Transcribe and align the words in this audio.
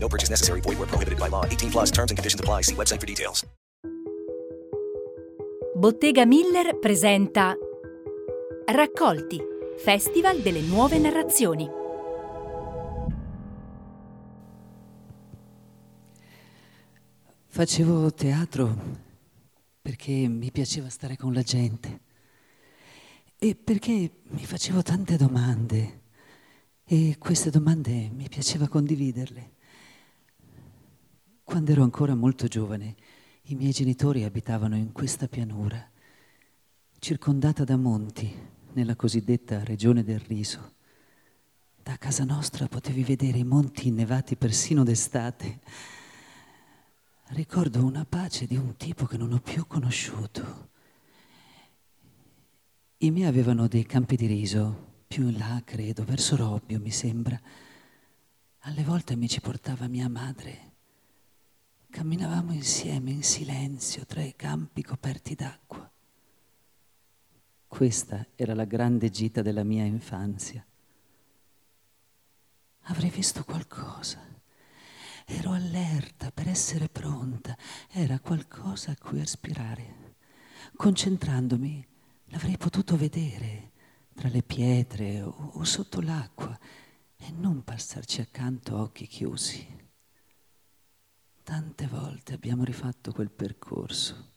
No 0.00 0.08
purchase 0.08 0.30
necessary. 0.30 0.60
Void 0.60 0.78
where 0.78 0.88
prohibited 0.88 1.18
by 1.18 1.28
law. 1.28 1.44
18 1.44 1.70
plus 1.70 1.90
terms 1.90 2.10
and 2.10 2.16
conditions 2.16 2.40
apply. 2.40 2.62
See 2.62 2.74
website 2.74 3.00
for 3.00 3.06
details. 3.06 3.44
Bottega 5.74 6.26
Miller 6.26 6.76
presenta 6.80 7.56
Raccolti, 8.66 9.40
Festival 9.76 10.40
delle 10.40 10.60
nuove 10.60 10.98
narrazioni. 10.98 11.70
Facevo 17.46 18.12
teatro 18.12 18.76
perché 19.80 20.12
mi 20.12 20.50
piaceva 20.50 20.88
stare 20.88 21.16
con 21.16 21.32
la 21.32 21.42
gente 21.42 22.00
e 23.38 23.54
perché 23.54 24.10
mi 24.30 24.44
facevo 24.44 24.82
tante 24.82 25.16
domande 25.16 26.02
e 26.84 27.16
queste 27.18 27.50
domande 27.50 28.10
mi 28.12 28.28
piaceva 28.28 28.66
condividerle. 28.66 29.57
Quando 31.48 31.72
ero 31.72 31.82
ancora 31.82 32.14
molto 32.14 32.46
giovane, 32.46 32.94
i 33.44 33.54
miei 33.54 33.72
genitori 33.72 34.22
abitavano 34.22 34.76
in 34.76 34.92
questa 34.92 35.28
pianura, 35.28 35.82
circondata 36.98 37.64
da 37.64 37.78
monti, 37.78 38.30
nella 38.74 38.94
cosiddetta 38.94 39.64
regione 39.64 40.04
del 40.04 40.20
riso. 40.20 40.74
Da 41.82 41.96
casa 41.96 42.24
nostra 42.24 42.68
potevi 42.68 43.02
vedere 43.02 43.38
i 43.38 43.44
monti 43.44 43.88
innevati 43.88 44.36
persino 44.36 44.84
d'estate. 44.84 45.60
Ricordo 47.28 47.82
una 47.82 48.04
pace 48.04 48.44
di 48.44 48.56
un 48.56 48.76
tipo 48.76 49.06
che 49.06 49.16
non 49.16 49.32
ho 49.32 49.40
più 49.40 49.66
conosciuto. 49.66 50.68
I 52.98 53.10
miei 53.10 53.26
avevano 53.26 53.68
dei 53.68 53.86
campi 53.86 54.16
di 54.16 54.26
riso, 54.26 55.04
più 55.08 55.26
in 55.28 55.38
là, 55.38 55.62
credo, 55.64 56.04
verso 56.04 56.36
Robbio, 56.36 56.78
mi 56.78 56.90
sembra. 56.90 57.40
Alle 58.58 58.82
volte 58.82 59.16
mi 59.16 59.28
ci 59.28 59.40
portava 59.40 59.86
mia 59.86 60.10
madre. 60.10 60.67
Camminavamo 61.90 62.52
insieme 62.52 63.10
in 63.10 63.22
silenzio 63.22 64.04
tra 64.04 64.22
i 64.22 64.36
campi 64.36 64.82
coperti 64.82 65.34
d'acqua. 65.34 65.90
Questa 67.66 68.26
era 68.34 68.54
la 68.54 68.64
grande 68.64 69.10
gita 69.10 69.42
della 69.42 69.64
mia 69.64 69.84
infanzia. 69.84 70.64
Avrei 72.82 73.10
visto 73.10 73.42
qualcosa. 73.42 74.20
Ero 75.26 75.52
allerta 75.52 76.30
per 76.30 76.48
essere 76.48 76.88
pronta. 76.88 77.56
Era 77.90 78.18
qualcosa 78.20 78.92
a 78.92 78.96
cui 78.96 79.20
aspirare. 79.20 80.16
Concentrandomi, 80.76 81.86
l'avrei 82.26 82.56
potuto 82.56 82.96
vedere 82.96 83.72
tra 84.14 84.28
le 84.28 84.42
pietre 84.42 85.22
o, 85.22 85.64
sotto 85.64 86.00
l'acqua 86.00 86.58
e 87.16 87.30
non 87.32 87.64
passarci 87.64 88.20
accanto 88.20 88.76
a 88.76 88.82
occhi 88.82 89.06
chiusi. 89.06 89.77
Tante 91.48 91.86
volte 91.86 92.34
abbiamo 92.34 92.62
rifatto 92.62 93.10
quel 93.10 93.30
percorso. 93.30 94.32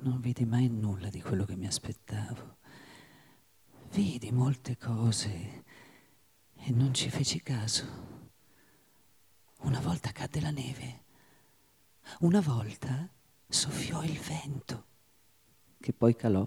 Non 0.00 0.20
vidi 0.20 0.44
mai 0.44 0.68
nulla 0.68 1.08
di 1.08 1.22
quello 1.22 1.46
che 1.46 1.56
mi 1.56 1.66
aspettavo. 1.66 2.58
Vidi 3.92 4.30
molte 4.30 4.76
cose 4.76 5.64
e 6.54 6.70
non 6.70 6.92
ci 6.92 7.08
feci 7.08 7.40
caso. 7.40 7.86
Una 9.60 9.80
volta 9.80 10.12
cadde 10.12 10.38
la 10.42 10.50
neve, 10.50 11.04
una 12.20 12.42
volta 12.42 13.08
soffiò 13.48 14.02
il 14.02 14.18
vento, 14.18 14.84
che 15.80 15.94
poi 15.94 16.14
calò. 16.14 16.46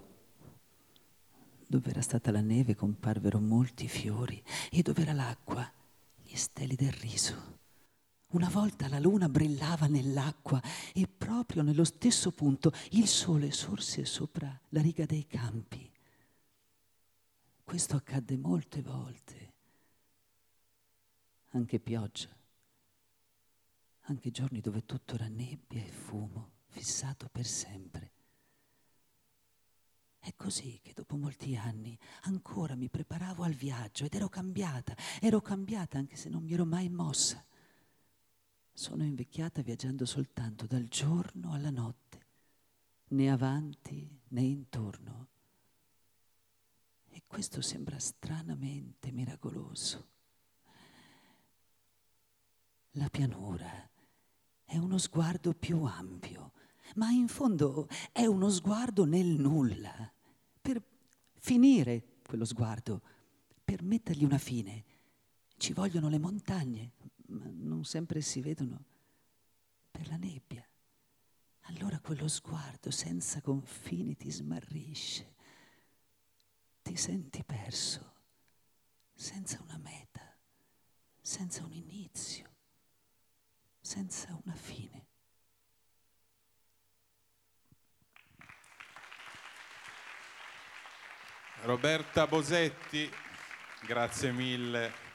Dove 1.66 1.90
era 1.90 2.02
stata 2.02 2.30
la 2.30 2.40
neve 2.40 2.76
comparvero 2.76 3.40
molti 3.40 3.88
fiori 3.88 4.40
e 4.70 4.82
dove 4.82 5.02
era 5.02 5.12
l'acqua, 5.12 5.68
gli 6.22 6.36
steli 6.36 6.76
del 6.76 6.92
riso. 6.92 7.59
Una 8.30 8.48
volta 8.48 8.88
la 8.88 9.00
luna 9.00 9.28
brillava 9.28 9.86
nell'acqua 9.88 10.62
e 10.94 11.08
proprio 11.08 11.62
nello 11.62 11.82
stesso 11.82 12.30
punto 12.30 12.72
il 12.90 13.08
sole 13.08 13.50
sorse 13.50 14.04
sopra 14.04 14.56
la 14.68 14.80
riga 14.80 15.04
dei 15.04 15.26
campi. 15.26 15.90
Questo 17.64 17.96
accadde 17.96 18.36
molte 18.36 18.82
volte, 18.82 19.52
anche 21.50 21.80
pioggia, 21.80 22.28
anche 24.02 24.30
giorni 24.30 24.60
dove 24.60 24.84
tutto 24.84 25.14
era 25.14 25.26
nebbia 25.26 25.82
e 25.82 25.90
fumo, 25.90 26.50
fissato 26.68 27.28
per 27.32 27.46
sempre. 27.46 28.12
È 30.20 30.32
così 30.36 30.78
che 30.82 30.92
dopo 30.92 31.16
molti 31.16 31.56
anni 31.56 31.98
ancora 32.22 32.76
mi 32.76 32.88
preparavo 32.88 33.42
al 33.42 33.54
viaggio 33.54 34.04
ed 34.04 34.14
ero 34.14 34.28
cambiata, 34.28 34.96
ero 35.20 35.40
cambiata 35.40 35.98
anche 35.98 36.14
se 36.14 36.28
non 36.28 36.44
mi 36.44 36.52
ero 36.52 36.64
mai 36.64 36.88
mossa. 36.88 37.44
Sono 38.72 39.04
invecchiata 39.04 39.62
viaggiando 39.62 40.06
soltanto 40.06 40.66
dal 40.66 40.88
giorno 40.88 41.52
alla 41.52 41.70
notte, 41.70 42.26
né 43.08 43.30
avanti 43.30 44.20
né 44.28 44.42
intorno. 44.42 45.28
E 47.08 47.22
questo 47.26 47.60
sembra 47.60 47.98
stranamente 47.98 49.10
miracoloso. 49.12 50.08
La 52.94 53.08
pianura 53.08 53.88
è 54.64 54.76
uno 54.76 54.98
sguardo 54.98 55.52
più 55.52 55.82
ampio, 55.82 56.52
ma 56.96 57.10
in 57.10 57.28
fondo 57.28 57.88
è 58.12 58.24
uno 58.26 58.48
sguardo 58.48 59.04
nel 59.04 59.26
nulla. 59.26 60.12
Per 60.60 60.82
finire 61.38 62.18
quello 62.24 62.44
sguardo, 62.44 63.02
per 63.64 63.82
mettergli 63.82 64.24
una 64.24 64.38
fine, 64.38 64.84
ci 65.56 65.72
vogliono 65.72 66.08
le 66.08 66.18
montagne, 66.18 66.92
ma 67.30 67.44
non 67.52 67.84
sempre 67.84 68.20
si 68.20 68.40
vedono 68.40 68.84
per 69.90 70.08
la 70.08 70.16
nebbia. 70.16 70.66
Allora 71.62 72.00
quello 72.00 72.26
sguardo 72.28 72.90
senza 72.90 73.40
confini 73.40 74.16
ti 74.16 74.30
smarrisce, 74.30 75.34
ti 76.82 76.96
senti 76.96 77.44
perso, 77.44 78.14
senza 79.14 79.60
una 79.62 79.78
meta, 79.78 80.36
senza 81.20 81.64
un 81.64 81.72
inizio, 81.72 82.50
senza 83.80 84.36
una 84.42 84.54
fine. 84.54 85.06
Roberta 91.62 92.26
Bosetti, 92.26 93.08
grazie 93.82 94.32
mille 94.32 95.08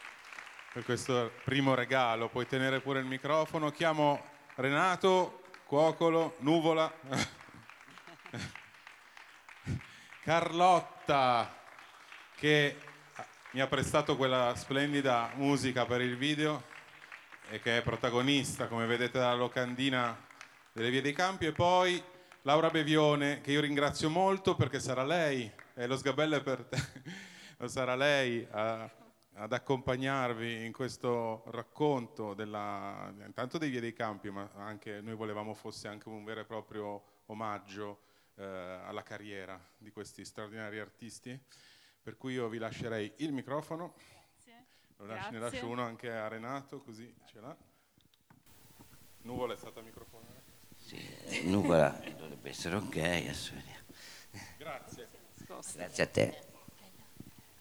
per 0.75 0.84
questo 0.84 1.31
primo 1.46 1.74
regalo. 1.74 2.28
Puoi 2.28 2.46
tenere 2.47 2.81
pure 2.81 3.00
il 3.00 3.06
microfono. 3.06 3.72
Chiamo 3.72 4.22
Renato, 4.56 5.44
Cuocolo, 5.66 6.36
Nuvola, 6.40 6.94
Carlotta 10.22 11.56
che 12.36 12.75
mi 13.52 13.62
ha 13.62 13.68
prestato 13.68 14.18
quella 14.18 14.53
splendida 14.58 15.31
musica 15.36 15.86
per 15.86 16.02
il 16.02 16.18
video 16.18 16.63
e 17.50 17.62
che 17.62 17.78
è 17.78 17.81
protagonista, 17.81 18.68
come 18.68 18.86
vedete 18.86 19.18
dalla 19.18 19.36
locandina 19.36 20.25
delle 20.74 20.90
Vie 20.90 21.02
dei 21.02 21.13
Campi, 21.13 21.45
e 21.45 21.54
poi 21.54 22.04
Laura 22.42 22.69
Bevione, 22.69 23.39
che 23.39 23.54
io 23.54 23.62
ringrazio 23.62 24.10
molto 24.10 24.56
perché 24.56 24.81
sarà 24.81 25.06
lei, 25.06 25.50
e 25.74 25.88
lo 25.88 25.95
sgabello 25.95 26.36
è 26.36 26.42
per 26.42 26.66
te, 26.66 26.83
lo 27.60 27.69
sarà 27.69 27.95
lei 27.95 28.45
a, 28.51 29.04
ad 29.37 29.51
accompagnarvi 29.51 30.65
in 30.65 30.71
questo 30.71 31.43
racconto 31.47 32.33
della, 32.33 33.13
intanto 33.25 33.57
dei 33.57 33.69
Vie 33.69 33.81
dei 33.81 33.93
Campi, 33.93 34.29
ma 34.29 34.49
anche 34.55 35.01
noi 35.01 35.15
volevamo 35.15 35.53
fosse 35.53 35.87
anche 35.87 36.07
un 36.07 36.23
vero 36.23 36.41
e 36.41 36.45
proprio 36.45 37.03
omaggio 37.25 38.01
eh, 38.35 38.43
alla 38.43 39.03
carriera 39.03 39.59
di 39.77 39.91
questi 39.91 40.23
straordinari 40.23 40.79
artisti. 40.79 41.37
Per 42.01 42.17
cui 42.17 42.33
io 42.33 42.47
vi 42.47 42.59
lascerei 42.59 43.11
il 43.17 43.33
microfono. 43.33 43.95
Lo 44.97 45.05
lascio, 45.07 45.31
ne 45.31 45.39
lascio 45.39 45.67
uno 45.67 45.83
anche 45.83 46.09
a 46.09 46.27
Renato, 46.27 46.79
così 46.79 47.13
ce 47.25 47.39
l'ha. 47.41 47.55
Nuvola 49.23 49.53
è 49.53 49.57
stata 49.57 49.81
microfonata. 49.81 50.43
Sì, 50.77 51.49
nuvola 51.49 51.89
dovrebbe 52.15 52.49
essere 52.49 52.75
ok, 52.75 52.95
adesso 52.95 53.53
vediamo. 53.55 53.85
Grazie. 54.57 55.09
Grazie 55.73 56.03
a 56.03 56.07
te. 56.07 56.53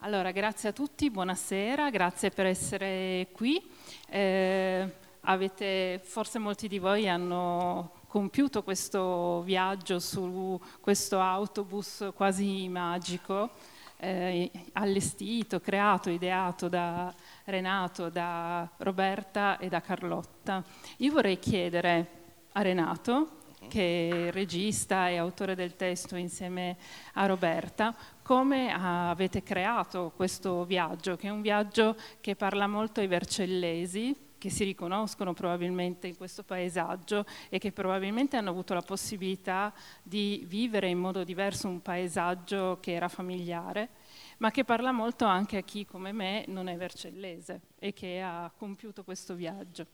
Allora, 0.05 0.33
grazie 0.33 0.69
a 0.69 0.73
tutti, 0.73 1.11
buonasera, 1.11 1.89
grazie 1.89 2.29
per 2.29 2.45
essere 2.45 3.29
qui. 3.33 3.59
Eh, 4.07 4.87
avete, 5.23 5.99
forse 6.05 6.39
molti 6.39 6.69
di 6.69 6.79
voi 6.79 7.09
hanno 7.09 8.03
compiuto 8.07 8.63
questo 8.63 9.41
viaggio 9.45 9.99
su 10.01 10.61
questo 10.81 11.23
autobus 11.23 12.11
quasi 12.15 12.69
magico, 12.69 13.53
eh, 13.97 14.51
allestito, 14.75 15.59
creato, 15.61 16.11
ideato 16.11 16.69
da 16.69 17.11
Renato, 17.45 18.11
da 18.11 18.69
Roberta 18.77 19.57
e 19.57 19.71
da 19.71 19.81
Carlotta. 19.81 20.63
Io 20.99 21.13
vorrei 21.13 21.39
chiedere 21.39 22.09
a 22.53 22.61
Renato, 22.61 23.39
che 23.69 24.29
è 24.29 24.31
regista 24.33 25.09
e 25.09 25.17
autore 25.17 25.55
del 25.55 25.77
testo 25.77 26.17
insieme 26.17 26.77
a 27.15 27.25
Roberta, 27.25 27.95
come 28.25 28.73
avete 28.73 29.43
creato 29.43 30.11
questo 30.17 30.65
viaggio, 30.65 31.15
che 31.15 31.29
è 31.29 31.31
un 31.31 31.43
viaggio 31.43 31.95
che 32.23 32.35
parla 32.35 32.67
molto 32.67 33.01
ai 33.01 33.07
vercellesi, 33.07 34.17
che 34.39 34.49
si 34.49 34.65
riconoscono 34.65 35.35
probabilmente 35.35 36.07
in 36.07 36.17
questo 36.17 36.43
paesaggio 36.43 37.27
e 37.51 37.59
che 37.59 37.71
probabilmente 37.71 38.39
hanno 38.39 38.49
avuto 38.49 38.73
la 38.73 38.81
possibilità 38.81 39.75
di 40.03 40.43
vivere 40.49 40.89
in 40.89 40.99
modo 40.99 41.23
diverso 41.23 41.69
un 41.69 41.83
paesaggio 41.83 42.79
che 42.81 42.93
era 42.93 43.09
familiare, 43.09 43.91
ma 44.39 44.51
che 44.51 44.65
parla 44.65 44.91
molto 44.91 45.27
anche 45.27 45.59
a 45.59 45.63
chi 45.63 45.85
come 45.85 46.13
me 46.13 46.47
non 46.49 46.69
è 46.69 46.77
vercellese 46.79 47.61
e 47.79 47.93
che 47.93 48.23
ha 48.23 48.51
compiuto 48.57 49.05
questo 49.05 49.35
viaggio. 49.35 49.87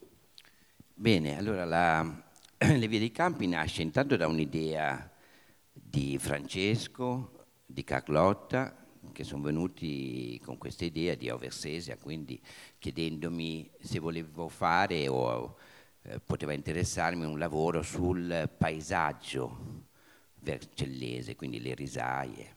Bene, 0.95 1.37
allora 1.37 1.65
la, 1.65 2.03
Le 2.59 2.87
Vie 2.87 3.01
dei 3.01 3.11
Campi 3.11 3.49
nasce 3.49 3.83
intanto 3.83 4.17
da 4.17 4.29
un'idea 4.29 5.11
di 5.73 6.17
Francesco, 6.19 7.40
di 7.73 7.85
Carlotta, 7.85 8.77
che 9.13 9.25
sono 9.25 9.43
venuti 9.43 10.41
con 10.45 10.59
questa 10.59 10.85
idea 10.85 11.15
di 11.15 11.31
Oversesia, 11.31 11.97
quindi 11.97 12.41
chiedendomi 12.79 13.71
se 13.81 13.99
volevo 13.99 14.49
fare 14.49 15.09
o 15.09 15.57
eh, 16.03 16.21
poteva 16.21 16.53
interessarmi 16.53 17.25
un 17.25 17.39
lavoro 17.39 17.83
sul 17.83 18.51
paesaggio 18.57 19.89
vercellese, 20.41 21.37
quindi 21.37 21.61
le 21.61 21.75
risaie. 21.75 22.57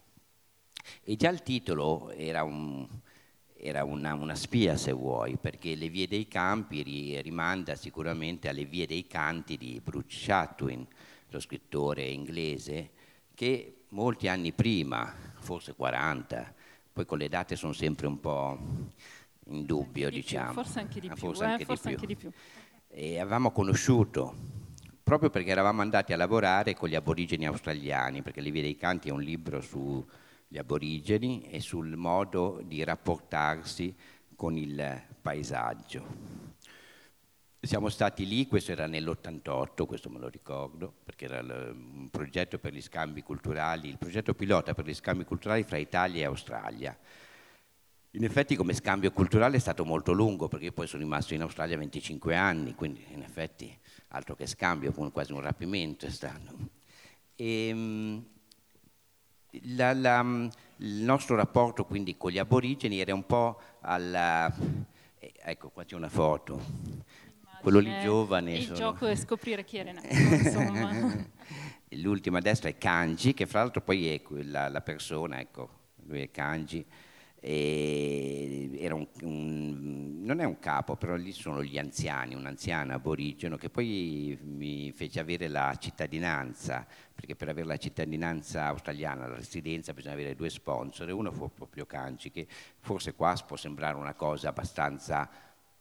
E 1.03 1.15
già 1.15 1.29
il 1.29 1.43
titolo 1.43 2.11
era, 2.11 2.43
un, 2.43 2.87
era 3.55 3.83
una, 3.83 4.13
una, 4.13 4.35
spia, 4.35 4.75
se 4.77 4.91
vuoi, 4.91 5.37
perché 5.37 5.75
Le 5.75 5.89
vie 5.89 6.07
dei 6.07 6.27
campi 6.27 6.83
ri, 6.83 7.21
rimanda 7.21 7.75
sicuramente 7.75 8.49
alle 8.49 8.65
vie 8.65 8.85
dei 8.85 9.07
canti 9.07 9.57
di 9.57 9.79
Bruce 9.81 10.25
Chatwin, 10.25 10.85
lo 11.27 11.39
scrittore 11.39 12.03
inglese, 12.03 12.91
che 13.43 13.83
molti 13.89 14.29
anni 14.29 14.53
prima, 14.53 15.13
forse 15.39 15.73
40, 15.73 16.53
poi 16.93 17.05
con 17.05 17.17
le 17.17 17.27
date 17.27 17.57
sono 17.57 17.73
sempre 17.73 18.07
un 18.07 18.19
po' 18.21 18.57
in 19.47 19.65
dubbio, 19.65 20.09
di 20.09 20.21
diciamo. 20.21 20.53
Più, 20.53 20.63
forse 20.63 20.79
anche 20.79 20.99
di 21.01 21.07
ah, 21.09 21.13
più. 21.13 21.19
Forse, 21.19 21.43
eh, 21.43 21.47
anche, 21.47 21.65
forse 21.65 21.87
di 21.89 21.93
anche 21.93 22.07
di 22.07 22.15
più. 22.15 22.31
E 22.87 23.19
avevamo 23.19 23.51
conosciuto 23.51 24.35
proprio 25.03 25.29
perché 25.29 25.49
eravamo 25.49 25.81
andati 25.81 26.13
a 26.13 26.17
lavorare 26.17 26.73
con 26.73 26.87
gli 26.87 26.95
aborigeni 26.95 27.45
australiani, 27.45 28.21
perché 28.21 28.39
Le 28.39 28.51
vie 28.51 28.61
dei 28.61 28.77
canti 28.77 29.09
è 29.09 29.11
un 29.11 29.21
libro 29.21 29.59
sugli 29.59 30.57
aborigeni 30.57 31.41
e 31.49 31.59
sul 31.59 31.97
modo 31.97 32.61
di 32.63 32.81
rapportarsi 32.85 33.93
con 34.37 34.55
il 34.55 35.03
paesaggio. 35.21 36.42
Siamo 37.65 37.87
stati 37.87 38.27
lì, 38.27 38.45
questo 38.45 38.73
era 38.73 38.87
nell'88, 38.87 39.85
questo 39.85 40.09
me 40.09 40.19
lo 40.19 40.27
ricordo, 40.27 40.93
perché 41.01 41.25
era 41.25 41.39
un 41.39 42.09
progetto 42.11 42.59
per 42.59 42.73
gli 42.73 42.81
scambi 42.81 43.23
culturali, 43.23 43.87
il 43.87 43.97
progetto 43.97 44.33
pilota 44.33 44.73
per 44.73 44.85
gli 44.85 44.93
scambi 44.93 45.23
culturali 45.23 45.63
fra 45.63 45.77
Italia 45.77 46.23
e 46.23 46.25
Australia. 46.25 46.95
In 48.11 48.25
effetti 48.25 48.57
come 48.57 48.73
scambio 48.73 49.13
culturale 49.13 49.55
è 49.55 49.59
stato 49.61 49.85
molto 49.85 50.11
lungo, 50.11 50.49
perché 50.49 50.65
io 50.65 50.71
poi 50.73 50.87
sono 50.87 51.03
rimasto 51.03 51.35
in 51.35 51.41
Australia 51.41 51.77
25 51.77 52.35
anni, 52.35 52.75
quindi 52.75 53.05
in 53.11 53.21
effetti 53.21 53.73
altro 54.09 54.35
che 54.35 54.45
scambio, 54.45 54.91
quasi 54.91 55.31
un 55.31 55.39
rapimento 55.39 56.05
è 56.05 56.09
stato. 56.09 56.57
E, 57.33 57.67
ehm, 57.69 58.25
la, 59.67 59.93
la, 59.93 60.49
il 60.77 61.03
nostro 61.03 61.37
rapporto 61.37 61.85
quindi 61.85 62.17
con 62.17 62.31
gli 62.31 62.39
aborigeni 62.39 62.99
era 62.99 63.13
un 63.13 63.25
po' 63.25 63.57
alla... 63.79 64.53
Eh, 65.17 65.31
ecco, 65.43 65.69
qua 65.69 65.85
c'è 65.85 65.95
una 65.95 66.09
foto 66.09 67.21
quello 67.63 67.79
lì 67.79 67.91
giovane. 68.01 68.57
Il 68.57 68.63
sono... 68.65 68.77
gioco 68.77 69.07
è 69.07 69.15
scoprire 69.15 69.63
chi 69.63 69.77
è 69.77 69.83
Renato, 69.83 70.07
insomma. 70.11 71.31
L'ultima 71.97 72.39
a 72.39 72.41
destra 72.41 72.69
è 72.69 72.77
Kanji, 72.77 73.33
che 73.33 73.45
fra 73.45 73.59
l'altro 73.59 73.81
poi 73.81 74.09
è 74.09 74.21
la, 74.43 74.67
la 74.67 74.81
persona, 74.81 75.39
ecco, 75.39 75.69
lui 76.07 76.21
è 76.21 76.31
Kanji, 76.31 76.85
un, 77.45 79.07
un, 79.21 80.21
non 80.23 80.39
è 80.39 80.43
un 80.43 80.59
capo, 80.59 80.95
però 80.95 81.15
lì 81.15 81.31
sono 81.31 81.63
gli 81.63 81.77
anziani, 81.77 82.35
un 82.35 82.45
anziano 82.45 82.93
aborigeno 82.93 83.57
che 83.57 83.69
poi 83.69 84.37
mi 84.41 84.91
fece 84.91 85.19
avere 85.19 85.47
la 85.47 85.75
cittadinanza, 85.79 86.85
perché 87.13 87.35
per 87.35 87.49
avere 87.49 87.67
la 87.67 87.77
cittadinanza 87.77 88.65
australiana, 88.65 89.27
la 89.27 89.35
residenza, 89.35 89.93
bisogna 89.93 90.15
avere 90.15 90.35
due 90.35 90.49
sponsor, 90.49 91.09
e 91.09 91.11
uno 91.11 91.31
fu 91.31 91.51
proprio 91.53 91.85
Kanji, 91.85 92.31
che 92.31 92.47
forse 92.79 93.13
qua 93.13 93.35
può 93.45 93.55
sembrare 93.55 93.97
una 93.97 94.13
cosa 94.13 94.49
abbastanza 94.49 95.29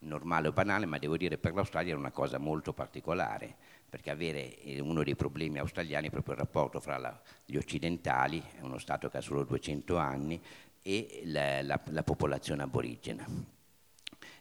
normale 0.03 0.49
o 0.49 0.53
banale, 0.53 0.87
ma 0.87 0.99
devo 0.99 1.17
dire 1.17 1.39
per 1.39 1.55
l'Australia 1.55 1.91
era 1.91 1.99
una 1.99 2.11
cosa 2.11 2.39
molto 2.39 2.73
particolare, 2.73 3.55
perché 3.89 4.11
avere 4.11 4.59
eh, 4.61 4.81
uno 4.81 5.03
dei 5.03 5.17
problemi 5.17 5.59
australiani 5.59 6.09
è 6.09 6.11
proprio 6.11 6.35
il 6.35 6.41
rapporto 6.41 6.81
fra 6.81 6.99
la, 6.99 7.21
gli 7.45 7.57
occidentali, 7.57 8.43
è 8.57 8.61
uno 8.63 8.79
Stato 8.79 9.09
che 9.09 9.19
ha 9.19 9.21
solo 9.21 9.45
200 9.45 9.97
anni, 9.97 10.41
e 10.83 11.23
la, 11.27 11.63
la, 11.63 11.81
la 11.91 12.03
popolazione 12.03 12.63
aborigena. 12.63 13.27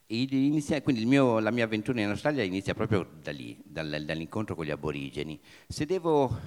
Inizia, 0.08 0.82
quindi 0.82 1.06
mio, 1.06 1.40
la 1.40 1.52
mia 1.52 1.64
avventura 1.64 2.02
in 2.02 2.10
Australia 2.10 2.44
inizia 2.44 2.74
proprio 2.74 3.08
da 3.22 3.32
lì, 3.32 3.58
dal, 3.64 4.04
dall'incontro 4.04 4.56
con 4.56 4.66
gli 4.66 4.72
aborigeni. 4.72 5.40
Se 5.68 5.86
devo, 5.86 6.38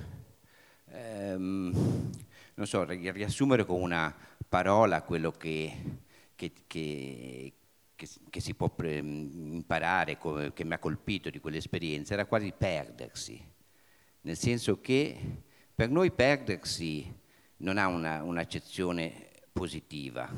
ehm, 0.90 2.10
so, 2.60 2.84
riassumere 2.84 3.64
con 3.64 3.80
una 3.80 4.14
parola 4.46 5.00
quello 5.00 5.30
che, 5.30 5.72
che, 6.34 6.52
che 6.66 7.52
che, 7.96 8.08
che 8.30 8.40
si 8.40 8.54
può 8.54 8.70
pre- 8.70 8.98
imparare, 8.98 10.18
come, 10.18 10.52
che 10.52 10.64
mi 10.64 10.74
ha 10.74 10.78
colpito 10.78 11.30
di 11.30 11.40
quell'esperienza, 11.40 12.14
era 12.14 12.26
quasi 12.26 12.52
perdersi, 12.56 13.42
nel 14.22 14.36
senso 14.36 14.80
che 14.80 15.42
per 15.74 15.90
noi 15.90 16.10
perdersi 16.10 17.12
non 17.58 17.78
ha 17.78 17.86
una, 17.86 18.22
un'accezione 18.22 19.30
positiva, 19.52 20.28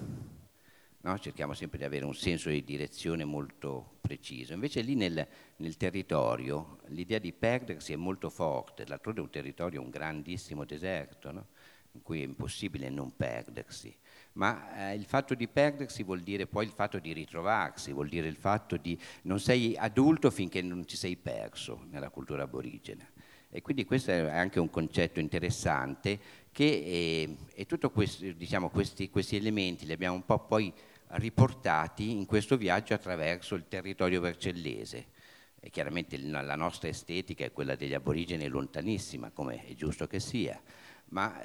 no? 1.00 1.18
cerchiamo 1.18 1.54
sempre 1.54 1.78
di 1.78 1.84
avere 1.84 2.04
un 2.04 2.14
senso 2.14 2.50
di 2.50 2.62
direzione 2.64 3.24
molto 3.24 3.98
preciso, 4.00 4.52
invece 4.52 4.82
lì 4.82 4.94
nel, 4.94 5.26
nel 5.56 5.76
territorio 5.76 6.80
l'idea 6.88 7.18
di 7.18 7.32
perdersi 7.32 7.92
è 7.92 7.96
molto 7.96 8.28
forte, 8.28 8.84
d'altronde 8.84 9.20
è 9.20 9.24
un 9.24 9.30
territorio, 9.30 9.80
un 9.80 9.90
grandissimo 9.90 10.64
deserto, 10.64 11.32
no? 11.32 11.46
in 11.92 12.02
cui 12.02 12.20
è 12.20 12.24
impossibile 12.24 12.90
non 12.90 13.16
perdersi 13.16 13.96
ma 14.36 14.90
eh, 14.90 14.94
il 14.94 15.04
fatto 15.04 15.34
di 15.34 15.48
perdersi 15.48 16.02
vuol 16.02 16.20
dire 16.20 16.46
poi 16.46 16.64
il 16.64 16.70
fatto 16.70 16.98
di 16.98 17.12
ritrovarsi, 17.12 17.92
vuol 17.92 18.08
dire 18.08 18.28
il 18.28 18.36
fatto 18.36 18.76
di 18.76 18.98
non 19.22 19.40
sei 19.40 19.76
adulto 19.76 20.30
finché 20.30 20.62
non 20.62 20.86
ci 20.86 20.96
sei 20.96 21.16
perso 21.16 21.86
nella 21.90 22.10
cultura 22.10 22.42
aborigena. 22.42 23.06
E 23.48 23.62
quindi 23.62 23.84
questo 23.84 24.10
è 24.10 24.18
anche 24.28 24.60
un 24.60 24.68
concetto 24.68 25.20
interessante 25.20 26.18
che 26.52 27.26
è, 27.54 27.60
è 27.60 27.66
tutto 27.66 27.90
questo, 27.90 28.30
diciamo, 28.32 28.68
questi, 28.68 29.08
questi 29.08 29.36
elementi 29.36 29.86
li 29.86 29.92
abbiamo 29.92 30.16
un 30.16 30.24
po' 30.26 30.40
poi 30.40 30.72
riportati 31.08 32.10
in 32.10 32.26
questo 32.26 32.56
viaggio 32.58 32.92
attraverso 32.92 33.54
il 33.54 33.66
territorio 33.68 34.20
vercellese. 34.20 35.14
E 35.58 35.70
chiaramente 35.70 36.18
la 36.18 36.54
nostra 36.54 36.88
estetica 36.88 37.44
è 37.44 37.52
quella 37.52 37.74
degli 37.74 37.94
aborigeni 37.94 38.46
lontanissima, 38.46 39.30
come 39.30 39.64
è 39.64 39.74
giusto 39.74 40.06
che 40.06 40.20
sia, 40.20 40.60
ma 41.06 41.42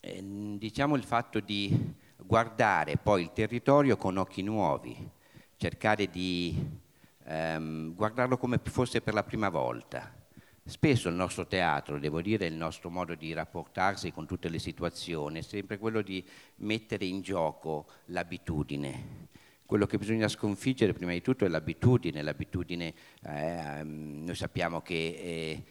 eh, 0.00 0.22
diciamo 0.58 0.94
il 0.94 1.02
fatto 1.02 1.40
di 1.40 2.02
guardare 2.16 2.96
poi 2.96 3.22
il 3.22 3.32
territorio 3.32 3.96
con 3.96 4.16
occhi 4.16 4.42
nuovi, 4.42 4.96
cercare 5.56 6.08
di 6.08 6.82
ehm, 7.24 7.94
guardarlo 7.94 8.36
come 8.36 8.60
fosse 8.62 9.00
per 9.00 9.14
la 9.14 9.22
prima 9.22 9.48
volta. 9.48 10.22
Spesso 10.66 11.10
il 11.10 11.14
nostro 11.14 11.46
teatro, 11.46 11.98
devo 11.98 12.22
dire, 12.22 12.46
il 12.46 12.54
nostro 12.54 12.88
modo 12.88 13.14
di 13.14 13.34
rapportarsi 13.34 14.10
con 14.12 14.26
tutte 14.26 14.48
le 14.48 14.58
situazioni 14.58 15.40
è 15.40 15.42
sempre 15.42 15.76
quello 15.76 16.00
di 16.00 16.24
mettere 16.56 17.04
in 17.04 17.20
gioco 17.20 17.86
l'abitudine. 18.06 19.28
Quello 19.66 19.86
che 19.86 19.98
bisogna 19.98 20.28
sconfiggere 20.28 20.94
prima 20.94 21.12
di 21.12 21.20
tutto 21.20 21.44
è 21.44 21.48
l'abitudine. 21.48 22.22
L'abitudine, 22.22 22.94
eh, 23.22 23.82
noi 23.82 24.34
sappiamo 24.34 24.80
che 24.80 24.94
eh, 24.94 25.64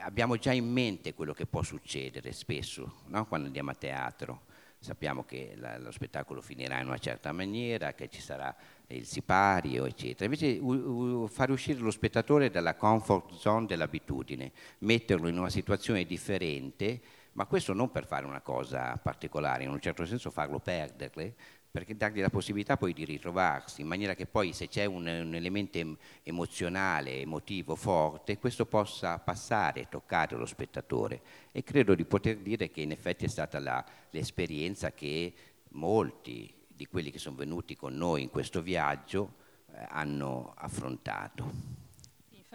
abbiamo 0.00 0.36
già 0.36 0.52
in 0.52 0.70
mente 0.70 1.14
quello 1.14 1.32
che 1.32 1.46
può 1.46 1.62
succedere 1.62 2.30
spesso 2.32 3.02
no? 3.06 3.26
quando 3.26 3.46
andiamo 3.46 3.70
a 3.70 3.74
teatro 3.74 4.42
sappiamo 4.78 5.24
che 5.24 5.54
la, 5.56 5.78
lo 5.78 5.90
spettacolo 5.90 6.40
finirà 6.40 6.80
in 6.80 6.86
una 6.86 6.98
certa 6.98 7.32
maniera, 7.32 7.94
che 7.94 8.08
ci 8.08 8.20
sarà 8.20 8.54
il 8.88 9.06
sipario, 9.06 9.84
eccetera. 9.84 10.24
Invece 10.24 10.58
u, 10.60 10.72
u, 10.72 11.26
fare 11.26 11.52
uscire 11.52 11.80
lo 11.80 11.90
spettatore 11.90 12.50
dalla 12.50 12.74
comfort 12.74 13.34
zone 13.34 13.66
dell'abitudine, 13.66 14.52
metterlo 14.78 15.28
in 15.28 15.38
una 15.38 15.50
situazione 15.50 16.04
differente, 16.04 17.00
ma 17.32 17.46
questo 17.46 17.74
non 17.74 17.90
per 17.90 18.06
fare 18.06 18.24
una 18.24 18.40
cosa 18.40 18.96
particolare, 18.96 19.64
in 19.64 19.70
un 19.70 19.80
certo 19.80 20.06
senso 20.06 20.30
farlo 20.30 20.58
perderle, 20.58 21.34
perché 21.76 21.94
dargli 21.94 22.22
la 22.22 22.30
possibilità 22.30 22.78
poi 22.78 22.94
di 22.94 23.04
ritrovarsi, 23.04 23.82
in 23.82 23.86
maniera 23.86 24.14
che 24.14 24.24
poi 24.24 24.54
se 24.54 24.66
c'è 24.66 24.86
un, 24.86 25.06
un 25.06 25.34
elemento 25.34 25.98
emozionale, 26.22 27.20
emotivo 27.20 27.74
forte, 27.76 28.38
questo 28.38 28.64
possa 28.64 29.18
passare 29.18 29.80
e 29.80 29.88
toccare 29.90 30.36
lo 30.36 30.46
spettatore. 30.46 31.20
E 31.52 31.62
credo 31.62 31.94
di 31.94 32.06
poter 32.06 32.38
dire 32.38 32.70
che 32.70 32.80
in 32.80 32.92
effetti 32.92 33.26
è 33.26 33.28
stata 33.28 33.58
la, 33.58 33.84
l'esperienza 34.08 34.92
che 34.92 35.34
molti 35.72 36.50
di 36.66 36.86
quelli 36.86 37.10
che 37.10 37.18
sono 37.18 37.36
venuti 37.36 37.76
con 37.76 37.94
noi 37.94 38.22
in 38.22 38.30
questo 38.30 38.62
viaggio 38.62 39.34
eh, 39.70 39.84
hanno 39.90 40.54
affrontato. 40.56 41.85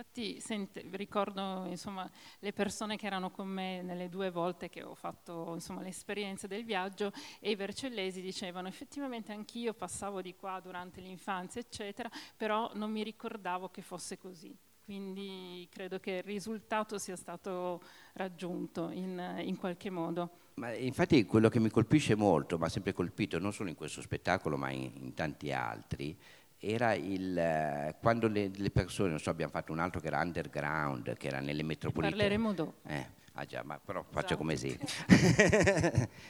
Infatti 0.01 0.39
sente, 0.39 0.84
ricordo 0.93 1.63
insomma, 1.67 2.10
le 2.39 2.53
persone 2.53 2.98
che 2.98 3.05
erano 3.05 3.29
con 3.29 3.48
me 3.48 3.84
nelle 3.84 4.10
due 4.10 4.31
volte 4.31 4.67
che 4.67 4.81
ho 4.81 4.96
fatto 4.96 5.51
insomma, 5.53 5.84
l'esperienza 5.84 6.48
del 6.48 6.65
viaggio 6.65 7.13
e 7.39 7.51
i 7.51 7.55
vercellesi 7.55 8.20
dicevano 8.20 8.67
effettivamente 8.67 9.31
anch'io 9.31 9.75
passavo 9.75 10.24
di 10.24 10.34
qua 10.36 10.60
durante 10.60 11.01
l'infanzia 11.01 11.62
eccetera, 11.62 12.10
però 12.36 12.72
non 12.74 12.89
mi 12.89 13.03
ricordavo 13.03 13.70
che 13.70 13.84
fosse 13.84 14.17
così. 14.17 14.58
Quindi 14.84 15.67
credo 15.70 16.00
che 16.00 16.13
il 16.13 16.24
risultato 16.24 16.98
sia 16.98 17.15
stato 17.15 17.84
raggiunto 18.13 18.89
in, 18.89 19.41
in 19.43 19.55
qualche 19.55 19.91
modo. 19.91 20.31
Ma 20.55 20.74
infatti 20.74 21.24
quello 21.25 21.48
che 21.48 21.60
mi 21.60 21.70
colpisce 21.70 22.15
molto, 22.15 22.58
ma 22.58 22.70
sempre 22.70 22.91
colpito 22.91 23.38
non 23.38 23.53
solo 23.53 23.70
in 23.70 23.75
questo 23.75 24.01
spettacolo 24.01 24.58
ma 24.58 24.72
in, 24.72 24.91
in 24.96 25.13
tanti 25.13 25.51
altri, 25.51 26.17
era 26.63 26.93
il, 26.93 27.35
eh, 27.35 27.95
quando 27.99 28.27
le, 28.27 28.51
le, 28.53 28.69
persone, 28.69 29.09
non 29.09 29.19
so, 29.19 29.31
abbiamo 29.31 29.51
fatto 29.51 29.71
un 29.71 29.79
altro 29.79 29.99
che 29.99 30.07
era 30.07 30.21
underground, 30.21 31.17
che 31.17 31.27
era 31.27 31.39
nelle 31.39 31.63
metropolitane. 31.63 32.15
Parleremo 32.15 32.53
dopo. 32.53 32.73
Eh, 32.85 33.07
ah 33.33 33.45
già, 33.45 33.63
ma 33.63 33.79
però 33.83 34.03
faccio 34.03 34.35
esatto. 34.35 34.37
come 34.37 34.55
sì. 34.55 34.69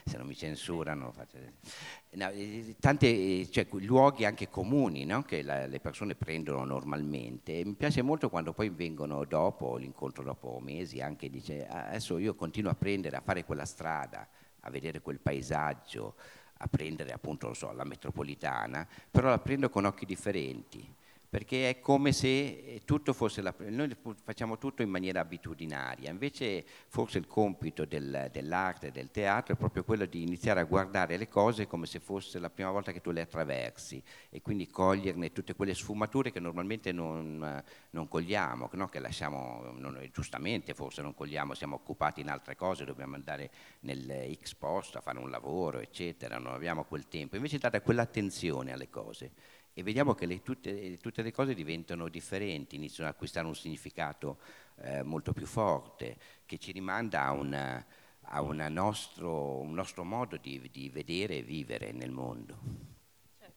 Se 0.05 0.17
non 0.17 0.25
mi 0.25 0.33
censurano. 0.33 1.11
Faccio... 1.11 1.37
No, 2.11 2.29
eh, 2.29 2.75
tanti 2.79 3.51
cioè, 3.51 3.67
luoghi 3.71 4.23
anche 4.23 4.47
comuni 4.47 5.03
no? 5.03 5.21
che 5.23 5.41
la, 5.43 5.65
le 5.65 5.81
persone 5.81 6.15
prendono 6.15 6.63
normalmente. 6.63 7.59
E 7.59 7.65
mi 7.65 7.73
piace 7.73 8.01
molto 8.01 8.29
quando 8.29 8.53
poi 8.53 8.69
vengono 8.69 9.25
dopo, 9.25 9.75
l'incontro 9.75 10.23
dopo 10.23 10.59
mesi, 10.61 11.01
anche 11.01 11.29
dice 11.29 11.67
ah, 11.67 11.87
adesso 11.87 12.17
io 12.17 12.35
continuo 12.35 12.71
a 12.71 12.75
prendere, 12.75 13.17
a 13.17 13.21
fare 13.21 13.43
quella 13.43 13.65
strada, 13.65 14.25
a 14.61 14.69
vedere 14.69 15.01
quel 15.01 15.19
paesaggio 15.19 16.15
a 16.61 16.67
prendere 16.67 17.11
appunto 17.11 17.53
so, 17.53 17.71
la 17.73 17.83
metropolitana, 17.83 18.87
però 19.09 19.29
la 19.29 19.39
prendo 19.39 19.69
con 19.69 19.85
occhi 19.85 20.05
differenti 20.05 20.99
perché 21.31 21.69
è 21.69 21.79
come 21.79 22.11
se 22.11 22.27
eh, 22.27 22.81
tutto 22.83 23.13
fosse 23.13 23.41
la, 23.41 23.55
noi 23.69 23.95
facciamo 24.21 24.57
tutto 24.57 24.81
in 24.81 24.89
maniera 24.89 25.21
abitudinaria, 25.21 26.09
invece 26.09 26.65
forse 26.89 27.19
il 27.19 27.25
compito 27.25 27.85
del, 27.85 28.27
dell'arte, 28.33 28.91
del 28.91 29.11
teatro 29.11 29.53
è 29.53 29.57
proprio 29.57 29.85
quello 29.85 30.05
di 30.05 30.23
iniziare 30.23 30.59
a 30.59 30.65
guardare 30.65 31.15
le 31.15 31.29
cose 31.29 31.67
come 31.67 31.85
se 31.85 32.01
fosse 32.01 32.37
la 32.37 32.49
prima 32.49 32.69
volta 32.69 32.91
che 32.91 32.99
tu 32.99 33.11
le 33.11 33.21
attraversi 33.21 34.03
e 34.29 34.41
quindi 34.41 34.67
coglierne 34.67 35.31
tutte 35.31 35.55
quelle 35.55 35.73
sfumature 35.73 36.33
che 36.33 36.41
normalmente 36.41 36.91
non, 36.91 37.63
non 37.91 38.07
cogliamo, 38.09 38.69
no? 38.73 38.89
che 38.89 38.99
lasciamo, 38.99 39.71
non, 39.77 40.05
giustamente 40.11 40.73
forse 40.73 41.01
non 41.01 41.13
cogliamo, 41.13 41.53
siamo 41.53 41.75
occupati 41.75 42.19
in 42.19 42.29
altre 42.29 42.57
cose, 42.57 42.83
dobbiamo 42.83 43.15
andare 43.15 43.51
nel 43.81 44.37
X 44.37 44.55
posto 44.55 44.97
a 44.97 45.01
fare 45.01 45.17
un 45.17 45.29
lavoro, 45.29 45.79
eccetera, 45.79 46.37
non 46.37 46.51
abbiamo 46.51 46.83
quel 46.83 47.07
tempo, 47.07 47.37
invece 47.37 47.57
dare 47.57 47.81
quell'attenzione 47.81 48.73
alle 48.73 48.89
cose 48.89 49.59
e 49.73 49.83
vediamo 49.83 50.13
che 50.13 50.25
le, 50.25 50.41
tutte, 50.41 50.97
tutte, 50.97 51.21
le 51.21 51.31
cose 51.31 51.53
diventano 51.53 52.09
differenti, 52.09 52.75
iniziano 52.75 53.09
ad 53.09 53.15
acquistare 53.15 53.47
un 53.47 53.55
significato 53.55 54.39
eh, 54.77 55.03
molto 55.03 55.33
più 55.33 55.45
forte, 55.45 56.17
che 56.45 56.57
ci 56.57 56.71
rimanda 56.71 57.23
a, 57.23 57.31
una, 57.31 57.85
a 58.21 58.41
una 58.41 58.69
nostro, 58.69 59.59
un 59.59 59.73
nostro 59.73 60.03
modo 60.03 60.37
di, 60.37 60.69
di 60.71 60.89
vedere 60.89 61.37
e 61.37 61.43
vivere 61.43 61.91
nel 61.91 62.11
mondo 62.11 62.99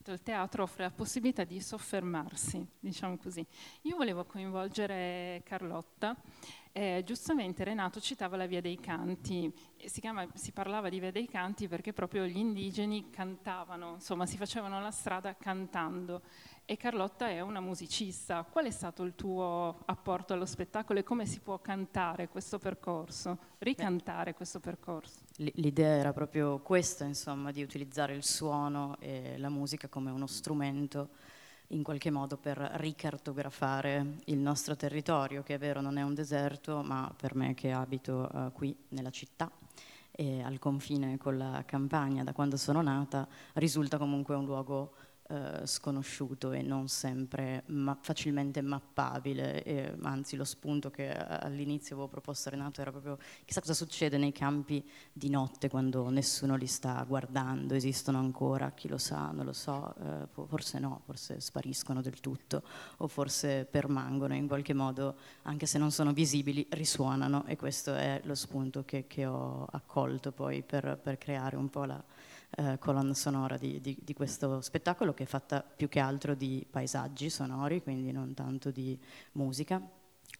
certo, 0.04 0.12
il 0.12 0.22
teatro 0.22 0.62
offre 0.62 0.84
la 0.84 0.90
possibilità 0.90 1.44
di 1.44 1.60
soffermarsi, 1.60 2.64
diciamo 2.78 3.16
così. 3.16 3.44
Io 3.82 3.96
volevo 3.96 4.24
coinvolgere 4.24 5.40
Carlotta 5.44 6.14
eh, 6.76 7.02
giustamente 7.06 7.62
Renato 7.62 8.00
citava 8.00 8.36
la 8.36 8.46
Via 8.46 8.60
dei 8.60 8.80
Canti, 8.80 9.48
si, 9.84 10.00
chiama, 10.00 10.26
si, 10.34 10.50
parlava 10.50 10.88
di 10.88 10.98
Via 10.98 11.12
dei 11.12 11.28
Canti 11.28 11.68
perché 11.68 11.92
proprio 11.92 12.24
gli 12.26 12.36
indigeni 12.36 13.10
cantavano, 13.10 13.92
insomma 13.94 14.26
si 14.26 14.36
facevano 14.36 14.80
la 14.80 14.90
strada 14.90 15.36
cantando 15.36 16.22
e 16.64 16.76
Carlotta 16.76 17.28
è 17.28 17.40
una 17.40 17.60
musicista. 17.60 18.42
Qual 18.42 18.64
è 18.64 18.72
stato 18.72 19.04
il 19.04 19.14
tuo 19.14 19.82
apporto 19.84 20.32
allo 20.32 20.46
spettacolo 20.46 20.98
e 20.98 21.04
come 21.04 21.26
si 21.26 21.38
può 21.38 21.60
cantare 21.60 22.28
questo 22.28 22.58
percorso, 22.58 23.38
ricantare 23.58 24.32
Beh, 24.32 24.36
questo 24.36 24.58
percorso? 24.58 25.20
L'idea 25.36 25.94
era 25.94 26.12
proprio 26.12 26.58
questa, 26.58 27.04
insomma, 27.04 27.52
di 27.52 27.62
utilizzare 27.62 28.16
il 28.16 28.24
suono 28.24 28.96
e 28.98 29.38
la 29.38 29.48
musica 29.48 29.86
come 29.86 30.10
uno 30.10 30.26
strumento 30.26 31.10
in 31.74 31.82
qualche 31.82 32.10
modo 32.10 32.36
per 32.36 32.56
ricartografare 32.76 34.18
il 34.26 34.38
nostro 34.38 34.76
territorio, 34.76 35.42
che 35.42 35.54
è 35.54 35.58
vero 35.58 35.80
non 35.80 35.98
è 35.98 36.02
un 36.02 36.14
deserto, 36.14 36.82
ma 36.82 37.12
per 37.14 37.34
me 37.34 37.54
che 37.54 37.72
abito 37.72 38.28
uh, 38.32 38.52
qui 38.52 38.74
nella 38.88 39.10
città 39.10 39.50
e 40.10 40.42
al 40.42 40.60
confine 40.60 41.18
con 41.18 41.36
la 41.36 41.64
campagna 41.66 42.22
da 42.22 42.32
quando 42.32 42.56
sono 42.56 42.80
nata, 42.80 43.26
risulta 43.54 43.98
comunque 43.98 44.36
un 44.36 44.44
luogo 44.44 44.94
eh, 45.34 45.66
sconosciuto 45.66 46.52
e 46.52 46.62
non 46.62 46.86
sempre 46.86 47.64
ma 47.66 47.98
facilmente 48.00 48.60
mappabile, 48.60 49.64
e, 49.64 49.92
anzi 50.02 50.36
lo 50.36 50.44
spunto 50.44 50.90
che 50.90 51.12
all'inizio 51.12 51.96
avevo 51.96 52.08
proposto 52.08 52.48
a 52.48 52.52
Renato 52.52 52.80
era 52.80 52.92
proprio 52.92 53.18
chissà 53.44 53.60
cosa 53.60 53.74
succede 53.74 54.16
nei 54.16 54.30
campi 54.30 54.88
di 55.12 55.28
notte 55.30 55.68
quando 55.68 56.08
nessuno 56.08 56.54
li 56.54 56.68
sta 56.68 57.04
guardando, 57.06 57.74
esistono 57.74 58.18
ancora, 58.18 58.70
chi 58.72 58.86
lo 58.86 58.98
sa, 58.98 59.32
non 59.32 59.44
lo 59.44 59.52
so, 59.52 59.94
eh, 59.96 60.28
forse 60.46 60.78
no, 60.78 61.00
forse 61.04 61.40
spariscono 61.40 62.00
del 62.00 62.20
tutto 62.20 62.62
o 62.98 63.08
forse 63.08 63.66
permangono 63.68 64.34
in 64.34 64.46
qualche 64.46 64.72
modo, 64.72 65.16
anche 65.42 65.66
se 65.66 65.78
non 65.78 65.90
sono 65.90 66.12
visibili, 66.12 66.64
risuonano 66.70 67.44
e 67.46 67.56
questo 67.56 67.94
è 67.94 68.20
lo 68.24 68.36
spunto 68.36 68.84
che, 68.84 69.06
che 69.08 69.26
ho 69.26 69.66
accolto 69.72 70.30
poi 70.30 70.62
per, 70.62 70.98
per 71.02 71.18
creare 71.18 71.56
un 71.56 71.68
po' 71.68 71.84
la 71.84 72.02
eh, 72.56 72.78
colonna 72.78 73.14
sonora 73.14 73.56
di, 73.56 73.80
di, 73.80 73.98
di, 74.00 74.14
questo 74.14 74.60
spettacolo 74.60 75.14
che 75.14 75.24
è 75.24 75.26
fatta 75.26 75.62
più 75.62 75.88
che 75.88 76.00
altro 76.00 76.34
di 76.34 76.66
paesaggi 76.68 77.30
sonori, 77.30 77.82
quindi 77.82 78.12
non 78.12 78.34
tanto 78.34 78.70
di 78.70 78.98
musica 79.32 79.80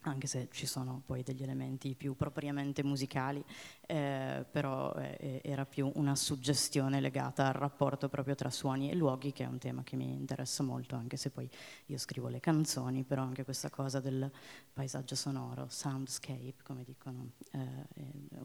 anche 0.07 0.27
se 0.27 0.49
ci 0.53 0.67
sono 0.67 1.03
poi 1.05 1.23
degli 1.23 1.43
elementi 1.43 1.95
più 1.95 2.15
propriamente 2.15 2.83
musicali, 2.83 3.43
eh, 3.87 4.45
però 4.51 4.93
eh, 4.95 5.41
era 5.43 5.65
più 5.65 5.91
una 5.95 6.15
suggestione 6.15 7.01
legata 7.01 7.47
al 7.47 7.55
rapporto 7.55 8.09
proprio 8.09 8.35
tra 8.35 8.51
suoni 8.51 8.91
e 8.91 8.95
luoghi, 8.95 9.33
che 9.33 9.45
è 9.45 9.47
un 9.47 9.59
tema 9.59 9.83
che 9.83 9.97
mi 9.97 10.13
interessa 10.13 10.63
molto, 10.63 10.95
anche 10.95 11.17
se 11.17 11.31
poi 11.31 11.49
io 11.87 11.99
scrivo 11.99 12.29
le 12.29 12.41
canzoni, 12.41 13.05
però 13.05 13.23
anche 13.23 13.45
questa 13.45 13.71
cosa 13.71 14.01
del 14.01 14.31
paesaggio 14.73 15.15
sonoro, 15.15 15.67
soundscape, 15.69 16.57
come 16.63 16.85
dicono 16.85 17.31
eh, 17.53 17.87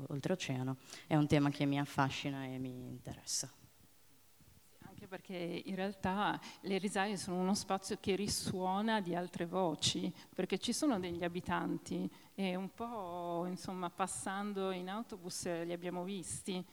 oltreoceano, 0.07 0.77
è 1.07 1.15
un 1.15 1.27
tema 1.27 1.49
che 1.49 1.65
mi 1.65 1.79
affascina 1.79 2.45
e 2.45 2.57
mi 2.57 2.87
interessa 2.87 3.49
perché 5.07 5.63
in 5.65 5.75
realtà 5.75 6.39
le 6.61 6.77
risaie 6.77 7.17
sono 7.17 7.39
uno 7.39 7.53
spazio 7.53 7.97
che 7.99 8.15
risuona 8.15 9.01
di 9.01 9.15
altre 9.15 9.45
voci, 9.45 10.11
perché 10.33 10.57
ci 10.57 10.73
sono 10.73 10.99
degli 10.99 11.23
abitanti 11.23 12.09
e 12.35 12.55
un 12.55 12.69
po' 12.73 13.45
insomma 13.47 13.89
passando 13.89 14.71
in 14.71 14.89
autobus 14.89 15.45
li 15.63 15.73
abbiamo 15.73 16.03
visti 16.03 16.63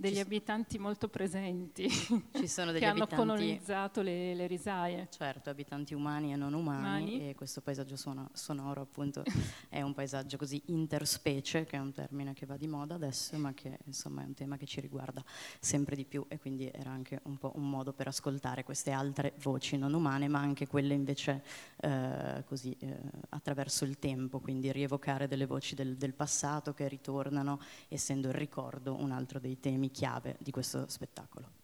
degli 0.00 0.14
ci 0.14 0.20
abitanti 0.20 0.78
molto 0.78 1.08
presenti 1.08 1.88
ci 2.32 2.48
sono 2.48 2.72
degli 2.72 2.80
che 2.80 2.86
hanno 2.86 3.06
colonizzato 3.06 4.00
le, 4.00 4.34
le, 4.34 4.46
risaie. 4.46 5.08
Certo, 5.10 5.50
abitanti 5.50 5.92
umani 5.92 6.32
e 6.32 6.36
non 6.36 6.54
umani, 6.54 7.14
umani. 7.14 7.28
e 7.28 7.34
questo 7.34 7.60
paesaggio 7.60 7.96
suono, 7.96 8.30
sonoro 8.32 8.80
appunto 8.80 9.22
è 9.68 9.82
un 9.82 9.92
paesaggio 9.92 10.38
così 10.38 10.62
interspecie, 10.66 11.64
che 11.64 11.76
è 11.76 11.80
un 11.80 11.92
termine 11.92 12.32
che 12.32 12.46
va 12.46 12.56
di 12.56 12.66
moda 12.66 12.94
adesso, 12.94 13.36
ma 13.36 13.52
che 13.52 13.78
insomma 13.84 14.22
è 14.22 14.24
un 14.24 14.34
tema 14.34 14.56
che 14.56 14.64
ci 14.64 14.80
riguarda 14.80 15.22
sempre 15.58 15.94
di 15.96 16.06
più 16.06 16.24
e 16.28 16.38
quindi 16.38 16.70
era 16.72 16.90
anche 16.90 17.20
un 17.24 17.36
po' 17.36 17.52
un 17.56 17.68
modo 17.68 17.92
per 17.92 18.08
ascoltare 18.08 18.64
queste 18.64 18.92
altre 18.92 19.34
voci 19.42 19.76
non 19.76 19.92
umane, 19.92 20.28
ma 20.28 20.38
anche 20.38 20.66
quelle 20.66 20.94
invece 20.94 21.44
eh, 21.76 22.42
così 22.46 22.74
eh, 22.80 22.96
attraverso 23.30 23.84
il 23.84 23.98
tempo, 23.98 24.40
quindi 24.40 24.72
rievocare 24.72 25.28
delle 25.28 25.44
voci 25.44 25.74
del, 25.74 25.96
del 25.96 26.14
passato 26.14 26.72
che 26.72 26.88
ritornano, 26.88 27.60
essendo 27.88 28.28
il 28.28 28.34
ricordo 28.34 28.94
un 28.94 29.10
altro 29.10 29.38
dei 29.38 29.60
temi 29.60 29.89
chiave 29.90 30.36
di 30.38 30.50
questo 30.50 30.88
spettacolo. 30.88 31.58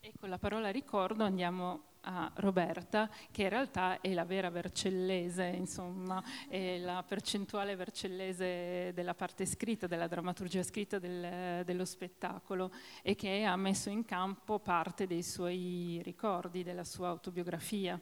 E 0.00 0.12
con 0.18 0.28
la 0.28 0.38
parola 0.38 0.70
ricordo 0.70 1.24
andiamo 1.24 1.82
a 2.02 2.30
Roberta, 2.36 3.10
che 3.30 3.42
in 3.42 3.48
realtà 3.48 4.00
è 4.00 4.12
la 4.14 4.24
vera 4.24 4.50
vercellese, 4.50 5.44
insomma, 5.46 6.22
è 6.48 6.78
la 6.78 7.04
percentuale 7.06 7.76
vercellese 7.76 8.92
della 8.94 9.14
parte 9.14 9.44
scritta, 9.44 9.86
della 9.86 10.06
drammaturgia 10.06 10.62
scritta 10.62 10.98
del, 10.98 11.64
dello 11.64 11.84
spettacolo 11.84 12.70
e 13.02 13.14
che 13.14 13.44
ha 13.44 13.56
messo 13.56 13.90
in 13.90 14.04
campo 14.04 14.58
parte 14.58 15.06
dei 15.06 15.22
suoi 15.22 16.00
ricordi, 16.02 16.62
della 16.62 16.84
sua 16.84 17.08
autobiografia. 17.08 18.00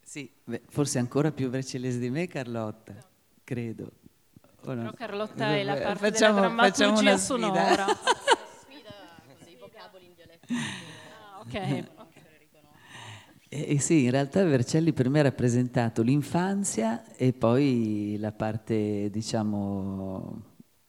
Sì, 0.00 0.30
beh, 0.44 0.62
forse 0.68 0.98
ancora 0.98 1.32
più 1.32 1.48
vercellese 1.48 1.98
di 1.98 2.10
me 2.10 2.26
Carlotta, 2.28 2.94
credo. 3.42 3.90
Però 4.60 4.92
Carlotta 4.92 5.54
è 5.54 5.62
la 5.62 5.76
parte 5.76 6.10
facciamo, 6.10 6.34
della 6.34 6.46
drammaturgia 6.46 7.16
sonora. 7.16 7.86
Vocaboli 9.78 10.06
in 10.06 10.14
dialetto. 10.14 10.46
Ah, 11.30 11.40
ok. 11.40 11.54
Eh, 13.48 13.74
eh, 13.74 13.78
sì, 13.78 14.04
in 14.04 14.10
realtà 14.10 14.42
Vercelli 14.42 14.92
per 14.92 15.08
me 15.08 15.20
ha 15.20 15.22
rappresentato 15.22 16.02
l'infanzia 16.02 17.14
e 17.14 17.32
poi 17.32 18.16
la 18.18 18.32
parte, 18.32 19.08
diciamo, 19.08 20.42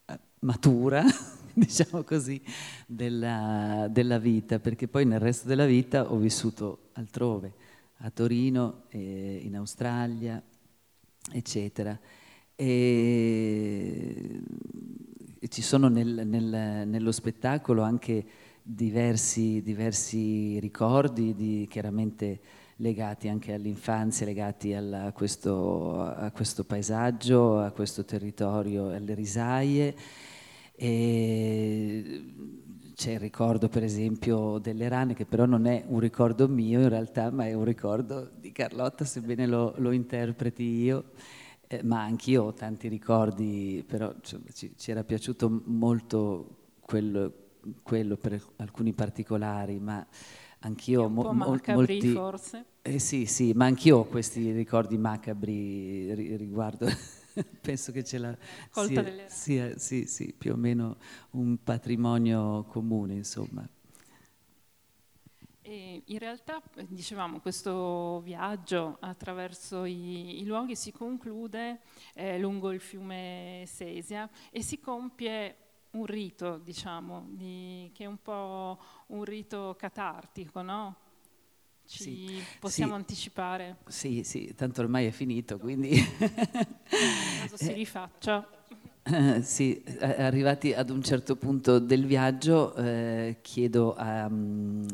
eh, 0.08 0.20
matura, 0.40 1.04
diciamo 1.54 2.04
così, 2.04 2.42
della, 2.88 3.88
della, 3.92 4.18
vita, 4.18 4.58
perché 4.60 4.88
poi 4.88 5.06
nel 5.06 5.20
resto 5.20 5.48
della 5.48 5.68
vita 5.68 6.12
ho 6.12 6.18
vissuto 6.18 6.90
altrove, 6.94 7.54
a 7.98 8.10
Torino, 8.10 8.86
eh, 8.90 9.40
in 9.44 9.56
Australia, 9.56 10.42
eccetera. 11.32 11.98
E, 12.56 14.42
e 15.40 15.48
ci 15.48 15.62
sono 15.62 15.90
nel, 15.90 16.24
nel, 16.26 16.88
nello 16.88 17.12
spettacolo 17.12 17.84
anche 17.84 18.48
diversi, 18.72 19.62
diversi 19.64 20.60
ricordi, 20.60 21.34
di, 21.34 21.68
chiaramente 21.68 22.40
legati 22.78 23.28
anche 23.28 23.54
all'infanzia, 23.54 24.26
legati 24.28 24.74
alla, 24.74 25.06
a, 25.06 25.12
questo, 25.12 26.02
a, 26.02 26.32
questo, 26.32 26.64
paesaggio, 26.64 27.60
a 27.60 27.72
questo 27.72 28.06
territorio, 28.06 28.90
alle 28.90 29.16
risaie. 29.16 29.96
E 30.76 32.24
c'è 32.94 33.12
il 33.14 33.20
ricordo 33.20 33.70
per 33.70 33.84
esempio 33.84 34.60
delle 34.60 34.88
rane, 34.88 35.16
che 35.16 35.26
però 35.26 35.46
non 35.46 35.66
è 35.66 35.84
un 35.88 36.00
ricordo 36.00 36.48
mio 36.48 36.82
in 36.82 36.90
realtà, 36.90 37.32
ma 37.32 37.48
è 37.48 37.54
un 37.54 37.64
ricordo 37.64 38.30
di 38.40 38.52
Carlotta, 38.52 39.04
sebbene 39.04 39.48
lo, 39.48 39.74
lo 39.78 39.92
interpreti 39.92 40.64
io. 40.64 41.12
Eh, 41.68 41.82
ma 41.84 42.04
anch'io 42.04 42.44
ho 42.46 42.54
tanti 42.54 42.88
ricordi, 42.88 43.84
però 43.86 44.14
cioè, 44.22 44.40
ci, 44.54 44.74
ci, 44.76 44.92
era 44.92 45.04
piaciuto 45.04 45.62
molto 45.66 46.58
quello, 46.82 47.32
quello 47.84 48.18
per 48.18 48.42
alcuni 48.58 48.94
particolari, 48.94 49.80
ma 49.80 50.06
anch'io 50.60 51.04
ho 51.04 51.10
mo- 51.10 51.32
macabri, 51.34 52.02
molti... 52.02 52.08
forse. 52.12 52.66
Eh 52.82 53.00
sì, 53.00 53.26
sì, 53.26 53.54
ma 53.54 53.66
anch'io 53.66 53.98
ho 54.00 54.06
questi 54.06 54.52
ricordi 54.52 54.98
macabri 54.98 56.14
riguardo... 56.38 56.88
Penso 57.62 57.92
che 57.92 58.04
ce 58.04 58.18
la 58.18 58.38
sia, 58.72 59.28
sia 59.28 59.78
sì, 59.78 60.06
sì, 60.08 60.34
più 60.38 60.54
o 60.54 60.56
meno 60.58 60.98
un 61.32 61.64
patrimonio 61.64 62.66
comune, 62.66 63.14
insomma. 63.14 63.68
E 65.62 66.02
in 66.06 66.18
realtà, 66.18 66.62
dicevamo, 66.88 67.40
questo 67.40 68.22
viaggio 68.22 68.98
attraverso 69.02 69.86
i, 69.86 70.42
i 70.42 70.46
luoghi 70.46 70.76
si 70.76 70.92
conclude 70.92 71.82
eh, 72.16 72.40
lungo 72.40 72.72
il 72.72 72.80
fiume 72.80 73.64
Sesia 73.68 74.28
e 74.52 74.64
si 74.64 74.80
compie 74.80 75.69
un 75.92 76.06
rito, 76.06 76.58
diciamo, 76.58 77.26
di, 77.30 77.90
che 77.94 78.04
è 78.04 78.08
un 78.08 78.22
po' 78.22 78.80
un 79.08 79.24
rito 79.24 79.76
catartico, 79.78 80.62
no? 80.62 80.96
Ci 81.86 82.04
sì, 82.04 82.44
possiamo 82.60 82.92
sì, 82.92 82.98
anticipare? 82.98 83.78
Sì, 83.88 84.24
sì, 84.24 84.54
tanto 84.56 84.82
ormai 84.82 85.08
è 85.08 85.12
finito, 85.12 85.58
quindi... 85.58 86.00
Caso 87.40 87.58
si 87.58 87.74
rifaccia. 87.74 88.48
Eh, 89.04 89.42
sì, 89.44 89.82
arrivati 90.00 90.74
ad 90.74 90.90
un 90.90 91.02
certo 91.02 91.36
punto 91.36 91.80
del 91.80 92.06
viaggio 92.06 92.76
eh, 92.76 93.38
chiedo 93.42 93.94
a, 93.96 94.26
um, 94.26 94.86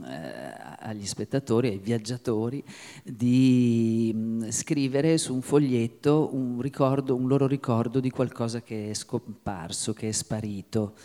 agli 0.79 1.05
spettatori, 1.05 1.69
ai 1.69 1.79
viaggiatori, 1.79 2.63
di 3.03 4.11
um, 4.13 4.51
scrivere 4.51 5.17
su 5.17 5.33
un 5.33 5.41
foglietto 5.41 6.29
un, 6.33 6.61
ricordo, 6.61 7.15
un 7.15 7.27
loro 7.27 7.47
ricordo 7.47 7.99
di 7.99 8.09
qualcosa 8.09 8.61
che 8.61 8.89
è 8.89 8.93
scomparso, 8.93 9.93
che 9.93 10.09
è 10.09 10.11
sparito 10.11 10.95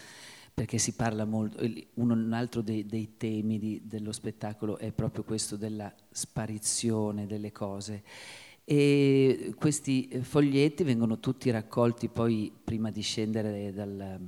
perché 0.52 0.76
si 0.76 0.92
parla 0.92 1.24
molto, 1.24 1.64
un 1.94 2.32
altro 2.34 2.60
dei, 2.60 2.84
dei 2.84 3.16
temi 3.16 3.58
di, 3.58 3.80
dello 3.82 4.12
spettacolo 4.12 4.76
è 4.76 4.92
proprio 4.92 5.24
questo 5.24 5.56
della 5.56 5.90
sparizione 6.10 7.26
delle 7.26 7.50
cose 7.50 8.02
e 8.64 9.54
questi 9.58 10.08
eh, 10.08 10.22
foglietti 10.22 10.84
vengono 10.84 11.18
tutti 11.18 11.50
raccolti 11.50 12.08
poi 12.08 12.52
prima 12.62 12.90
di 12.90 13.00
scendere 13.00 13.72
dal, 13.72 14.18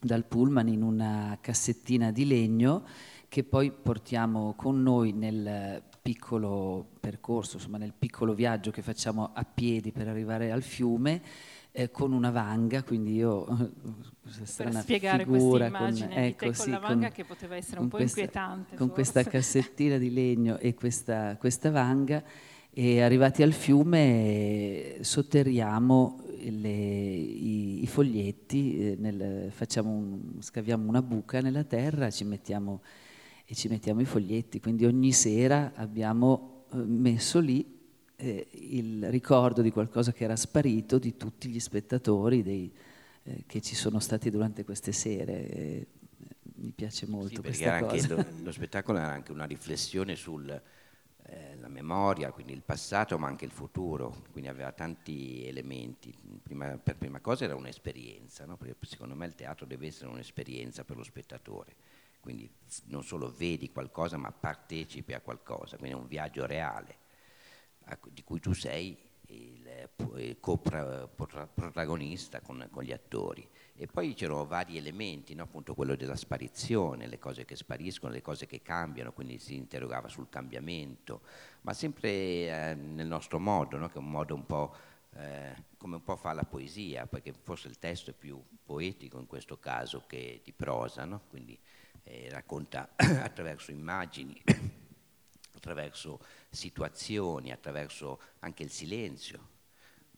dal 0.00 0.24
pullman 0.24 0.68
in 0.68 0.82
una 0.82 1.38
cassettina 1.40 2.10
di 2.12 2.26
legno 2.26 2.84
che 3.28 3.42
poi 3.42 3.72
portiamo 3.72 4.54
con 4.56 4.80
noi 4.80 5.12
nel 5.12 5.82
piccolo 6.00 6.86
percorso, 7.00 7.56
insomma 7.56 7.78
nel 7.78 7.94
piccolo 7.98 8.34
viaggio 8.34 8.70
che 8.70 8.82
facciamo 8.82 9.30
a 9.32 9.44
piedi 9.44 9.90
per 9.90 10.06
arrivare 10.06 10.52
al 10.52 10.62
fiume 10.62 11.22
eh, 11.72 11.90
con 11.90 12.12
una 12.12 12.30
vanga, 12.30 12.84
quindi 12.84 13.14
io 13.14 13.44
per 14.22 14.72
spiegare 14.74 15.24
questa 15.24 15.66
immagine 15.66 16.14
con, 16.14 16.22
ecco, 16.22 16.44
con 16.44 16.54
sì, 16.54 16.70
la 16.70 16.78
vanga 16.78 17.06
con, 17.06 17.14
che 17.16 17.24
poteva 17.24 17.56
essere 17.56 17.80
un 17.80 17.88
po' 17.88 17.96
questa, 17.96 18.20
inquietante. 18.20 18.76
Con 18.76 18.86
forse. 18.88 18.92
questa 18.92 19.24
cassettina 19.24 19.98
di 19.98 20.12
legno 20.12 20.58
e 20.58 20.74
questa, 20.74 21.36
questa 21.36 21.72
vanga 21.72 22.22
e 22.76 23.00
arrivati 23.02 23.44
al 23.44 23.52
fiume 23.52 24.96
sotterriamo 25.00 26.22
le, 26.50 26.68
i, 26.68 27.82
i, 27.84 27.86
foglietti, 27.86 28.90
eh, 28.90 28.96
nel, 28.98 29.52
un, 29.76 30.32
scaviamo 30.40 30.88
una 30.88 31.00
buca 31.00 31.40
nella 31.40 31.62
terra 31.62 32.10
ci 32.10 32.24
mettiamo, 32.24 32.82
e 33.44 33.54
ci 33.54 33.68
mettiamo 33.68 34.00
i 34.00 34.04
foglietti. 34.04 34.58
Quindi 34.58 34.86
ogni 34.86 35.12
sera 35.12 35.72
abbiamo 35.76 36.64
eh, 36.72 36.76
messo 36.78 37.38
lì 37.38 37.64
eh, 38.16 38.48
il 38.50 39.08
ricordo 39.08 39.62
di 39.62 39.70
qualcosa 39.70 40.12
che 40.12 40.24
era 40.24 40.34
sparito 40.34 40.98
di 40.98 41.16
tutti 41.16 41.48
gli 41.48 41.60
spettatori 41.60 42.42
dei, 42.42 42.72
eh, 43.22 43.44
che 43.46 43.60
ci 43.60 43.76
sono 43.76 44.00
stati 44.00 44.30
durante 44.30 44.64
queste 44.64 44.90
sere. 44.90 45.86
mi 46.56 46.72
piace 46.74 47.06
molto 47.06 47.36
sì, 47.36 47.40
questa 47.40 47.78
cosa. 47.84 48.14
Lo, 48.16 48.26
lo 48.42 48.50
spettacolo 48.50 48.98
era 48.98 49.12
anche 49.12 49.30
una 49.30 49.44
riflessione 49.44 50.16
sul 50.16 50.60
eh, 51.26 51.56
la 51.56 51.68
memoria, 51.68 52.32
quindi 52.32 52.52
il 52.52 52.62
passato, 52.62 53.18
ma 53.18 53.26
anche 53.26 53.44
il 53.44 53.50
futuro, 53.50 54.24
quindi 54.30 54.48
aveva 54.48 54.72
tanti 54.72 55.46
elementi. 55.46 56.14
Prima, 56.42 56.76
per 56.76 56.96
prima 56.96 57.20
cosa 57.20 57.44
era 57.44 57.54
un'esperienza, 57.54 58.44
no? 58.44 58.56
perché 58.56 58.76
secondo 58.86 59.14
me 59.14 59.26
il 59.26 59.34
teatro 59.34 59.66
deve 59.66 59.86
essere 59.86 60.10
un'esperienza 60.10 60.84
per 60.84 60.96
lo 60.96 61.02
spettatore, 61.02 61.76
quindi 62.20 62.50
non 62.84 63.02
solo 63.02 63.32
vedi 63.34 63.70
qualcosa, 63.70 64.16
ma 64.16 64.30
partecipi 64.32 65.14
a 65.14 65.20
qualcosa, 65.20 65.76
quindi 65.76 65.96
è 65.96 66.00
un 66.00 66.08
viaggio 66.08 66.46
reale 66.46 67.02
di 68.10 68.24
cui 68.24 68.40
tu 68.40 68.52
sei 68.54 68.96
il, 69.34 69.88
il 70.16 70.40
co-protagonista 70.40 72.40
con, 72.40 72.66
con 72.70 72.82
gli 72.82 72.92
attori. 72.92 73.46
E 73.76 73.86
poi 73.86 74.14
c'erano 74.14 74.46
vari 74.46 74.76
elementi, 74.76 75.34
no? 75.34 75.42
appunto 75.42 75.74
quello 75.74 75.96
della 75.96 76.16
sparizione, 76.16 77.08
le 77.08 77.18
cose 77.18 77.44
che 77.44 77.56
spariscono, 77.56 78.12
le 78.12 78.22
cose 78.22 78.46
che 78.46 78.62
cambiano, 78.62 79.12
quindi 79.12 79.38
si 79.38 79.56
interrogava 79.56 80.08
sul 80.08 80.28
cambiamento, 80.28 81.22
ma 81.62 81.72
sempre 81.72 82.10
eh, 82.10 82.74
nel 82.74 83.06
nostro 83.06 83.40
modo, 83.40 83.76
no? 83.76 83.88
che 83.88 83.94
è 83.94 83.98
un 83.98 84.10
modo 84.10 84.34
un 84.34 84.46
po' 84.46 84.74
eh, 85.16 85.64
come 85.76 85.96
un 85.96 86.04
po' 86.04 86.16
fa 86.16 86.32
la 86.32 86.44
poesia, 86.44 87.06
perché 87.06 87.34
forse 87.42 87.68
il 87.68 87.78
testo 87.78 88.10
è 88.10 88.14
più 88.14 88.42
poetico 88.64 89.18
in 89.18 89.26
questo 89.26 89.58
caso 89.58 90.04
che 90.06 90.40
di 90.44 90.52
prosa, 90.52 91.04
no? 91.04 91.22
quindi 91.28 91.58
eh, 92.04 92.28
racconta 92.30 92.90
attraverso 92.96 93.72
immagini, 93.72 94.40
attraverso 95.64 96.20
situazioni, 96.50 97.50
attraverso 97.50 98.20
anche 98.40 98.62
il 98.62 98.70
silenzio, 98.70 99.52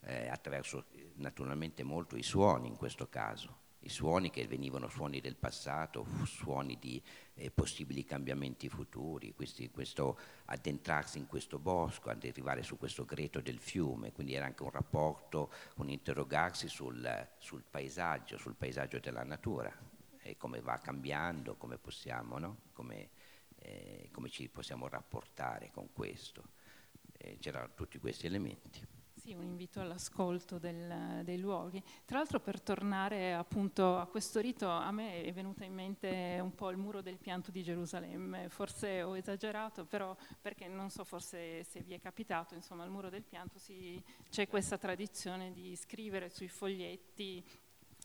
eh, 0.00 0.28
attraverso 0.28 0.86
naturalmente 1.14 1.84
molto 1.84 2.16
i 2.16 2.24
suoni 2.24 2.66
in 2.66 2.76
questo 2.76 3.08
caso, 3.08 3.64
i 3.80 3.88
suoni 3.88 4.30
che 4.30 4.44
venivano 4.48 4.88
suoni 4.88 5.20
del 5.20 5.36
passato, 5.36 6.04
suoni 6.24 6.76
di 6.80 7.00
eh, 7.34 7.52
possibili 7.52 8.04
cambiamenti 8.04 8.68
futuri, 8.68 9.34
questi, 9.34 9.70
questo 9.70 10.18
addentrarsi 10.46 11.18
in 11.18 11.28
questo 11.28 11.60
bosco, 11.60 12.10
ad 12.10 12.24
arrivare 12.24 12.64
su 12.64 12.76
questo 12.76 13.04
greto 13.04 13.40
del 13.40 13.60
fiume, 13.60 14.12
quindi 14.12 14.34
era 14.34 14.46
anche 14.46 14.64
un 14.64 14.70
rapporto, 14.70 15.52
un 15.76 15.88
interrogarsi 15.88 16.66
sul, 16.66 17.28
sul 17.38 17.62
paesaggio, 17.70 18.36
sul 18.36 18.56
paesaggio 18.56 18.98
della 18.98 19.22
natura 19.22 19.72
e 20.22 20.36
come 20.36 20.60
va 20.60 20.78
cambiando, 20.78 21.54
come 21.54 21.78
possiamo, 21.78 22.38
no? 22.38 22.56
come, 22.72 23.10
eh, 23.66 24.08
come 24.12 24.28
ci 24.28 24.48
possiamo 24.48 24.86
rapportare 24.88 25.70
con 25.72 25.92
questo. 25.92 26.50
Eh, 27.18 27.38
c'erano 27.40 27.72
tutti 27.74 27.98
questi 27.98 28.26
elementi. 28.26 28.86
Sì, 29.12 29.32
un 29.32 29.42
invito 29.42 29.80
all'ascolto 29.80 30.58
del, 30.58 31.22
dei 31.24 31.38
luoghi. 31.38 31.82
Tra 32.04 32.18
l'altro 32.18 32.38
per 32.38 32.60
tornare 32.60 33.34
appunto 33.34 33.96
a 33.96 34.06
questo 34.06 34.40
rito, 34.40 34.68
a 34.68 34.92
me 34.92 35.22
è 35.22 35.32
venuta 35.32 35.64
in 35.64 35.74
mente 35.74 36.38
un 36.40 36.54
po' 36.54 36.70
il 36.70 36.76
muro 36.76 37.00
del 37.00 37.16
pianto 37.16 37.50
di 37.50 37.64
Gerusalemme, 37.64 38.48
forse 38.48 39.02
ho 39.02 39.16
esagerato, 39.16 39.84
però 39.84 40.14
perché 40.40 40.68
non 40.68 40.90
so 40.90 41.02
forse 41.02 41.64
se 41.64 41.80
vi 41.80 41.94
è 41.94 41.98
capitato, 41.98 42.54
insomma 42.54 42.84
al 42.84 42.90
muro 42.90 43.08
del 43.08 43.24
pianto 43.24 43.58
si, 43.58 44.00
c'è 44.30 44.46
questa 44.46 44.78
tradizione 44.78 45.50
di 45.50 45.74
scrivere 45.74 46.28
sui 46.28 46.48
foglietti 46.48 47.44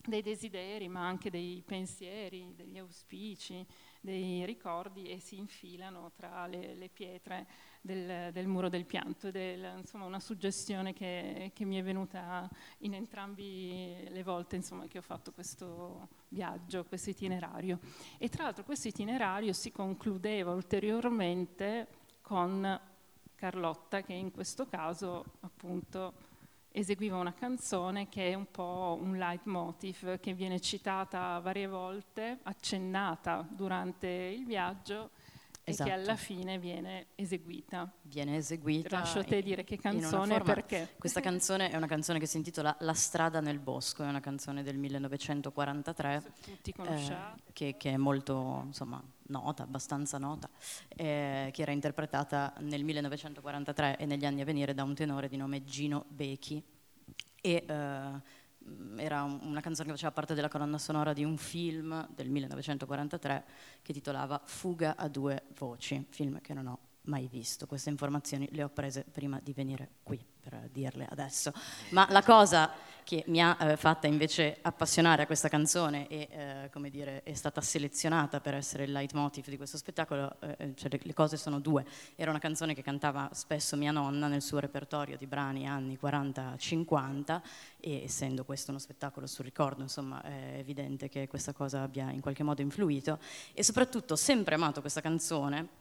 dei 0.08 0.24
desideri, 0.24 0.88
ma 0.88 1.06
anche 1.06 1.30
dei 1.30 1.62
pensieri, 1.64 2.54
degli 2.56 2.80
auspici, 2.80 3.64
dei 4.02 4.44
ricordi 4.46 5.08
e 5.10 5.20
si 5.20 5.38
infilano 5.38 6.12
tra 6.16 6.48
le, 6.48 6.74
le 6.74 6.90
pietre 6.90 7.48
del, 7.82 8.32
del, 8.32 8.48
muro 8.48 8.68
del 8.68 8.86
pianto 8.86 9.28
ed 9.28 9.36
è 9.36 9.74
insomma, 9.78 10.06
una 10.06 10.20
suggestione 10.20 10.92
che, 10.94 11.52
che, 11.54 11.66
mi 11.66 11.78
è 11.78 11.84
venuta 11.84 12.50
in 12.80 12.96
entrambi 12.96 14.08
le 14.10 14.24
volte 14.24 14.56
insomma, 14.56 14.88
che 14.88 14.98
ho 14.98 15.04
fatto 15.04 15.32
questo 15.32 16.10
viaggio, 16.30 16.84
questo 16.86 17.12
itinerario. 17.12 17.80
E 18.18 18.28
tra 18.28 18.44
l'altro 18.44 18.64
questo 18.64 18.88
itinerario 18.88 19.54
si 19.54 19.72
concludeva 19.72 20.52
ulteriormente 20.52 21.88
con 22.22 22.80
Carlotta 23.36 24.02
che 24.02 24.14
in 24.14 24.32
questo 24.32 24.68
caso 24.68 25.26
appunto 25.42 26.30
eseguiva 26.72 27.18
una 27.18 27.34
canzone 27.34 28.08
che 28.10 28.32
è 28.32 28.34
un 28.34 28.50
po' 28.50 28.98
un 29.02 29.18
leitmotiv 29.18 30.20
che 30.20 30.34
viene 30.34 30.60
citata 30.60 31.40
varie 31.40 31.68
volte, 31.68 32.40
accennata 32.44 33.46
durante 33.50 34.08
il 34.08 34.46
viaggio 34.46 35.12
esatto. 35.72 35.90
e 35.90 35.92
che 35.92 36.00
alla 36.00 36.14
esatto. 36.14 36.34
fine 36.34 36.60
viene 36.60 37.08
eseguita. 37.16 37.92
Viene 38.04 38.36
eseguita. 38.38 39.00
Lascio 39.00 39.24
te 39.24 39.42
dire 39.42 39.64
che 39.64 39.78
canzone 39.78 40.36
e 40.36 40.42
perché. 40.42 40.96
Questa 40.98 41.20
canzone 41.20 41.70
è 41.70 41.76
una 41.76 41.88
canzone 41.88 42.20
che 42.20 42.26
si 42.26 42.38
intitola 42.38 42.76
La 42.80 42.94
strada 42.94 43.40
nel 43.42 43.60
bosco, 43.60 44.04
è 44.04 44.08
una 44.08 44.20
canzone 44.20 44.64
del 44.64 44.78
1943. 44.78 46.24
Tutti 46.42 46.74
conosciate. 46.74 47.42
Eh, 47.48 47.54
che, 47.54 47.76
che, 47.78 47.92
è 47.92 47.98
molto 47.98 48.64
insomma, 48.66 49.02
nota, 49.28 49.64
abbastanza 49.64 50.18
nota, 50.18 50.50
eh, 50.90 51.50
che 51.52 51.62
era 51.62 51.72
interpretata 51.72 52.54
nel 52.60 52.84
1943 52.84 53.98
e 53.98 54.06
negli 54.06 54.26
anni 54.26 54.42
a 54.42 54.46
venire 54.46 54.74
da 54.74 54.84
un 54.84 54.94
tenore 54.94 55.28
di 55.28 55.38
nome 55.38 55.64
Gino 55.64 56.06
Becchi. 56.08 56.64
E, 57.44 57.66
eh, 57.68 58.40
era 58.98 59.24
una 59.24 59.62
canzone 59.62 59.88
che 59.88 59.94
faceva 59.94 60.12
parte 60.12 60.34
della 60.34 60.50
colonna 60.50 60.78
sonora 60.78 61.14
di 61.14 61.24
un 61.24 61.38
film 61.38 62.08
del 62.14 62.30
1943 62.30 63.46
che 63.82 63.94
titolava 63.94 64.42
Fuga 64.44 64.96
a 64.96 65.08
due 65.08 65.44
voci, 65.58 66.06
film 66.10 66.42
che 66.42 66.54
non 66.54 66.68
ho 66.68 66.80
mai 67.04 67.28
visto. 67.28 67.66
Queste 67.66 67.90
informazioni 67.90 68.48
le 68.52 68.64
ho 68.64 68.70
prese 68.70 69.04
prima 69.10 69.40
di 69.42 69.54
venire 69.54 69.90
qui 70.04 70.24
per 70.40 70.70
dirle 70.72 71.08
adesso. 71.10 71.52
Ma 71.92 72.08
la 72.10 72.24
cosa 72.24 72.72
che 73.04 73.24
mi 73.28 73.42
ha 73.42 73.58
eh, 73.60 73.78
fatta 73.78 74.08
invece 74.08 74.58
appassionare 74.62 75.24
a 75.24 75.26
questa 75.26 75.48
canzone 75.48 76.08
e 76.08 76.28
eh, 76.32 76.70
come 76.72 76.90
dire, 76.90 77.24
è 77.24 77.34
stata 77.34 77.62
selezionata 77.62 78.40
per 78.40 78.56
essere 78.56 78.84
il 78.84 78.92
leitmotiv 78.92 79.48
di 79.48 79.58
questo 79.58 79.78
spettacolo, 79.78 80.36
eh, 80.40 80.56
eh 80.58 80.74
cioè 80.76 80.90
le, 80.90 81.00
le, 81.02 81.14
cose 81.14 81.38
sono 81.38 81.60
due. 81.60 81.86
Era 82.16 82.30
una 82.30 82.40
canzone 82.40 82.74
che 82.74 82.82
cantava 82.82 83.30
spesso 83.34 83.76
mia 83.76 83.92
nonna 83.92 84.28
nel 84.28 84.42
suo 84.42 84.60
repertorio 84.60 85.18
di 85.18 85.28
brani 85.28 85.68
anni 85.68 85.98
40-50 86.02 87.42
e 87.80 88.04
essendo 88.04 88.46
questo 88.46 88.72
uno 88.72 88.80
spettacolo 88.80 89.28
sul 89.28 89.46
ricordo, 89.46 89.82
insomma, 89.82 90.22
è 90.22 90.58
evidente 90.58 91.10
che 91.10 91.28
questa 91.28 91.54
cosa 91.54 91.82
abbia 91.82 92.12
in 92.12 92.22
qualche 92.22 92.44
modo 92.44 92.62
influito 92.62 93.20
e 93.54 93.64
soprattutto 93.64 94.14
ho 94.14 94.18
sempre 94.18 94.56
amato 94.56 94.82
questa 94.82 95.02
canzone 95.02 95.81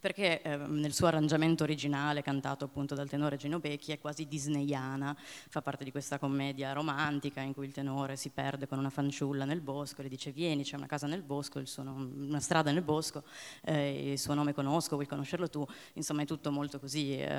perché 0.00 0.40
eh, 0.40 0.56
nel 0.56 0.92
suo 0.94 1.06
arrangiamento 1.06 1.64
originale, 1.64 2.22
cantato 2.22 2.64
appunto 2.64 2.94
dal 2.94 3.08
tenore 3.08 3.36
Gino 3.36 3.58
Becchi, 3.58 3.92
è 3.92 3.98
quasi 3.98 4.26
disneyana, 4.26 5.14
fa 5.48 5.60
parte 5.60 5.84
di 5.84 5.90
questa 5.90 6.18
commedia 6.18 6.72
romantica 6.72 7.40
in 7.40 7.52
cui 7.52 7.66
il 7.66 7.72
tenore 7.72 8.16
si 8.16 8.30
perde 8.30 8.66
con 8.66 8.78
una 8.78 8.90
fanciulla 8.90 9.44
nel 9.44 9.60
bosco, 9.60 10.02
le 10.02 10.08
dice 10.08 10.32
vieni, 10.32 10.62
c'è 10.62 10.76
una 10.76 10.86
casa 10.86 11.06
nel 11.06 11.22
bosco, 11.22 11.62
nome, 11.82 12.10
una 12.26 12.40
strada 12.40 12.72
nel 12.72 12.82
bosco, 12.82 13.22
eh, 13.62 14.12
il 14.12 14.18
suo 14.18 14.34
nome 14.34 14.54
conosco, 14.54 14.94
vuoi 14.94 15.06
conoscerlo 15.06 15.48
tu, 15.50 15.64
insomma 15.94 16.22
è 16.22 16.26
tutto 16.26 16.50
molto 16.50 16.80
così 16.80 17.18
eh, 17.18 17.30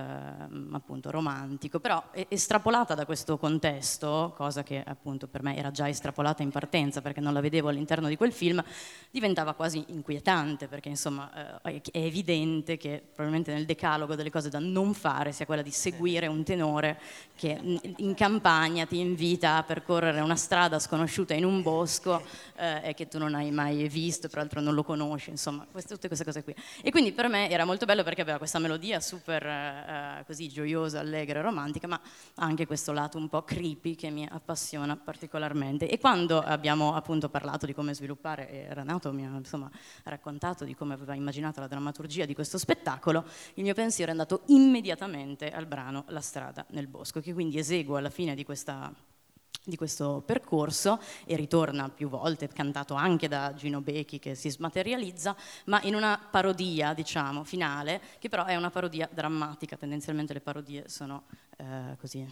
appunto 0.72 1.10
romantico, 1.10 1.80
però 1.80 2.04
estrapolata 2.12 2.94
da 2.94 3.06
questo 3.06 3.38
contesto, 3.38 4.32
cosa 4.36 4.62
che 4.64 4.82
appunto 4.86 5.28
per 5.28 5.42
me 5.42 5.58
era 5.58 5.72
già 5.72 5.90
estrapolata 5.90 6.44
in 6.44 6.52
partenza 6.52 7.02
perché 7.02 7.20
non 7.20 7.34
la 7.34 7.42
vedevo 7.42 7.70
all'interno 7.70 8.08
di 8.08 8.16
quel 8.16 8.32
film, 8.32 8.64
diventava 9.10 9.54
quasi 9.54 9.84
inquietante 9.88 10.68
perché 10.68 10.90
insomma 10.90 11.60
eh, 11.64 11.82
è 11.92 11.98
evidente 11.98 12.42
evidente 12.44 12.78
che 12.78 13.02
probabilmente 13.04 13.54
nel 13.54 13.66
decalogo 13.66 14.16
delle 14.16 14.30
cose 14.30 14.50
da 14.50 14.60
non 14.60 14.94
fare 14.94 15.32
sia 15.32 15.46
quella 15.46 15.62
di 15.62 15.72
seguire 15.72 16.28
un 16.28 16.44
tenore 16.44 17.00
che 17.36 17.60
in 17.98 18.14
campagna 18.14 18.86
ti 18.86 19.00
invita 19.00 19.58
a 19.58 19.64
percorrere 19.64 20.20
una 20.22 20.36
strada 20.36 20.80
sconosciuta 20.80 21.34
in 21.34 21.46
un 21.46 21.62
bosco 21.62 22.22
eh, 22.56 22.90
e 22.90 22.94
che 22.94 23.08
tu 23.08 23.18
non 23.18 23.34
hai 23.36 23.52
mai 23.52 23.88
visto, 23.88 24.28
peraltro 24.28 24.62
non 24.62 24.74
lo 24.74 24.84
conosci, 24.84 25.30
insomma, 25.30 25.66
queste, 25.70 25.94
tutte 25.94 26.08
queste 26.08 26.26
cose 26.26 26.44
qui. 26.44 26.56
E 26.82 26.92
quindi 26.92 27.12
per 27.12 27.28
me 27.28 27.50
era 27.50 27.66
molto 27.66 27.86
bello 27.86 28.04
perché 28.04 28.22
aveva 28.22 28.38
questa 28.38 28.60
melodia 28.60 29.00
super 29.00 29.46
eh, 29.46 30.24
così 30.26 30.50
gioiosa, 30.50 31.00
allegra 31.00 31.40
e 31.40 31.42
romantica, 31.42 31.88
ma 31.88 32.00
anche 32.36 32.68
questo 32.68 32.92
lato 32.92 33.18
un 33.18 33.30
po' 33.30 33.44
creepy 33.44 33.96
che 33.96 34.10
mi 34.10 34.28
appassiona 34.30 34.96
particolarmente. 34.96 35.90
E 35.90 35.98
quando 36.00 36.40
abbiamo 36.40 36.94
appunto 36.96 37.30
parlato 37.30 37.66
di 37.66 37.74
come 37.74 37.94
sviluppare, 37.94 38.50
e 38.50 38.74
Renato 38.74 39.12
mi 39.12 39.26
ha 39.26 39.36
insomma 39.36 39.70
raccontato 40.04 40.66
di 40.66 40.76
come 40.76 40.94
aveva 40.94 41.16
immaginato 41.16 41.60
la 41.60 41.68
drammaturgia 41.68 42.26
di 42.26 42.33
questo 42.34 42.58
spettacolo, 42.58 43.26
il 43.56 43.64
mio 43.64 43.74
pensiero 43.74 44.10
è 44.10 44.12
andato 44.12 44.44
immediatamente 44.48 45.50
al 45.52 45.66
brano 45.66 46.06
La 46.08 46.22
strada 46.22 46.66
nel 46.70 46.88
bosco, 46.88 47.20
che 47.20 47.34
quindi 47.34 47.58
eseguo 47.58 47.98
alla 47.98 48.10
fine 48.10 48.36
di 48.36 48.44
questa 48.44 48.94
di 49.66 49.76
questo 49.78 50.22
percorso 50.26 51.00
e 51.26 51.36
ritorna 51.36 51.90
più 51.90 52.10
volte, 52.10 52.48
cantato 52.48 52.96
anche 52.96 53.28
da 53.28 53.54
Gino 53.54 53.82
Becchi 53.82 54.20
che 54.20 54.36
si 54.36 54.50
smaterializza, 54.50 55.36
ma 55.66 55.82
in 55.84 55.96
una 55.96 56.20
parodia, 56.30 56.94
diciamo, 56.94 57.44
finale, 57.44 58.02
che 58.20 58.28
però 58.28 58.46
è 58.46 58.56
una 58.56 58.70
parodia 58.70 59.10
drammatica, 59.12 59.78
tendenzialmente 59.78 60.34
le 60.34 60.42
parodie 60.42 60.90
sono 60.90 61.24
eh, 61.58 61.96
così, 61.98 62.28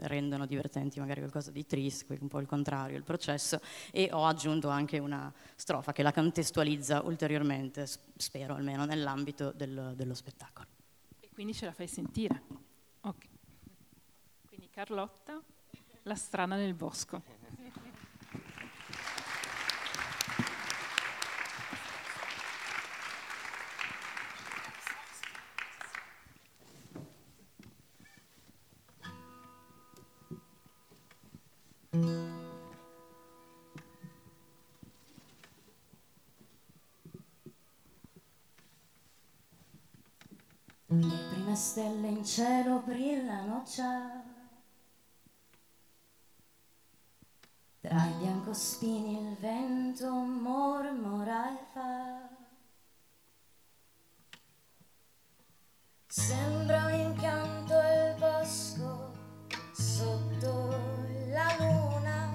rendono 0.00 0.44
divertenti 0.44 1.00
magari 1.00 1.20
qualcosa 1.20 1.50
di 1.50 1.64
triste, 1.64 2.18
un 2.20 2.28
po' 2.28 2.40
il 2.40 2.46
contrario, 2.46 2.96
il 2.96 3.04
processo, 3.04 3.60
e 3.90 4.10
ho 4.12 4.26
aggiunto 4.26 4.68
anche 4.68 4.98
una 4.98 5.32
strofa 5.56 5.92
che 5.92 6.02
la 6.02 6.12
contestualizza 6.12 7.00
ulteriormente, 7.02 7.86
spero 8.16 8.54
almeno, 8.54 8.84
nell'ambito 8.84 9.52
del, 9.52 9.94
dello 9.96 10.14
spettacolo. 10.14 10.66
E 11.20 11.30
quindi 11.32 11.54
ce 11.54 11.64
la 11.64 11.72
fai 11.72 11.86
sentire? 11.86 12.42
Ok. 13.00 13.28
Quindi 14.46 14.68
Carlotta. 14.68 15.42
La 16.04 16.14
strana 16.14 16.56
nel 16.56 16.74
bosco. 16.74 17.22
Le 40.92 41.28
prime 41.30 41.54
stelle 41.54 42.08
in 42.08 42.24
cielo 42.24 42.82
brillano 42.84 43.62
già 43.64 44.29
Tra 47.90 48.06
i 48.06 48.12
biancospini 48.20 49.18
il 49.18 49.36
vento 49.40 50.08
mormora 50.12 51.50
e 51.50 51.64
fa. 51.72 52.28
Sembra 56.06 56.84
un 56.86 56.94
incanto 56.94 57.74
il 57.74 58.14
bosco 58.16 59.12
sotto 59.72 60.68
la 61.32 61.56
luna. 61.58 62.28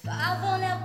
Favole 0.00 0.75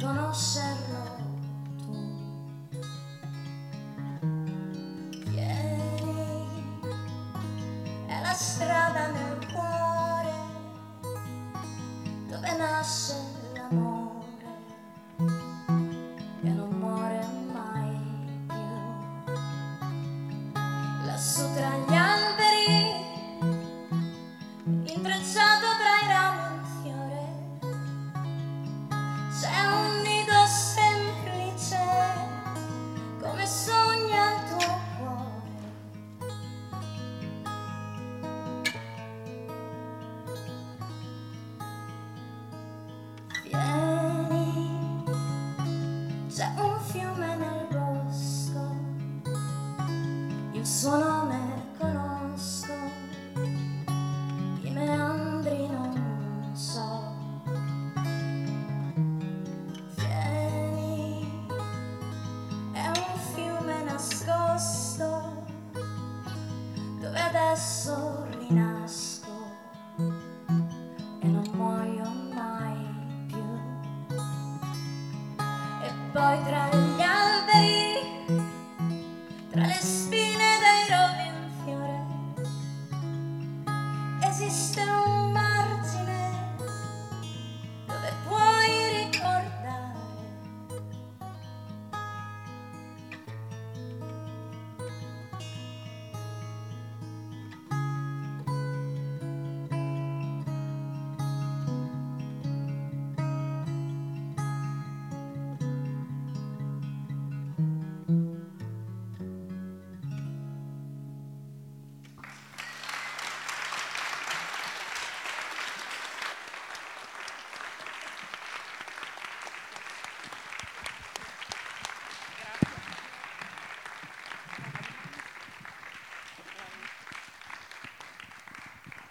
conocer 0.00 0.89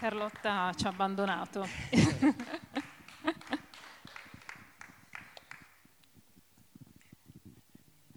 Carlotta 0.10 0.72
ci 0.76 0.88
ha 0.88 0.90
abbandonato. 0.90 1.68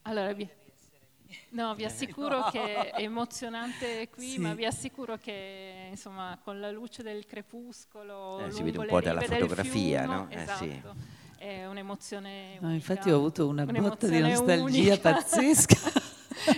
allora, 0.03 0.33
vi, 0.33 0.49
no, 1.51 1.75
vi 1.75 1.85
assicuro 1.85 2.49
che 2.51 2.91
è 2.93 3.03
emozionante 3.03 4.09
qui, 4.09 4.31
Sì. 4.31 4.39
ma 4.39 4.55
vi 4.55 4.65
assicuro 4.65 5.19
che 5.19 5.89
insomma, 5.91 6.39
con 6.43 6.61
la 6.61 6.71
luce 6.71 7.03
del 7.03 7.27
crepuscolo, 7.27 8.47
Eh, 8.47 8.51
si 8.53 8.63
vede 8.63 8.79
un 8.79 8.87
po' 8.87 9.01
dalla 9.03 9.21
fotografia, 9.21 10.01
fiume, 10.03 10.15
no? 10.17 10.31
Eh, 10.31 10.43
esatto, 10.43 10.65
sì. 10.65 10.81
è 11.37 11.67
un'emozione 11.67 12.59
No, 12.61 12.73
infatti 12.73 13.11
ho 13.11 13.17
avuto 13.17 13.47
una 13.47 13.67
botta 13.67 14.07
di 14.07 14.19
nostalgia 14.19 14.63
unica. 14.63 14.97
pazzesca. 15.13 16.01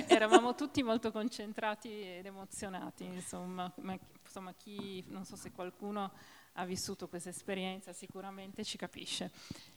Eravamo 0.07 0.55
tutti 0.55 0.81
molto 0.85 1.11
concentrati 1.11 1.91
ed 1.91 2.25
emozionati, 2.25 3.05
insomma, 3.05 3.71
ma 3.81 3.99
insomma, 4.35 4.53
chi, 4.55 5.05
non 5.11 5.25
so 5.25 5.37
se 5.37 5.53
qualcuno 5.53 6.11
ha 6.55 6.65
vissuto 6.65 7.07
questa 7.07 7.29
esperienza, 7.29 7.93
sicuramente 7.93 8.65
ci 8.65 8.77
capisce. 8.77 9.31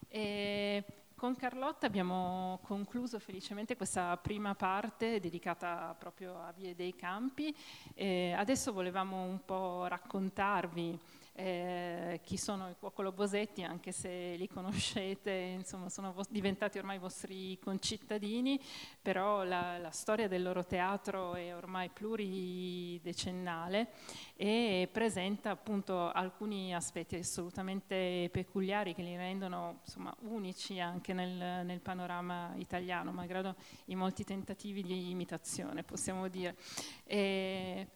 E 0.08 0.84
con 1.13 1.36
Carlotta 1.36 1.86
abbiamo 1.86 2.60
concluso 2.63 3.20
felicemente 3.20 3.76
questa 3.76 4.17
prima 4.17 4.56
parte 4.56 5.20
dedicata 5.20 5.96
proprio 5.98 6.41
a 6.41 6.52
Vie 6.54 6.74
dei 6.74 6.96
Campi. 6.96 7.56
E 7.93 8.32
adesso 8.32 8.74
volevamo 8.74 9.26
un 9.26 9.46
po' 9.46 9.86
raccontarvi 9.86 11.00
eh, 11.39 12.19
chi 12.23 12.36
sono 12.36 12.67
i 12.67 12.76
Cuocolo 12.80 13.12
Bosetti, 13.12 13.62
anche 13.62 13.91
se 13.91 14.34
li 14.38 14.47
conoscete, 14.47 15.32
insomma 15.32 15.88
sono 15.88 16.12
vos- 16.12 16.32
diventati 16.32 16.80
ormai 16.80 16.97
vostri 16.97 17.60
concittadini, 17.60 18.60
però 19.00 19.43
la, 19.43 19.78
la 19.78 19.91
storia 19.91 20.28
del 20.28 20.41
loro 20.41 20.65
teatro 20.65 21.36
è 21.36 21.56
ormai 21.56 21.89
pluridecennale 21.89 23.89
e 24.36 24.89
presenta 24.91 25.52
appunto 25.52 26.12
alcuni 26.12 26.73
aspetti 26.73 27.17
assolutamente 27.17 28.30
peculiari 28.32 28.95
che 28.95 29.04
li 29.04 29.15
rendono 29.15 29.82
insomma, 29.86 30.12
unici 30.21 30.80
anche 30.80 31.13
nel, 31.13 31.63
nel 31.63 31.82
panorama 31.82 32.54
italiano, 32.56 33.12
malgrado 33.12 33.56
i 33.86 33.95
molti 33.95 34.23
tentativi 34.23 34.82
di 34.82 35.12
imitazione, 35.12 35.84
possiamo 35.84 36.30
dire. 36.30 36.56
E 37.04 37.89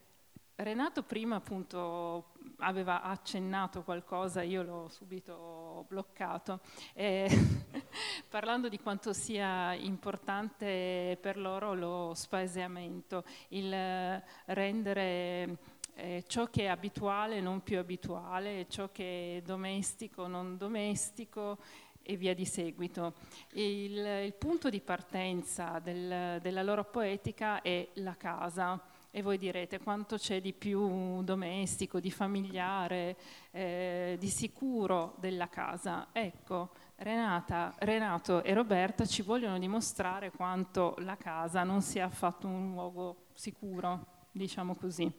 Renato 0.62 1.02
prima 1.02 1.38
appunto 1.38 2.31
aveva 2.62 3.02
accennato 3.02 3.84
qualcosa, 3.84 4.42
io 4.42 4.64
l'ho 4.64 4.88
subito 4.90 5.86
bloccato, 5.88 6.62
eh, 6.94 7.28
parlando 8.30 8.70
di 8.70 8.80
quanto 8.80 9.14
sia 9.14 9.74
importante 9.74 11.18
per 11.20 11.38
loro 11.38 11.74
lo 11.74 12.14
spaesamento, 12.16 13.24
il 13.50 13.72
eh, 13.74 14.24
rendere 14.46 15.58
eh, 15.96 16.24
ciò 16.28 16.48
che 16.48 16.64
è 16.64 16.68
abituale 16.68 17.42
non 17.42 17.62
più 17.62 17.78
abituale, 17.78 18.68
ciò 18.70 18.90
che 18.92 19.38
è 19.38 19.42
domestico 19.42 20.28
non 20.28 20.58
domestico 20.58 21.58
e 22.04 22.16
via 22.16 22.34
di 22.34 22.46
seguito. 22.46 23.14
Il, 23.52 23.98
il 24.24 24.34
punto 24.34 24.70
di 24.70 24.82
partenza 24.82 25.80
del- 25.80 26.40
della 26.42 26.64
loro 26.64 26.86
poetica 26.86 27.62
è 27.62 27.88
la 27.96 28.16
casa. 28.16 28.91
E 29.14 29.22
voi 29.22 29.38
direte 29.38 29.80
quanto 29.80 30.16
c'è 30.16 30.40
di 30.40 30.54
più 30.54 31.22
domestico, 31.24 32.00
di 32.00 32.10
familiare, 32.10 33.18
eh, 33.52 34.16
di 34.18 34.30
sicuro 34.30 35.16
della 35.20 35.50
casa. 35.50 36.08
Ecco, 36.14 36.70
Renata, 36.96 37.76
Renato 37.80 38.42
e 38.42 38.54
Roberta 38.54 39.06
ci 39.06 39.22
vogliono 39.22 39.60
dimostrare 39.60 40.32
quanto 40.32 40.96
la 41.00 41.18
casa 41.18 41.64
non 41.64 41.82
sia 41.82 42.06
affatto 42.06 42.48
un 42.48 42.72
luogo 42.72 43.26
sicuro, 43.34 44.28
diciamo 44.32 44.76
così. 44.76 45.12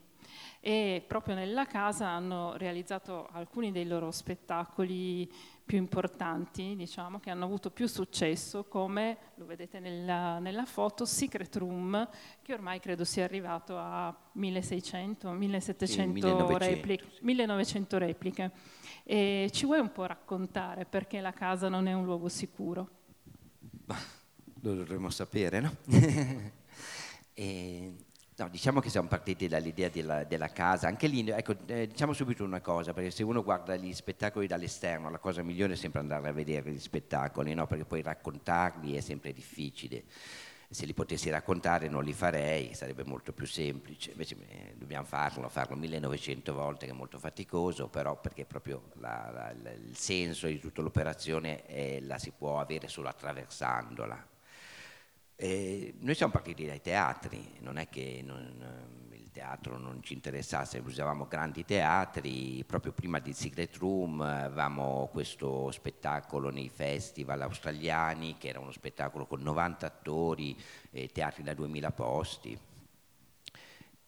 E 0.61 1.03
proprio 1.07 1.35
nella 1.35 1.67
casa 1.67 2.09
hanno 2.09 2.57
realizzato 2.57 3.29
alcuni 3.33 3.73
dei 3.73 3.87
loro 3.87 4.11
spettacoli 4.11 5.31
più 5.65 5.79
importanti, 5.79 6.75
diciamo, 6.77 7.19
che 7.19 7.31
hanno 7.31 7.45
avuto 7.45 7.71
più 7.71 7.87
successo, 7.87 8.65
come 8.65 9.17
lo 9.37 9.47
vedete 9.47 9.81
nella, 9.81 10.39
nella 10.39 10.67
foto, 10.67 11.05
Secret 11.05 11.57
Room, 11.57 12.09
che 12.43 12.53
ormai 12.53 12.79
credo 12.81 13.05
sia 13.05 13.25
arrivato 13.25 13.79
a 13.79 14.15
1600, 14.33 15.31
1700 15.31 16.13
1900, 16.13 16.65
repliche. 16.65 17.07
1900 17.21 17.99
repliche. 17.99 18.51
E 19.05 19.51
ci 19.53 19.65
vuoi 19.65 19.81
un 19.81 19.93
po' 19.93 20.07
raccontare 20.07 20.85
perché 20.85 21.21
la 21.21 21.33
casa 21.33 21.69
non 21.69 21.87
è 21.87 21.93
un 21.93 22.05
luogo 22.05 22.29
sicuro? 22.29 22.89
Lo 24.61 24.75
dovremmo 24.75 25.11
sapere, 25.11 25.61
no? 25.61 25.77
E, 27.35 27.95
no, 28.37 28.49
diciamo 28.49 28.81
che 28.81 28.89
siamo 28.91 29.09
partiti 29.09 29.47
dall'idea 29.49 29.89
della, 29.89 30.25
della 30.25 30.49
casa, 30.49 30.87
anche 30.89 31.07
lì, 31.07 31.29
ecco, 31.29 31.55
eh, 31.67 31.87
diciamo 31.87 32.13
subito 32.13 32.45
una 32.45 32.61
cosa, 32.61 32.93
perché 32.93 33.11
se 33.11 33.23
uno 33.23 33.43
guarda 33.43 33.77
gli 33.77 33.93
spettacoli 33.93 34.47
dall'esterno, 34.47 35.11
la 35.11 35.19
cosa 35.19 35.43
migliore 35.43 35.75
è 35.75 35.77
sempre 35.77 36.01
andare 36.01 36.29
a 36.29 36.33
vedere 36.33 36.71
gli 36.73 36.79
spettacoli, 36.79 37.55
no? 37.55 37.67
perché 37.67 37.85
poi 37.85 38.03
raccontarli 38.03 38.97
è 38.97 39.01
sempre 39.01 39.33
difficile. 39.33 40.05
Se 40.73 40.87
li 40.87 40.95
potessi 40.95 41.29
raccontare 41.29 41.89
non 41.89 42.03
li 42.03 42.15
farei, 42.15 42.73
sarebbe 42.73 43.05
molto 43.05 43.35
più 43.35 43.45
semplice, 43.47 44.13
invece 44.13 44.37
eh, 44.49 44.75
dobbiamo 44.75 45.05
farlo, 45.05 45.47
farlo 45.51 45.77
1900 45.77 46.55
volte 46.55 46.87
che 46.87 46.93
è 46.93 46.95
molto 46.95 47.19
faticoso, 47.19 47.89
però 47.89 48.19
perché 48.19 48.47
proprio 48.47 48.85
la- 48.95 49.31
la- 49.31 49.55
la- 49.63 49.71
il 49.73 49.95
senso 49.97 50.47
di 50.47 50.59
tutta 50.59 50.81
l'operazione 50.81 51.67
eh, 51.67 52.01
la 52.01 52.17
si 52.19 52.33
può 52.37 52.59
avere 52.59 52.89
solo 52.89 53.09
attraversandola. 53.09 54.31
Eh, 55.45 55.95
noi 55.99 56.15
siamo 56.15 56.31
partiti 56.31 56.67
dai 56.67 56.81
teatri, 56.81 57.57
non 57.63 57.77
è 57.77 57.89
che 57.89 58.23
non, 58.25 58.39
il 59.11 59.29
teatro 59.33 59.77
non 59.77 60.01
ci 60.01 60.13
interessasse, 60.13 60.79
usavamo 60.79 61.27
grandi 61.27 61.65
teatri, 61.65 62.63
proprio 62.65 62.93
prima 62.93 63.19
di 63.19 63.33
Secret 63.33 63.77
Room 63.79 64.21
avevamo 64.21 65.09
questo 65.11 65.73
spettacolo 65.73 66.51
nei 66.51 66.69
festival 66.69 67.41
australiani, 67.41 68.37
che 68.39 68.51
era 68.51 68.61
uno 68.61 68.71
spettacolo 68.71 69.27
con 69.27 69.41
90 69.43 69.85
attori, 69.85 70.57
eh, 70.93 71.09
teatri 71.09 71.43
da 71.43 71.55
2000 71.55 71.91
posti. 71.91 72.57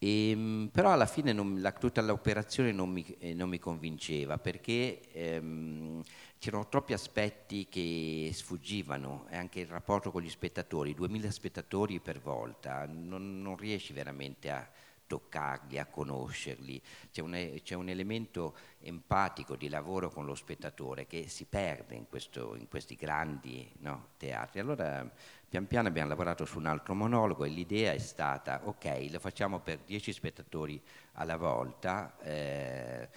Ehm, 0.06 0.68
però 0.70 0.92
alla 0.92 1.06
fine 1.06 1.32
non- 1.32 1.62
la- 1.62 1.72
tutta 1.72 2.02
l'operazione 2.02 2.72
non 2.72 2.90
mi, 2.90 3.04
eh, 3.18 3.32
non 3.32 3.48
mi 3.48 3.58
convinceva 3.58 4.36
perché 4.36 5.00
ehm, 5.12 6.02
c'erano 6.38 6.68
troppi 6.68 6.92
aspetti 6.92 7.66
che 7.70 8.30
sfuggivano 8.34 9.26
e 9.30 9.36
anche 9.36 9.60
il 9.60 9.66
rapporto 9.66 10.10
con 10.10 10.20
gli 10.20 10.28
spettatori, 10.28 10.92
2000 10.92 11.30
spettatori 11.30 12.00
per 12.00 12.20
volta, 12.20 12.86
non, 12.86 13.40
non 13.40 13.56
riesci 13.56 13.94
veramente 13.94 14.50
a 14.50 14.68
toccarli, 15.06 15.78
a 15.78 15.86
conoscerli. 15.86 16.80
C'è 17.10 17.22
un, 17.22 17.60
c'è 17.62 17.74
un, 17.74 17.88
elemento 17.88 18.56
empatico 18.80 19.56
di 19.56 19.68
lavoro 19.68 20.10
con 20.10 20.24
lo 20.26 20.34
spettatore 20.34 21.06
che 21.06 21.28
si 21.28 21.46
perde 21.46 21.94
in, 21.94 22.08
questo, 22.08 22.56
in 22.56 22.68
questi 22.68 22.94
grandi 22.94 23.70
no, 23.78 24.08
teatri. 24.18 24.60
Allora 24.60 25.10
pian 25.48 25.66
piano 25.66 25.88
abbiamo 25.88 26.09
lavorato 26.09 26.44
su 26.44 26.59
un 26.59 26.66
altro 26.66 26.94
monologo 26.94 27.44
e 27.44 27.48
l'idea 27.48 27.92
è 27.92 27.98
stata, 27.98 28.61
ok, 28.64 29.09
lo 29.11 29.18
facciamo 29.18 29.61
per 29.61 29.80
dieci 29.85 30.12
spettatori 30.12 30.80
alla 31.12 31.37
volta. 31.37 32.16
Eh, 32.20 33.09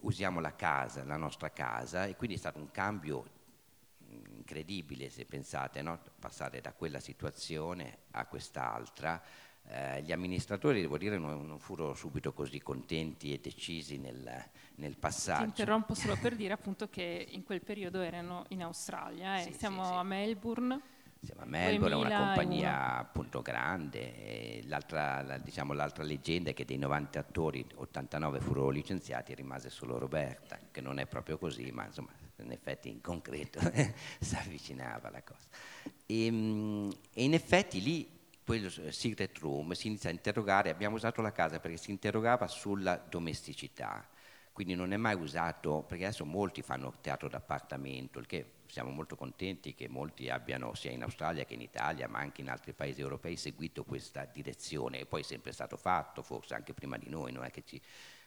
usiamo 0.00 0.40
la 0.40 0.54
casa, 0.54 1.04
la 1.04 1.16
nostra 1.16 1.50
casa 1.50 2.06
e 2.06 2.16
quindi 2.16 2.36
è 2.36 2.38
stato 2.38 2.58
un 2.58 2.70
cambio 2.70 3.40
incredibile 4.08 5.08
se 5.08 5.24
pensate, 5.24 5.82
no? 5.82 6.00
passare 6.18 6.60
da 6.60 6.72
quella 6.72 7.00
situazione 7.00 7.98
a 8.12 8.26
quest'altra. 8.26 9.22
Eh, 9.64 10.02
gli 10.02 10.10
amministratori, 10.10 10.80
devo 10.80 10.98
dire, 10.98 11.18
non, 11.18 11.46
non, 11.46 11.58
furono 11.60 11.94
subito 11.94 12.32
così 12.32 12.60
contenti 12.60 13.32
e 13.32 13.38
decisi 13.40 13.96
nel, 13.96 14.28
nel 14.76 14.96
passaggio. 14.96 15.42
Ti 15.42 15.48
interrompo 15.48 15.94
solo 15.94 16.16
per 16.20 16.34
dire 16.34 16.52
appunto 16.52 16.88
che 16.88 17.28
in 17.30 17.44
quel 17.44 17.62
periodo 17.62 18.00
erano 18.00 18.44
in 18.48 18.62
Australia, 18.62 19.38
eh. 19.38 19.44
sì, 19.44 19.52
siamo 19.52 19.84
sì, 19.84 19.90
sì. 19.90 19.94
a 19.94 20.02
Melbourne. 20.02 20.80
Siamo 21.24 21.42
a 21.42 21.44
Melbourne, 21.44 21.94
è 21.94 21.98
una 21.98 22.26
compagnia 22.26 22.98
appunto 22.98 23.42
grande. 23.42 24.60
L'altra, 24.64 25.22
la, 25.22 25.38
diciamo, 25.38 25.72
l'altra, 25.72 26.02
leggenda 26.02 26.50
è 26.50 26.54
che 26.54 26.64
dei 26.64 26.78
90 26.78 27.20
attori, 27.20 27.64
89 27.76 28.40
furono 28.40 28.70
licenziati 28.70 29.30
e 29.30 29.36
rimase 29.36 29.70
solo 29.70 29.98
Roberta, 29.98 30.58
che 30.72 30.80
non 30.80 30.98
è 30.98 31.06
proprio 31.06 31.38
così, 31.38 31.70
ma 31.70 31.86
insomma 31.86 32.10
in 32.38 32.50
effetti 32.50 32.88
in 32.88 33.00
concreto 33.00 33.60
si 34.18 34.34
avvicinava 34.34 35.10
la 35.10 35.22
cosa. 35.22 35.46
E, 36.06 36.26
ehm, 36.26 36.92
e 37.12 37.22
in 37.22 37.34
effetti 37.34 37.80
lì 37.80 38.20
quello 38.44 38.68
Secret 38.68 39.38
Room 39.38 39.70
si 39.72 39.86
inizia 39.86 40.10
a 40.10 40.12
interrogare, 40.12 40.70
abbiamo 40.70 40.96
usato 40.96 41.22
la 41.22 41.30
casa 41.30 41.60
perché 41.60 41.76
si 41.76 41.92
interrogava 41.92 42.48
sulla 42.48 42.96
domesticità, 42.96 44.08
quindi 44.50 44.74
non 44.74 44.92
è 44.92 44.96
mai 44.96 45.14
usato, 45.14 45.84
perché 45.86 46.06
adesso 46.06 46.24
molti 46.24 46.62
fanno 46.62 46.92
teatro 47.00 47.28
d'appartamento, 47.28 48.18
il 48.18 48.26
che 48.26 48.54
siamo 48.72 48.88
molto 48.88 49.16
contenti 49.16 49.74
che 49.74 49.86
molti 49.86 50.30
abbiano 50.30 50.72
sia 50.72 50.90
in 50.92 51.02
Australia 51.02 51.44
che 51.44 51.52
in 51.52 51.60
Italia, 51.60 52.08
ma 52.08 52.20
anche 52.20 52.40
in 52.40 52.48
altri 52.48 52.72
paesi 52.72 53.02
europei, 53.02 53.36
seguito 53.36 53.84
questa 53.84 54.24
direzione. 54.24 55.00
E 55.00 55.04
poi 55.04 55.20
è 55.20 55.24
sempre 55.24 55.52
stato 55.52 55.76
fatto, 55.76 56.22
forse 56.22 56.54
anche 56.54 56.72
prima 56.72 56.96
di 56.96 57.10
noi, 57.10 57.32
non 57.32 57.44
è 57.44 57.50
che 57.50 57.64
ci, 57.66 57.78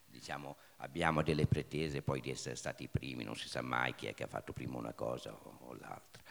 diciamo, 0.05 0.55
abbiamo 0.77 1.23
delle 1.23 1.47
pretese 1.47 2.03
poi 2.03 2.21
di 2.21 2.29
essere 2.29 2.53
stati 2.53 2.84
i 2.84 2.88
primi, 2.88 3.23
non 3.23 3.36
si 3.36 3.47
sa 3.47 3.63
mai 3.63 3.95
chi 3.95 4.05
è 4.05 4.13
che 4.13 4.21
ha 4.21 4.27
fatto 4.27 4.53
prima 4.53 4.77
una 4.77 4.93
cosa 4.93 5.34
o, 5.34 5.58
o 5.62 5.73
l'altra. 5.79 6.21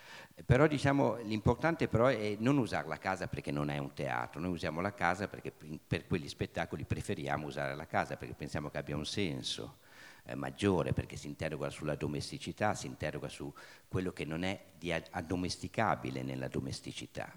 Però 0.46 0.68
diciamo, 0.68 1.16
l'importante 1.16 1.88
però 1.88 2.06
è 2.06 2.36
non 2.38 2.56
usare 2.58 2.86
la 2.86 2.98
casa 2.98 3.26
perché 3.26 3.50
non 3.50 3.68
è 3.68 3.78
un 3.78 3.94
teatro, 3.94 4.40
noi 4.40 4.52
usiamo 4.52 4.80
la 4.80 4.94
casa 4.94 5.26
perché 5.26 5.50
per 5.50 6.06
quegli 6.06 6.28
spettacoli 6.28 6.84
preferiamo 6.84 7.48
usare 7.48 7.74
la 7.74 7.86
casa 7.86 8.16
perché 8.16 8.34
pensiamo 8.34 8.70
che 8.70 8.78
abbia 8.78 8.94
un 8.94 9.06
senso 9.06 9.82
eh, 10.24 10.34
maggiore 10.34 10.92
perché 10.92 11.16
si 11.16 11.26
interroga 11.26 11.70
sulla 11.70 11.94
domesticità, 11.94 12.74
si 12.74 12.86
interroga 12.86 13.28
su 13.28 13.52
quello 13.88 14.12
che 14.12 14.24
non 14.24 14.42
è 14.42 14.60
di 14.78 14.92
addomesticabile 14.92 16.22
nella 16.22 16.48
domesticità. 16.48 17.32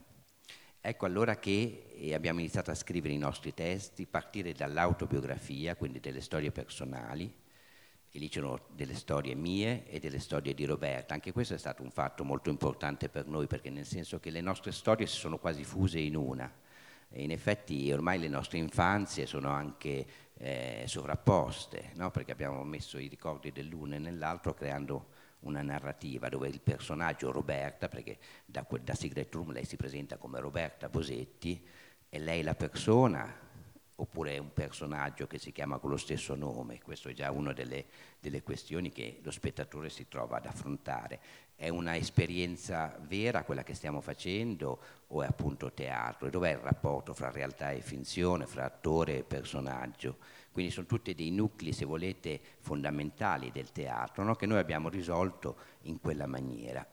Ecco 0.79 1.05
allora 1.05 1.37
che 1.37 2.11
abbiamo 2.13 2.39
iniziato 2.39 2.71
a 2.71 2.75
scrivere 2.75 3.13
i 3.13 3.17
nostri 3.17 3.53
testi, 3.53 4.05
partire 4.05 4.53
dall'autobiografia, 4.53 5.75
quindi 5.75 5.99
delle 5.99 6.21
storie 6.21 6.51
personali, 6.51 7.33
e 8.09 8.19
lì 8.19 8.29
c'erano 8.29 8.67
delle 8.73 8.95
storie 8.95 9.35
mie 9.35 9.85
e 9.87 9.99
delle 9.99 10.19
storie 10.19 10.53
di 10.53 10.63
Roberta. 10.63 11.13
Anche 11.13 11.33
questo 11.33 11.55
è 11.55 11.57
stato 11.57 11.83
un 11.83 11.91
fatto 11.91 12.23
molto 12.23 12.49
importante 12.49 13.09
per 13.09 13.27
noi, 13.27 13.47
perché 13.47 13.69
nel 13.69 13.85
senso 13.85 14.19
che 14.19 14.29
le 14.29 14.39
nostre 14.39 14.71
storie 14.71 15.07
si 15.07 15.17
sono 15.17 15.39
quasi 15.39 15.65
fuse 15.65 15.99
in 15.99 16.15
una. 16.15 16.49
E 17.09 17.21
in 17.21 17.31
effetti 17.31 17.91
ormai 17.91 18.17
le 18.19 18.29
nostre 18.29 18.57
infanzie 18.57 19.25
sono 19.25 19.49
anche 19.49 20.05
eh, 20.37 20.83
sovrapposte, 20.87 21.91
no? 21.95 22.11
perché 22.11 22.31
abbiamo 22.31 22.63
messo 22.63 22.97
i 22.97 23.07
ricordi 23.07 23.51
dell'uno 23.51 23.95
e 23.95 23.99
nell'altro 23.99 24.53
creando 24.53 25.15
una 25.41 25.61
narrativa 25.61 26.29
dove 26.29 26.47
il 26.47 26.61
personaggio 26.61 27.31
Roberta, 27.31 27.87
perché 27.87 28.17
da, 28.45 28.65
da 28.81 28.95
Secret 28.95 29.33
Room 29.33 29.51
lei 29.51 29.65
si 29.65 29.75
presenta 29.75 30.17
come 30.17 30.39
Roberta 30.39 30.89
Bosetti, 30.89 31.65
è 32.09 32.19
lei 32.19 32.41
la 32.41 32.55
persona 32.55 33.45
oppure 33.99 34.35
è 34.35 34.37
un 34.37 34.53
personaggio 34.53 35.25
che 35.25 35.39
si 35.39 35.51
chiama 35.51 35.79
con 35.79 35.89
lo 35.89 35.97
stesso 35.97 36.35
nome, 36.35 36.79
questo 36.81 37.09
è 37.09 37.13
già 37.13 37.31
una 37.31 37.51
delle, 37.51 37.85
delle, 38.19 38.43
questioni 38.43 38.91
che 38.91 39.19
lo 39.23 39.31
spettatore 39.31 39.89
si 39.89 40.07
trova 40.07 40.37
ad 40.37 40.45
affrontare. 40.45 41.19
È 41.59 41.69
una 41.69 41.95
esperienza 41.95 42.95
vera 43.07 43.43
quella 43.43 43.63
che 43.63 43.73
stiamo 43.73 43.99
facendo 43.99 44.79
o 45.07 45.23
è 45.23 45.25
appunto 45.25 45.71
teatro? 45.73 46.27
E 46.27 46.29
dov'è 46.29 46.51
il 46.51 46.57
rapporto 46.57 47.15
fra 47.15 47.31
realtà 47.31 47.71
e 47.71 47.81
finzione, 47.81 48.45
fra 48.45 48.65
attore 48.65 49.17
e 49.17 49.23
personaggio? 49.23 50.17
Quindi 50.51 50.71
sono 50.71 50.85
tutti 50.85 51.15
dei 51.15 51.31
nuclei, 51.31 51.73
se 51.73 51.83
volete, 51.83 52.39
fondamentali 52.59 53.51
del 53.51 53.71
teatro, 53.71 54.23
no? 54.23 54.35
che 54.35 54.45
noi 54.45 54.59
abbiamo 54.59 54.87
risolto 54.87 55.57
in 55.83 55.99
quella 55.99 56.27
maniera. 56.27 56.85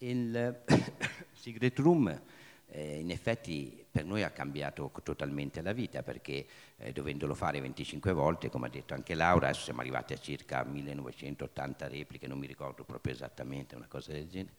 Il 0.00 0.64
Secret 1.32 1.78
Room 1.78 2.22
eh, 2.70 3.00
in 3.00 3.10
effetti 3.10 3.84
per 3.90 4.04
noi 4.04 4.22
ha 4.22 4.30
cambiato 4.30 4.90
totalmente 5.02 5.62
la 5.62 5.72
vita 5.72 6.02
perché 6.02 6.46
eh, 6.76 6.92
dovendolo 6.92 7.34
fare 7.34 7.60
25 7.60 8.12
volte, 8.12 8.50
come 8.50 8.66
ha 8.66 8.70
detto 8.70 8.94
anche 8.94 9.14
Laura, 9.14 9.52
siamo 9.52 9.80
arrivati 9.80 10.12
a 10.12 10.18
circa 10.18 10.64
1980 10.64 11.88
repliche, 11.88 12.26
non 12.26 12.38
mi 12.38 12.46
ricordo 12.46 12.84
proprio 12.84 13.12
esattamente, 13.12 13.74
una 13.74 13.88
cosa 13.88 14.12
del 14.12 14.28
genere, 14.28 14.54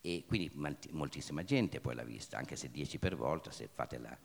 e 0.00 0.24
quindi 0.26 0.50
moltissima 0.90 1.42
gente 1.42 1.80
poi 1.80 1.94
l'ha 1.94 2.04
vista, 2.04 2.38
anche 2.38 2.56
se 2.56 2.70
10 2.70 2.98
per 2.98 3.16
volta, 3.16 3.50
se, 3.50 3.70
la, 3.98 4.16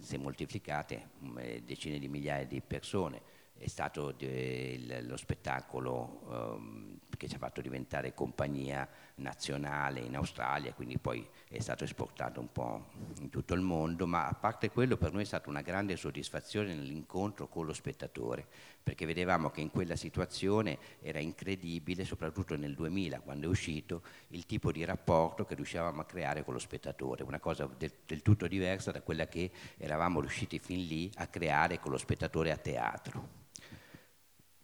se 0.00 0.16
moltiplicate 0.16 1.08
mm, 1.22 1.38
eh, 1.38 1.62
decine 1.64 1.98
di 1.98 2.08
migliaia 2.08 2.46
di 2.46 2.60
persone 2.60 3.37
è 3.58 3.66
stato 3.66 4.12
de, 4.12 5.02
lo 5.02 5.16
spettacolo 5.16 6.20
um, 6.26 6.98
che 7.16 7.28
ci 7.28 7.34
ha 7.34 7.38
fatto 7.38 7.60
diventare 7.60 8.14
compagnia 8.14 8.88
nazionale 9.16 10.00
in 10.00 10.14
Australia, 10.14 10.72
quindi 10.72 10.98
poi 10.98 11.28
è 11.48 11.58
stato 11.58 11.82
esportato 11.82 12.38
un 12.38 12.52
po' 12.52 12.86
in 13.18 13.28
tutto 13.28 13.54
il 13.54 13.60
mondo, 13.60 14.06
ma 14.06 14.28
a 14.28 14.34
parte 14.34 14.70
quello 14.70 14.96
per 14.96 15.12
noi 15.12 15.22
è 15.22 15.26
stata 15.26 15.50
una 15.50 15.62
grande 15.62 15.96
soddisfazione 15.96 16.74
nell'incontro 16.74 17.48
con 17.48 17.66
lo 17.66 17.72
spettatore, 17.72 18.46
perché 18.88 19.04
vedevamo 19.04 19.50
che 19.50 19.60
in 19.60 19.70
quella 19.70 19.96
situazione 19.96 20.78
era 21.02 21.18
incredibile, 21.18 22.06
soprattutto 22.06 22.56
nel 22.56 22.72
2000 22.72 23.20
quando 23.20 23.44
è 23.44 23.50
uscito, 23.50 24.00
il 24.28 24.46
tipo 24.46 24.72
di 24.72 24.82
rapporto 24.82 25.44
che 25.44 25.54
riuscivamo 25.54 26.00
a 26.00 26.06
creare 26.06 26.42
con 26.42 26.54
lo 26.54 26.58
spettatore, 26.58 27.22
una 27.22 27.38
cosa 27.38 27.68
del, 27.76 27.92
del 28.06 28.22
tutto 28.22 28.46
diversa 28.46 28.90
da 28.90 29.02
quella 29.02 29.26
che 29.26 29.50
eravamo 29.76 30.20
riusciti 30.20 30.58
fin 30.58 30.86
lì 30.86 31.10
a 31.16 31.26
creare 31.26 31.78
con 31.80 31.90
lo 31.90 31.98
spettatore 31.98 32.50
a 32.50 32.56
teatro. 32.56 33.28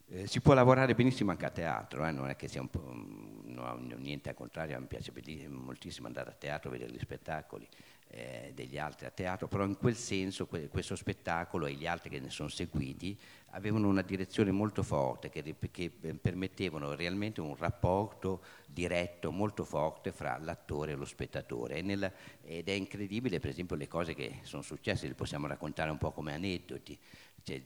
Eh, 0.06 0.26
si 0.26 0.40
può 0.40 0.54
lavorare 0.54 0.94
benissimo 0.94 1.30
anche 1.30 1.44
a 1.44 1.50
teatro, 1.50 2.06
eh? 2.06 2.10
non 2.10 2.30
è 2.30 2.37
che 2.37 2.48
sia 2.48 2.62
un 2.62 2.70
po', 2.70 2.94
mm, 2.94 3.52
no, 3.52 3.76
niente 3.98 4.30
al 4.30 4.34
contrario, 4.34 4.80
mi 4.80 4.87
piace 4.87 5.12
moltissimo 5.48 6.06
andare 6.06 6.30
a 6.30 6.34
teatro, 6.34 6.70
vedere 6.70 6.90
gli 6.90 6.98
spettacoli 6.98 7.68
eh, 8.16 8.53
degli 8.55 8.79
altri 8.79 9.07
a 9.07 9.11
teatro, 9.11 9.48
però 9.48 9.64
in 9.64 9.77
quel 9.77 9.96
senso 9.96 10.46
que- 10.46 10.68
questo 10.68 10.94
spettacolo 10.94 11.66
e 11.66 11.72
gli 11.72 11.85
altri 11.87 12.11
che 12.11 12.20
ne 12.20 12.31
sono 12.31 12.48
seguiti 12.48 13.18
avevano 13.50 13.88
una 13.88 14.03
direzione 14.03 14.53
molto 14.53 14.85
forte 14.85 15.31
che, 15.31 15.57
che 15.70 15.90
permettevano 15.90 16.94
realmente 16.94 17.40
un 17.40 17.57
rapporto 17.57 18.42
diretto 18.66 19.33
molto 19.33 19.64
forte 19.64 20.12
fra 20.12 20.38
l'attore 20.38 20.92
e 20.92 20.94
lo 20.94 21.05
spettatore 21.05 21.77
e 21.77 21.83
nel, 21.83 22.12
ed 22.42 22.68
è 22.68 22.72
incredibile 22.72 23.40
per 23.40 23.50
esempio 23.50 23.74
le 23.74 23.88
cose 23.88 24.14
che 24.14 24.38
sono 24.42 24.62
successe, 24.62 25.09
le 25.09 25.14
possiamo 25.14 25.48
raccontare 25.48 25.90
un 25.90 25.98
po' 25.98 26.12
come 26.12 26.35
aneddoti. 26.35 26.96
Cioè, 27.42 27.62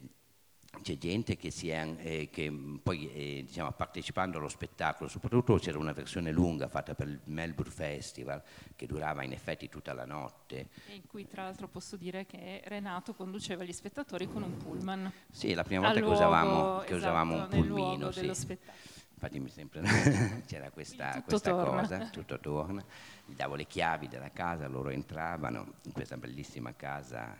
c'è 0.82 0.98
gente 0.98 1.36
che, 1.36 1.48
è, 1.48 1.96
eh, 1.98 2.28
che 2.30 2.52
poi 2.82 3.10
eh, 3.12 3.44
diciamo, 3.46 3.70
partecipando 3.72 4.38
allo 4.38 4.48
spettacolo, 4.48 5.08
soprattutto 5.08 5.56
c'era 5.58 5.78
una 5.78 5.92
versione 5.92 6.30
lunga 6.30 6.68
fatta 6.68 6.94
per 6.94 7.08
il 7.08 7.20
Melbourne 7.24 7.72
Festival 7.72 8.42
che 8.76 8.86
durava 8.86 9.22
in 9.22 9.32
effetti 9.32 9.68
tutta 9.68 9.92
la 9.92 10.04
notte. 10.04 10.68
E 10.88 10.94
in 10.94 11.06
cui 11.06 11.26
tra 11.26 11.42
l'altro 11.42 11.68
posso 11.68 11.96
dire 11.96 12.26
che 12.26 12.62
Renato 12.64 13.14
conduceva 13.14 13.64
gli 13.64 13.72
spettatori 13.72 14.28
con 14.28 14.42
un 14.42 14.56
pullman. 14.56 15.12
Sì, 15.30 15.54
la 15.54 15.64
prima 15.64 15.82
volta 15.82 16.00
che 16.00 16.06
usavamo, 16.06 16.78
che 16.80 16.94
usavamo 16.94 17.34
esatto, 17.34 17.56
un 17.56 17.66
pulmino. 17.66 18.10
Sì. 18.10 18.26
Infatti 18.26 19.40
mi 19.40 19.48
sempre 19.48 19.82
c'era 20.46 20.70
questa, 20.70 21.22
questa 21.26 21.52
cosa, 21.52 22.08
tutto 22.10 22.38
torna. 22.38 22.84
Gli 23.24 23.34
davo 23.34 23.56
le 23.56 23.66
chiavi 23.66 24.06
della 24.06 24.30
casa, 24.30 24.68
loro 24.68 24.90
entravano 24.90 25.74
in 25.82 25.92
questa 25.92 26.16
bellissima 26.16 26.74
casa 26.74 27.36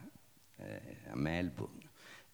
eh, 0.56 0.96
a 1.08 1.14
Melbourne 1.14 1.87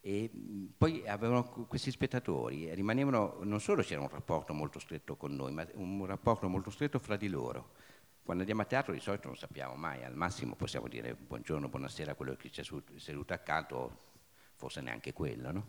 e 0.07 0.31
poi 0.77 1.09
avevano 1.09 1.45
questi 1.67 1.91
spettatori, 1.91 2.75
rimanevano, 2.75 3.39
non 3.41 3.59
solo 3.59 3.81
c'era 3.81 4.03
un 4.03 4.11
rapporto 4.11 4.53
molto 4.53 4.79
stretto 4.79 5.17
con 5.17 5.35
noi, 5.35 5.51
ma 5.51 5.67
un 5.77 6.05
rapporto 6.05 6.47
molto 6.47 6.69
stretto 6.69 6.99
fra 6.99 7.17
di 7.17 7.29
loro. 7.29 7.73
Quando 8.23 8.43
andiamo 8.43 8.61
a 8.61 8.67
teatro 8.67 8.93
di 8.93 9.01
solito 9.01 9.29
non 9.29 9.37
sappiamo 9.39 9.77
mai, 9.77 10.05
al 10.05 10.15
massimo 10.15 10.57
possiamo 10.57 10.89
dire 10.89 11.15
buongiorno, 11.15 11.71
buonasera 11.71 12.13
a 12.13 12.15
quello 12.17 12.37
che 12.37 12.51
ci 12.51 12.61
è 12.61 12.65
seduto 12.97 13.33
accanto, 13.33 14.01
forse 14.57 14.83
neanche 14.83 15.15
quello. 15.15 15.51
No? 15.53 15.67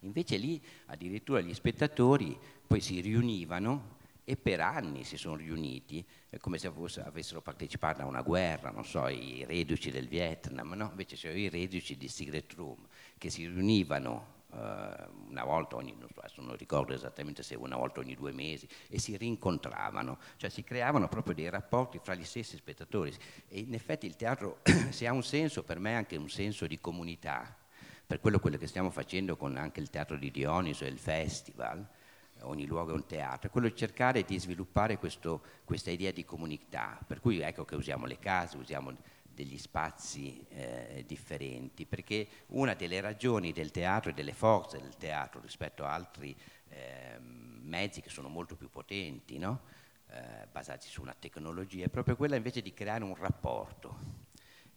Invece 0.00 0.36
lì 0.36 0.60
addirittura 0.86 1.40
gli 1.40 1.54
spettatori 1.54 2.36
poi 2.66 2.80
si 2.80 3.00
riunivano 3.00 3.98
e 4.24 4.36
per 4.36 4.60
anni 4.60 5.04
si 5.04 5.16
sono 5.16 5.36
riuniti 5.36 6.04
eh, 6.30 6.38
come 6.38 6.58
se 6.58 6.70
fosse, 6.70 7.02
avessero 7.02 7.40
partecipato 7.40 8.02
a 8.02 8.06
una 8.06 8.22
guerra, 8.22 8.70
non 8.70 8.84
so, 8.84 9.08
i 9.08 9.44
reduci 9.44 9.90
del 9.90 10.08
Vietnam, 10.08 10.72
no? 10.74 10.88
invece 10.90 11.16
c'erano 11.16 11.40
i 11.40 11.48
reduci 11.48 11.96
di 11.96 12.08
Secret 12.08 12.52
Room 12.54 12.86
che 13.18 13.30
si 13.30 13.46
riunivano 13.46 14.40
Uh, 14.52 15.30
una 15.30 15.44
volta 15.44 15.76
ogni, 15.76 15.96
non, 15.98 16.10
so, 16.26 16.42
non 16.42 16.56
ricordo 16.56 16.92
esattamente 16.92 17.42
se 17.42 17.54
una 17.54 17.74
volta 17.78 18.00
ogni 18.00 18.14
due 18.14 18.32
mesi, 18.32 18.68
e 18.90 18.98
si 18.98 19.16
rincontravano, 19.16 20.18
cioè 20.36 20.50
si 20.50 20.62
creavano 20.62 21.08
proprio 21.08 21.32
dei 21.32 21.48
rapporti 21.48 21.98
fra 21.98 22.14
gli 22.14 22.24
stessi 22.24 22.58
spettatori. 22.58 23.10
E 23.48 23.60
in 23.60 23.72
effetti 23.72 24.04
il 24.04 24.14
teatro, 24.14 24.60
se 24.90 25.06
ha 25.06 25.12
un 25.14 25.22
senso, 25.22 25.62
per 25.62 25.78
me 25.78 25.92
è 25.92 25.94
anche 25.94 26.16
un 26.16 26.28
senso 26.28 26.66
di 26.66 26.78
comunità, 26.80 27.56
per 28.06 28.20
quello, 28.20 28.40
quello 28.40 28.58
che 28.58 28.66
stiamo 28.66 28.90
facendo 28.90 29.38
con 29.38 29.56
anche 29.56 29.80
il 29.80 29.88
teatro 29.88 30.18
di 30.18 30.30
Dioniso 30.30 30.84
e 30.84 30.88
il 30.88 30.98
festival, 30.98 31.88
ogni 32.42 32.66
luogo 32.66 32.92
è 32.92 32.94
un 32.94 33.06
teatro, 33.06 33.48
è 33.48 33.50
quello 33.52 33.68
di 33.68 33.76
cercare 33.76 34.22
di 34.22 34.38
sviluppare 34.38 34.98
questo, 34.98 35.42
questa 35.64 35.90
idea 35.90 36.10
di 36.10 36.24
comunità, 36.24 36.98
per 37.06 37.20
cui 37.20 37.40
ecco 37.40 37.64
che 37.64 37.74
usiamo 37.74 38.06
le 38.06 38.18
case, 38.18 38.56
usiamo 38.56 38.96
degli 39.22 39.58
spazi 39.58 40.44
eh, 40.50 41.04
differenti, 41.06 41.86
perché 41.86 42.28
una 42.48 42.74
delle 42.74 43.00
ragioni 43.00 43.52
del 43.52 43.70
teatro 43.70 44.10
e 44.10 44.14
delle 44.14 44.34
forze 44.34 44.80
del 44.80 44.96
teatro 44.96 45.40
rispetto 45.40 45.84
a 45.84 45.92
altri 45.92 46.36
eh, 46.68 47.18
mezzi 47.18 48.00
che 48.00 48.10
sono 48.10 48.28
molto 48.28 48.56
più 48.56 48.68
potenti, 48.68 49.38
no? 49.38 49.62
eh, 50.10 50.46
basati 50.50 50.88
su 50.88 51.00
una 51.00 51.16
tecnologia, 51.18 51.86
è 51.86 51.88
proprio 51.88 52.16
quella 52.16 52.36
invece 52.36 52.60
di 52.60 52.74
creare 52.74 53.04
un 53.04 53.14
rapporto. 53.14 54.20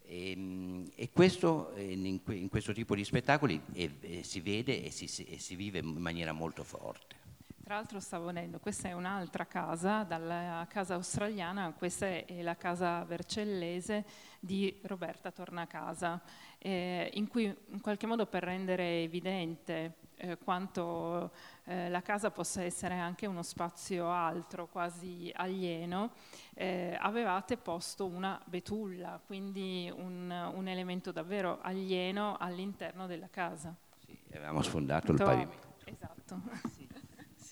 E, 0.04 0.32
ehm, 0.32 0.92
e 0.96 1.12
questo 1.12 1.74
eh, 1.74 1.92
in, 1.92 2.22
in, 2.28 2.50
questo 2.50 2.74
tipo 2.74 2.96
di 2.96 3.04
spettacoli 3.04 3.62
eh, 3.74 4.22
si 4.24 4.40
vede 4.40 4.84
e 4.84 4.92
si, 4.92 5.06
e 5.26 5.40
si 5.40 5.56
vive 5.56 5.80
in 5.80 5.98
maniera 5.98 6.32
molto 6.32 6.64
forte. 6.64 7.25
Tra 7.66 7.74
l'altro 7.74 8.00
stavo 8.00 8.26
vedendo, 8.26 8.60
questa 8.60 8.90
è 8.90 8.92
un'altra 8.92 9.48
casa, 9.48 10.04
dalla 10.04 10.68
casa 10.70 10.94
australiana, 10.94 11.74
questa 11.76 12.06
è 12.06 12.44
la 12.44 12.56
casa 12.56 13.04
vercellese 13.06 14.06
di 14.40 14.82
Roberta 14.84 15.32
Tornacasa, 15.32 16.22
eh, 16.60 17.10
in 17.16 17.28
cui 17.28 17.46
in 17.46 17.82
qualche 17.82 18.06
modo 18.06 18.28
per 18.28 18.44
rendere 18.44 19.02
evidente 19.02 19.96
eh, 20.18 20.38
quanto 20.38 21.32
eh, 21.64 21.90
la 21.90 22.04
casa 22.04 22.30
possa 22.30 22.62
essere 22.62 23.00
anche 23.00 23.26
uno 23.26 23.42
spazio 23.42 24.12
altro, 24.12 24.68
quasi 24.68 25.32
alieno, 25.34 26.12
eh, 26.54 26.96
avevate 27.02 27.58
posto 27.58 28.06
una 28.06 28.40
betulla, 28.46 29.20
quindi 29.26 29.92
un, 29.92 30.52
un, 30.54 30.68
elemento 30.68 31.12
davvero 31.12 31.58
alieno 31.62 32.38
all'interno 32.38 33.08
della 33.08 33.30
casa. 33.32 33.76
Sì, 34.06 34.16
avevamo 34.36 34.62
sfondato 34.62 35.14
il 35.14 35.18
pavimento. 35.18 35.74
Esatto. 35.84 36.42
Sì. 36.72 36.85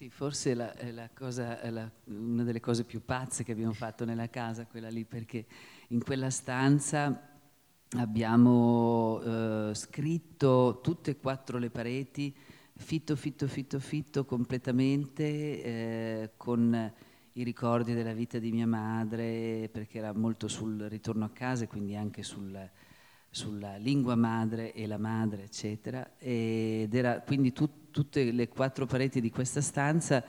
Sì, 0.04 0.10
forse 0.10 0.54
la, 0.54 0.74
la 0.91 1.10
cosa, 1.14 1.58
la, 1.72 1.89
una 2.08 2.43
delle 2.43 2.60
cose 2.60 2.84
più 2.84 3.06
pazze 3.06 3.45
che 3.45 3.54
abbiamo 3.54 3.72
fatto 3.72 4.04
nella 4.04 4.30
casa, 4.30 4.66
quella 4.66 4.89
lì, 4.89 5.06
perché 5.06 5.45
in 5.89 6.04
quella 6.04 6.30
stanza 6.30 7.39
abbiamo 7.97 9.22
eh, 9.24 9.72
scritto 9.74 10.82
tutte 10.84 11.12
e 11.12 11.18
quattro 11.20 11.58
le 11.58 11.70
pareti, 11.70 12.36
fitto, 12.76 13.16
fitto, 13.16 13.47
fitto, 13.47 13.80
fitto, 13.80 14.26
completamente, 14.26 15.24
eh, 15.64 16.32
con 16.36 16.93
i 17.34 17.43
ricordi 17.43 17.93
della 17.93 18.14
vita 18.14 18.39
di 18.39 18.51
mia 18.51 18.68
madre, 18.68 19.70
perché 19.72 19.99
era 19.99 20.12
molto 20.14 20.49
sul 20.49 20.82
ritorno 20.89 21.24
a 21.24 21.30
casa 21.30 21.64
e 21.64 21.68
quindi 21.68 21.95
anche 21.95 22.24
sul, 22.24 22.70
sulla 23.30 23.78
lingua 23.78 24.16
madre 24.16 24.74
e 24.74 24.86
la 24.86 24.97
madre, 24.97 25.43
eccetera. 25.43 26.18
Ed 26.18 26.93
era 26.93 27.22
quindi 27.22 27.54
tut, 27.54 27.72
tutte 27.94 28.32
le 28.32 28.48
quattro 28.50 28.88
pareti 28.88 29.22
di 29.22 29.30
questa 29.30 29.62
stanza 29.62 30.26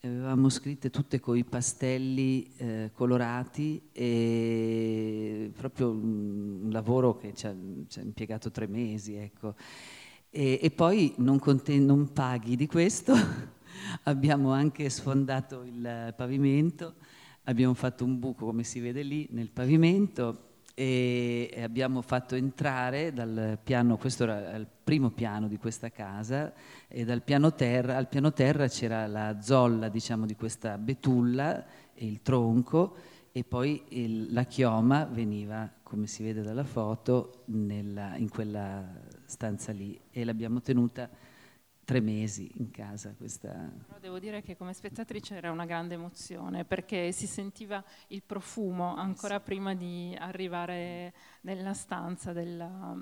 avevamo 0.00 0.48
scritte 0.48 0.90
tutte 0.90 1.18
con 1.20 1.36
i 1.36 1.44
pastelli 1.44 2.52
eh, 2.56 2.90
colorati 2.92 3.88
e 3.92 5.50
proprio 5.56 5.90
un 5.90 6.68
lavoro 6.70 7.16
che 7.16 7.34
ci 7.34 7.46
ha, 7.46 7.54
ci 7.88 7.98
ha 7.98 8.02
impiegato 8.02 8.50
tre 8.50 8.66
mesi. 8.66 9.14
Ecco. 9.14 9.54
E, 10.30 10.58
e, 10.60 10.70
poi 10.70 11.14
non, 11.18 11.38
conten- 11.38 11.84
non 11.84 12.12
paghi 12.12 12.56
di 12.56 12.66
questo, 12.66 13.14
abbiamo 14.04 14.52
anche 14.52 14.88
sfondato 14.90 15.62
il 15.62 16.12
pavimento, 16.16 16.94
abbiamo 17.44 17.74
fatto 17.74 18.04
un 18.04 18.18
buco 18.18 18.46
come 18.46 18.64
si 18.64 18.80
vede 18.80 19.02
lì 19.02 19.26
nel 19.30 19.50
pavimento 19.50 20.47
e 20.80 21.60
abbiamo 21.60 22.02
fatto 22.02 22.36
entrare 22.36 23.12
dal 23.12 23.58
piano, 23.60 23.96
questo 23.96 24.22
era 24.22 24.54
il 24.54 24.68
primo 24.84 25.10
piano 25.10 25.48
di 25.48 25.56
questa 25.56 25.90
casa, 25.90 26.52
e 26.86 27.04
dal 27.04 27.22
piano 27.22 27.52
terra, 27.52 27.96
al 27.96 28.06
piano 28.06 28.32
terra 28.32 28.68
c'era 28.68 29.08
la 29.08 29.40
zolla 29.40 29.88
diciamo, 29.88 30.24
di 30.24 30.36
questa 30.36 30.78
betulla 30.78 31.66
e 31.92 32.06
il 32.06 32.22
tronco 32.22 32.94
e 33.32 33.42
poi 33.42 33.82
il, 33.88 34.32
la 34.32 34.44
chioma 34.44 35.04
veniva, 35.04 35.68
come 35.82 36.06
si 36.06 36.22
vede 36.22 36.42
dalla 36.42 36.62
foto, 36.62 37.42
nella, 37.46 38.16
in 38.16 38.28
quella 38.28 38.84
stanza 39.24 39.72
lì 39.72 39.98
e 40.12 40.24
l'abbiamo 40.24 40.60
tenuta 40.60 41.10
tre 41.88 42.00
mesi 42.00 42.50
in 42.56 42.70
casa. 42.70 43.14
Questa... 43.16 43.48
Però 43.86 43.98
devo 43.98 44.18
dire 44.18 44.42
che 44.42 44.58
come 44.58 44.74
spettatrice 44.74 45.36
era 45.36 45.50
una 45.50 45.64
grande 45.64 45.94
emozione 45.94 46.66
perché 46.66 47.12
si 47.12 47.26
sentiva 47.26 47.82
il 48.08 48.22
profumo 48.22 48.94
ancora 48.94 49.38
sì. 49.38 49.42
prima 49.44 49.74
di 49.74 50.14
arrivare 50.18 51.14
nella 51.40 51.72
stanza 51.72 52.34
della, 52.34 52.94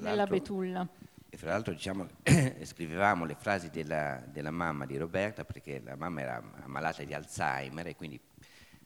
della 0.00 0.26
betulla. 0.26 0.88
E 1.28 1.36
fra 1.36 1.50
l'altro 1.50 1.72
diciamo, 1.72 2.08
scrivevamo 2.64 3.24
le 3.24 3.36
frasi 3.36 3.70
della, 3.70 4.20
della, 4.26 4.50
mamma 4.50 4.86
di 4.86 4.96
Roberta 4.96 5.44
perché 5.44 5.80
la 5.80 5.94
mamma 5.94 6.22
era 6.22 6.42
ammalata 6.62 7.04
di 7.04 7.14
Alzheimer 7.14 7.86
e 7.86 7.94
quindi 7.94 8.20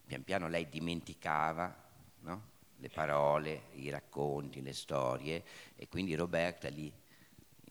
pian 0.05 0.23
piano 0.23 0.49
lei 0.49 0.69
dimenticava 0.69 1.75
no? 2.21 2.43
le 2.77 2.91
parole, 2.91 3.69
i 3.77 3.89
racconti, 3.89 4.61
le 4.61 4.75
storie 4.75 5.43
e 5.77 5.89
quindi 5.89 6.15
Roberta 6.15 6.69
lì 6.69 6.93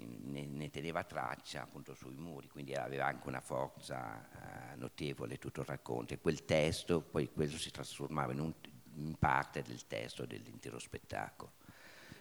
ne, 0.04 0.46
ne, 0.46 0.70
teneva 0.70 1.04
traccia 1.04 1.62
appunto 1.62 1.94
sui 1.94 2.16
muri, 2.16 2.48
quindi 2.48 2.74
aveva 2.76 3.06
anche 3.06 3.28
una 3.28 3.42
forza 3.42 4.72
eh, 4.72 4.76
notevole 4.76 5.38
tutto 5.38 5.62
il 5.62 5.68
racconto 5.68 6.14
e 6.14 6.20
quel 6.20 6.46
testo, 6.46 7.02
poi 7.02 7.32
quello 7.32 7.58
si 7.58 7.72
trasformava 7.72 8.34
in, 8.34 8.40
un, 8.40 8.54
in 8.96 9.16
parte 9.18 9.62
del 9.62 9.86
testo 9.88 10.26
dell'intero 10.26 10.80
spettacolo. 10.80 11.54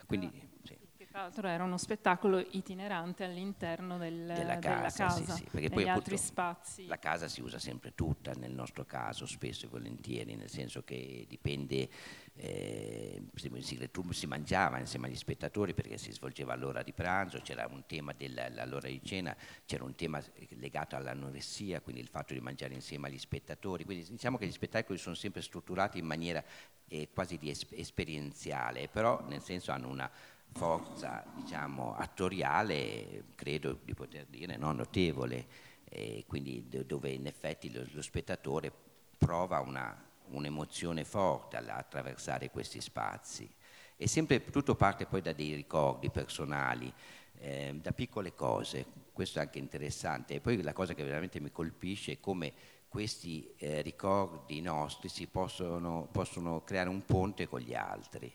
Quindi, 0.07 0.31
sì. 0.63 0.77
Tra 1.13 1.21
l'altro 1.21 1.47
era 1.47 1.63
uno 1.63 1.77
spettacolo 1.77 2.39
itinerante 2.39 3.25
all'interno 3.25 3.99
del, 3.99 4.25
della 4.25 4.59
casa, 4.59 4.77
della 4.77 4.91
casa 4.91 5.35
sì, 5.35 5.43
sì, 5.43 5.49
perché 5.51 5.69
poi 5.69 5.87
altri 5.87 6.17
spazi. 6.17 6.87
La 6.87 6.99
casa 6.99 7.29
si 7.29 7.43
usa 7.43 7.59
sempre 7.59 7.95
tutta, 7.95 8.33
nel 8.33 8.53
nostro 8.53 8.87
caso, 8.87 9.27
spesso 9.27 9.67
e 9.67 9.69
volentieri, 9.69 10.37
nel 10.37 10.49
senso 10.49 10.83
che 10.85 11.27
dipende 11.29 11.87
eh, 12.35 13.23
si 13.35 14.27
mangiava 14.27 14.79
insieme 14.79 15.09
agli 15.09 15.17
spettatori 15.17 15.75
perché 15.75 15.99
si 15.99 16.13
svolgeva 16.13 16.55
l'ora 16.55 16.83
di 16.83 16.95
pranzo, 16.95 17.41
c'era 17.43 17.67
un 17.71 17.85
tema 17.87 18.15
dell'ora 18.15 18.89
di 18.89 19.01
cena, 19.05 19.37
c'era 19.67 19.85
un 19.85 19.95
tema 19.95 20.19
legato 20.61 20.97
all'anoressia, 20.97 21.83
quindi 21.83 22.01
il 22.01 22.09
fatto 22.09 22.33
di 22.33 22.41
mangiare 22.41 22.73
insieme 22.73 23.09
agli 23.09 23.19
spettatori, 23.19 23.85
quindi 23.85 24.07
diciamo 24.09 24.39
che 24.39 24.47
gli 24.47 24.53
spettacoli 24.53 24.99
sono 24.99 25.15
sempre 25.15 25.43
strutturati 25.43 25.99
in 25.99 26.07
maniera 26.07 26.43
eh, 26.89 27.09
quasi 27.13 27.37
di 27.37 27.51
es- 27.51 27.67
esperienziale, 27.71 28.89
però 28.89 29.23
nel 29.29 29.43
senso 29.43 29.73
hanno 29.73 29.89
una 29.89 30.11
forza 30.53 31.25
diciamo, 31.35 31.95
attoriale, 31.97 33.25
credo 33.35 33.79
di 33.83 33.95
poter 33.95 34.27
dire, 34.27 34.57
no, 34.57 34.73
notevole, 34.73 35.47
eh, 35.85 36.25
quindi 36.27 36.67
dove 36.87 37.11
in 37.11 37.27
effetti 37.27 37.73
lo, 37.73 37.85
lo 37.91 38.03
spettatore 38.03 38.73
prova 39.19 39.61
una 39.61 40.11
un'emozione 40.33 41.05
forte 41.05 41.57
attraversare 41.57 42.51
questi 42.51 42.81
spazi. 42.81 43.49
E 43.97 44.07
sempre 44.09 44.45
tutto 44.45 44.75
parte 44.75 45.07
poi 45.07 45.21
da 45.21 45.33
dei 45.33 45.55
ricordi 45.55 46.11
personali, 46.11 46.93
eh, 47.39 47.79
da 47.81 47.93
piccole 47.93 48.35
cose, 48.35 48.85
questo 49.13 49.39
è 49.39 49.43
anche 49.43 49.59
interessante. 49.59 50.35
E 50.35 50.41
poi 50.41 50.61
la 50.63 50.73
cosa 50.73 50.95
che 50.95 51.05
veramente 51.05 51.41
mi 51.41 51.51
colpisce 51.51 52.13
è 52.13 52.21
come 52.21 52.53
questi 52.89 53.55
eh, 53.57 53.81
ricordi 53.81 54.61
nostri 54.61 55.09
si 55.09 55.27
possono, 55.27 56.09
possono 56.11 56.63
creare 56.63 56.89
un 56.89 57.05
ponte 57.05 57.49
con 57.49 57.61
gli 57.61 57.75
altri 57.75 58.33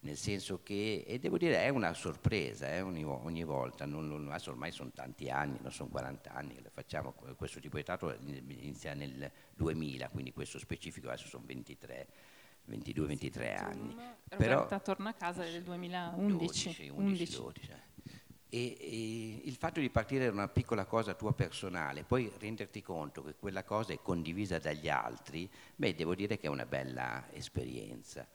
nel 0.00 0.16
senso 0.16 0.62
che, 0.62 1.04
e 1.06 1.18
devo 1.18 1.38
dire, 1.38 1.62
è 1.62 1.68
una 1.70 1.92
sorpresa 1.92 2.68
eh, 2.72 2.80
ogni, 2.80 3.04
ogni, 3.04 3.42
volta, 3.42 3.84
non, 3.84 4.06
non, 4.06 4.32
ormai 4.46 4.70
sono 4.70 4.90
tanti 4.94 5.28
anni, 5.28 5.58
non 5.60 5.72
sono 5.72 5.88
40 5.88 6.32
anni 6.32 6.54
che 6.54 6.70
facciamo, 6.72 7.12
questo 7.36 7.58
tipo 7.58 7.76
di 7.76 7.82
teatro 7.82 8.16
inizia 8.20 8.94
nel 8.94 9.30
2000, 9.56 10.08
quindi 10.10 10.32
questo 10.32 10.58
specifico 10.58 11.08
adesso 11.08 11.26
sono 11.26 11.44
23. 11.46 12.08
22-23 12.68 13.56
anni. 13.56 13.96
Roberta 14.28 14.36
Però, 14.36 14.80
torna 14.82 15.08
a 15.08 15.14
casa 15.14 15.42
del 15.42 15.62
2011. 15.62 16.64
12, 16.66 16.88
11, 16.94 17.36
12. 17.36 17.70
E, 18.50 18.76
e, 18.78 19.40
il 19.44 19.54
fatto 19.54 19.80
di 19.80 19.88
partire 19.90 20.26
da 20.26 20.32
una 20.32 20.48
piccola 20.48 20.84
cosa 20.84 21.14
tua 21.14 21.32
personale, 21.32 22.04
poi 22.04 22.30
renderti 22.38 22.82
conto 22.82 23.22
che 23.22 23.36
quella 23.36 23.64
cosa 23.64 23.94
è 23.94 24.00
condivisa 24.02 24.58
dagli 24.58 24.88
altri, 24.88 25.50
beh, 25.76 25.94
devo 25.94 26.14
dire 26.14 26.38
che 26.38 26.46
è 26.46 26.50
una 26.50 26.66
bella 26.66 27.24
esperienza. 27.32 28.26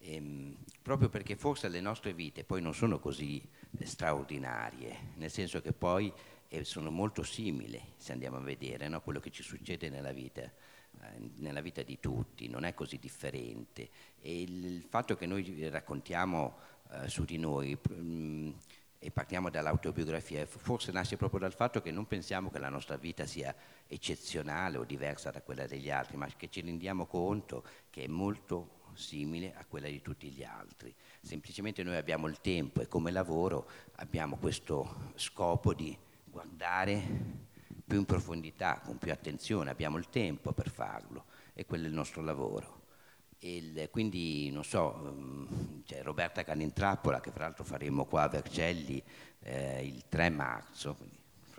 Ehm, 0.00 0.56
proprio 0.80 1.08
perché 1.08 1.36
forse 1.36 1.68
le 1.68 1.80
nostre 1.80 2.12
vite 2.12 2.44
poi 2.44 2.62
non 2.62 2.74
sono 2.74 2.98
così 2.98 3.42
straordinarie, 3.82 5.12
nel 5.16 5.30
senso 5.30 5.60
che 5.60 5.72
poi 5.72 6.12
e 6.48 6.64
sono 6.64 6.90
molto 6.90 7.22
simili, 7.22 7.80
se 7.96 8.12
andiamo 8.12 8.38
a 8.38 8.40
vedere, 8.40 8.88
no? 8.88 9.02
quello 9.02 9.20
che 9.20 9.30
ci 9.30 9.42
succede 9.42 9.90
nella 9.90 10.12
vita, 10.12 10.40
eh, 10.42 11.30
nella 11.36 11.60
vita 11.60 11.82
di 11.82 12.00
tutti, 12.00 12.48
non 12.48 12.64
è 12.64 12.72
così 12.72 12.98
differente. 12.98 13.90
E 14.20 14.42
il, 14.42 14.64
il 14.64 14.86
fatto 14.88 15.14
che 15.14 15.26
noi 15.26 15.68
raccontiamo 15.68 16.56
eh, 16.90 17.08
su 17.08 17.24
di 17.24 17.36
noi 17.36 17.76
mh, 17.76 17.94
mm, 17.94 18.50
e 18.98 19.10
partiamo 19.10 19.50
dall'autobiografia, 19.50 20.44
forse 20.46 20.90
nasce 20.90 21.16
proprio 21.16 21.40
dal 21.40 21.52
fatto 21.52 21.80
che 21.82 21.92
non 21.92 22.06
pensiamo 22.06 22.50
che 22.50 22.58
la 22.58 22.68
nostra 22.70 22.96
vita 22.96 23.26
sia 23.26 23.54
eccezionale 23.86 24.78
o 24.78 24.84
diversa 24.84 25.30
da 25.30 25.42
quella 25.42 25.66
degli 25.66 25.90
altri, 25.90 26.16
ma 26.16 26.26
che 26.34 26.48
ci 26.48 26.62
rendiamo 26.62 27.06
conto 27.06 27.62
che 27.90 28.04
è 28.04 28.08
molto 28.08 28.77
simile 28.98 29.54
a 29.54 29.64
quella 29.64 29.88
di 29.88 30.02
tutti 30.02 30.28
gli 30.30 30.42
altri. 30.42 30.94
Semplicemente 31.22 31.82
noi 31.82 31.96
abbiamo 31.96 32.26
il 32.26 32.40
tempo 32.40 32.80
e 32.80 32.88
come 32.88 33.10
lavoro 33.10 33.68
abbiamo 33.96 34.36
questo 34.36 35.12
scopo 35.14 35.72
di 35.72 35.96
guardare 36.24 37.46
più 37.86 37.98
in 37.98 38.04
profondità, 38.04 38.80
con 38.84 38.98
più 38.98 39.10
attenzione, 39.10 39.70
abbiamo 39.70 39.96
il 39.96 40.10
tempo 40.10 40.52
per 40.52 40.70
farlo 40.70 41.24
e 41.54 41.64
quello 41.64 41.86
è 41.86 41.88
il 41.88 41.94
nostro 41.94 42.22
lavoro. 42.22 42.76
Il, 43.40 43.88
quindi, 43.90 44.50
non 44.50 44.64
so, 44.64 44.98
um, 45.00 45.82
c'è 45.84 46.02
Roberta 46.02 46.42
Canintrappola 46.42 47.20
che 47.20 47.30
fra 47.30 47.44
l'altro 47.44 47.64
faremo 47.64 48.04
qua 48.04 48.22
a 48.22 48.28
Vercelli 48.28 49.02
eh, 49.40 49.86
il 49.86 50.04
3 50.08 50.28
marzo, 50.28 50.96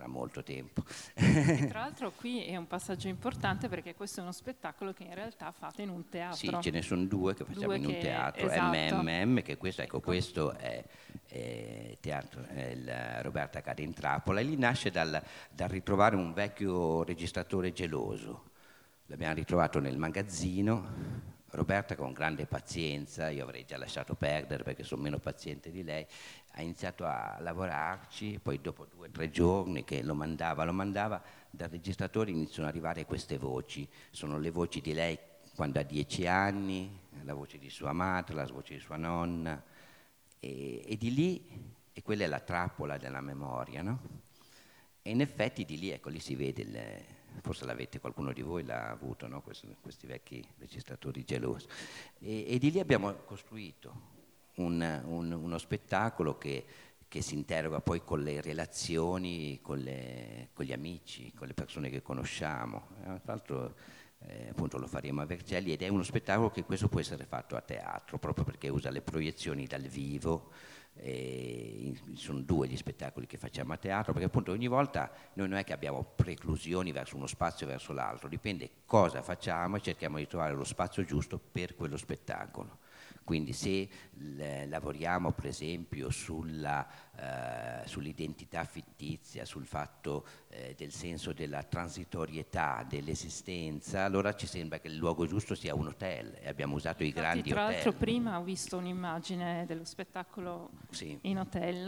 fra 0.00 0.06
molto 0.08 0.42
tempo. 0.42 0.82
E 1.14 1.66
tra 1.68 1.80
l'altro 1.80 2.12
qui 2.12 2.44
è 2.44 2.56
un 2.56 2.66
passaggio 2.66 3.08
importante 3.08 3.68
perché 3.68 3.94
questo 3.94 4.20
è 4.20 4.22
uno 4.22 4.32
spettacolo 4.32 4.94
che 4.94 5.04
in 5.04 5.14
realtà 5.14 5.52
fate 5.52 5.82
in 5.82 5.90
un 5.90 6.08
teatro. 6.08 6.36
Sì, 6.36 6.56
ce 6.62 6.70
ne 6.70 6.80
sono 6.80 7.04
due 7.04 7.34
che 7.34 7.44
facciamo 7.44 7.66
due 7.66 7.76
in 7.76 7.86
un 7.86 7.98
teatro, 7.98 8.48
esatto. 8.48 8.96
MMM, 8.96 9.42
che 9.42 9.58
questo, 9.58 9.82
ecco, 9.82 10.00
questo 10.00 10.52
è, 10.52 10.82
è 11.26 11.98
teatro, 12.00 12.44
è 12.44 13.20
Roberta 13.20 13.60
Cade 13.60 13.82
in 13.82 13.92
Trappola 13.92 14.40
e 14.40 14.44
lì 14.44 14.56
nasce 14.56 14.90
dal, 14.90 15.22
dal 15.50 15.68
ritrovare 15.68 16.16
un 16.16 16.32
vecchio 16.32 17.04
registratore 17.04 17.72
geloso. 17.72 18.48
L'abbiamo 19.06 19.34
ritrovato 19.34 19.80
nel 19.80 19.98
magazzino, 19.98 21.38
Roberta 21.50 21.96
con 21.96 22.12
grande 22.12 22.46
pazienza, 22.46 23.28
io 23.28 23.42
avrei 23.42 23.64
già 23.64 23.76
lasciato 23.76 24.14
perdere 24.14 24.62
perché 24.62 24.84
sono 24.84 25.02
meno 25.02 25.18
paziente 25.18 25.72
di 25.72 25.82
lei, 25.82 26.06
ha 26.52 26.62
iniziato 26.62 27.04
a 27.04 27.36
lavorarci, 27.40 28.38
poi 28.42 28.60
dopo 28.60 28.86
due 28.86 29.08
o 29.08 29.10
tre 29.10 29.30
giorni 29.30 29.84
che 29.84 30.02
lo 30.02 30.14
mandava, 30.14 30.64
lo 30.64 30.72
mandava, 30.72 31.22
dal 31.50 31.68
registratore 31.68 32.30
iniziano 32.30 32.68
ad 32.68 32.74
arrivare 32.74 33.04
queste 33.06 33.38
voci, 33.38 33.88
sono 34.10 34.38
le 34.38 34.50
voci 34.50 34.80
di 34.80 34.92
lei 34.92 35.18
quando 35.54 35.78
ha 35.78 35.82
dieci 35.82 36.26
anni, 36.26 36.98
la 37.22 37.34
voce 37.34 37.58
di 37.58 37.70
sua 37.70 37.92
madre, 37.92 38.34
la 38.34 38.46
voce 38.46 38.74
di 38.74 38.80
sua 38.80 38.96
nonna, 38.96 39.62
e, 40.38 40.82
e 40.86 40.96
di 40.96 41.14
lì, 41.14 41.46
e 41.92 42.02
quella 42.02 42.24
è 42.24 42.26
la 42.26 42.40
trappola 42.40 42.96
della 42.96 43.20
memoria, 43.20 43.82
no? 43.82 44.00
E 45.02 45.10
in 45.10 45.20
effetti 45.20 45.64
di 45.64 45.78
lì, 45.78 45.90
ecco, 45.90 46.08
lì 46.08 46.18
si 46.18 46.34
vede 46.34 46.62
il 46.62 47.04
forse 47.42 47.64
l'avete, 47.64 48.00
qualcuno 48.00 48.32
di 48.32 48.42
voi 48.42 48.64
l'ha 48.64 48.90
avuto, 48.90 49.26
no? 49.26 49.40
questi, 49.40 49.74
questi, 49.80 50.06
vecchi 50.06 50.44
registratori 50.58 51.24
gelosi. 51.24 51.66
E, 52.18 52.44
e, 52.48 52.58
di 52.58 52.70
lì 52.70 52.80
abbiamo 52.80 53.12
costruito 53.24 54.09
un, 54.60 55.02
un, 55.06 55.32
uno 55.32 55.58
spettacolo 55.58 56.38
che, 56.38 56.64
che, 57.08 57.22
si 57.22 57.34
interroga 57.34 57.80
poi 57.80 58.02
con 58.04 58.22
le 58.22 58.40
relazioni, 58.40 59.60
con, 59.62 59.78
le, 59.78 60.48
con, 60.52 60.64
gli 60.64 60.72
amici, 60.72 61.32
con 61.32 61.46
le 61.46 61.54
persone 61.54 61.90
che 61.90 62.02
conosciamo. 62.02 62.88
Eh, 63.00 63.04
tra 63.04 63.20
l'altro 63.24 63.74
eh, 64.26 64.48
appunto 64.50 64.78
lo 64.78 64.86
faremo 64.86 65.22
a 65.22 65.26
Vercelli 65.26 65.72
ed 65.72 65.82
è 65.82 65.88
uno 65.88 66.02
spettacolo 66.02 66.50
che 66.50 66.64
questo 66.64 66.88
può 66.88 67.00
essere 67.00 67.24
fatto 67.24 67.56
a 67.56 67.60
teatro, 67.60 68.18
proprio 68.18 68.44
perché 68.44 68.68
usa 68.68 68.90
le 68.90 69.00
proiezioni 69.00 69.66
dal 69.66 69.82
vivo 69.82 70.50
e 70.94 71.94
sono 72.14 72.40
due 72.40 72.68
gli 72.68 72.76
spettacoli 72.76 73.26
che 73.26 73.38
facciamo 73.38 73.72
a 73.72 73.76
teatro, 73.76 74.12
perché 74.12 74.26
appunto 74.26 74.52
ogni 74.52 74.66
volta 74.66 75.10
noi 75.34 75.48
non 75.48 75.58
è 75.58 75.64
che 75.64 75.72
abbiamo 75.72 76.04
preclusioni 76.14 76.92
verso 76.92 77.16
uno 77.16 77.26
spazio 77.26 77.66
o 77.66 77.68
verso 77.70 77.92
l'altro, 77.92 78.28
dipende 78.28 78.70
cosa 78.84 79.22
facciamo 79.22 79.76
e 79.76 79.80
cerchiamo 79.80 80.18
di 80.18 80.26
trovare 80.26 80.52
lo 80.52 80.64
spazio 80.64 81.04
giusto 81.04 81.38
per 81.38 81.74
quello 81.74 81.96
spettacolo. 81.96 82.78
Quindi 83.24 83.52
se 83.52 83.88
l- 84.12 84.68
lavoriamo 84.68 85.32
per 85.32 85.46
esempio 85.46 86.10
sulla, 86.10 86.86
eh, 87.16 87.86
sull'identità 87.86 88.64
fittizia, 88.64 89.44
sul 89.44 89.66
fatto 89.66 90.26
eh, 90.48 90.74
del 90.76 90.92
senso 90.92 91.32
della 91.32 91.62
transitorietà 91.62 92.84
dell'esistenza, 92.88 94.04
allora 94.04 94.34
ci 94.34 94.46
sembra 94.46 94.78
che 94.80 94.88
il 94.88 94.96
luogo 94.96 95.26
giusto 95.26 95.54
sia 95.54 95.74
un 95.74 95.88
hotel 95.88 96.36
e 96.40 96.48
abbiamo 96.48 96.74
usato 96.74 97.02
Infatti, 97.02 97.18
i 97.18 97.22
grandi 97.22 97.50
tra 97.50 97.64
hotel. 97.64 97.74
Tra 97.74 97.82
l'altro 97.84 98.04
prima 98.04 98.38
ho 98.38 98.42
visto 98.42 98.76
un'immagine 98.76 99.64
dello 99.66 99.84
spettacolo 99.84 100.70
sì. 100.90 101.18
in 101.22 101.38
hotel, 101.38 101.86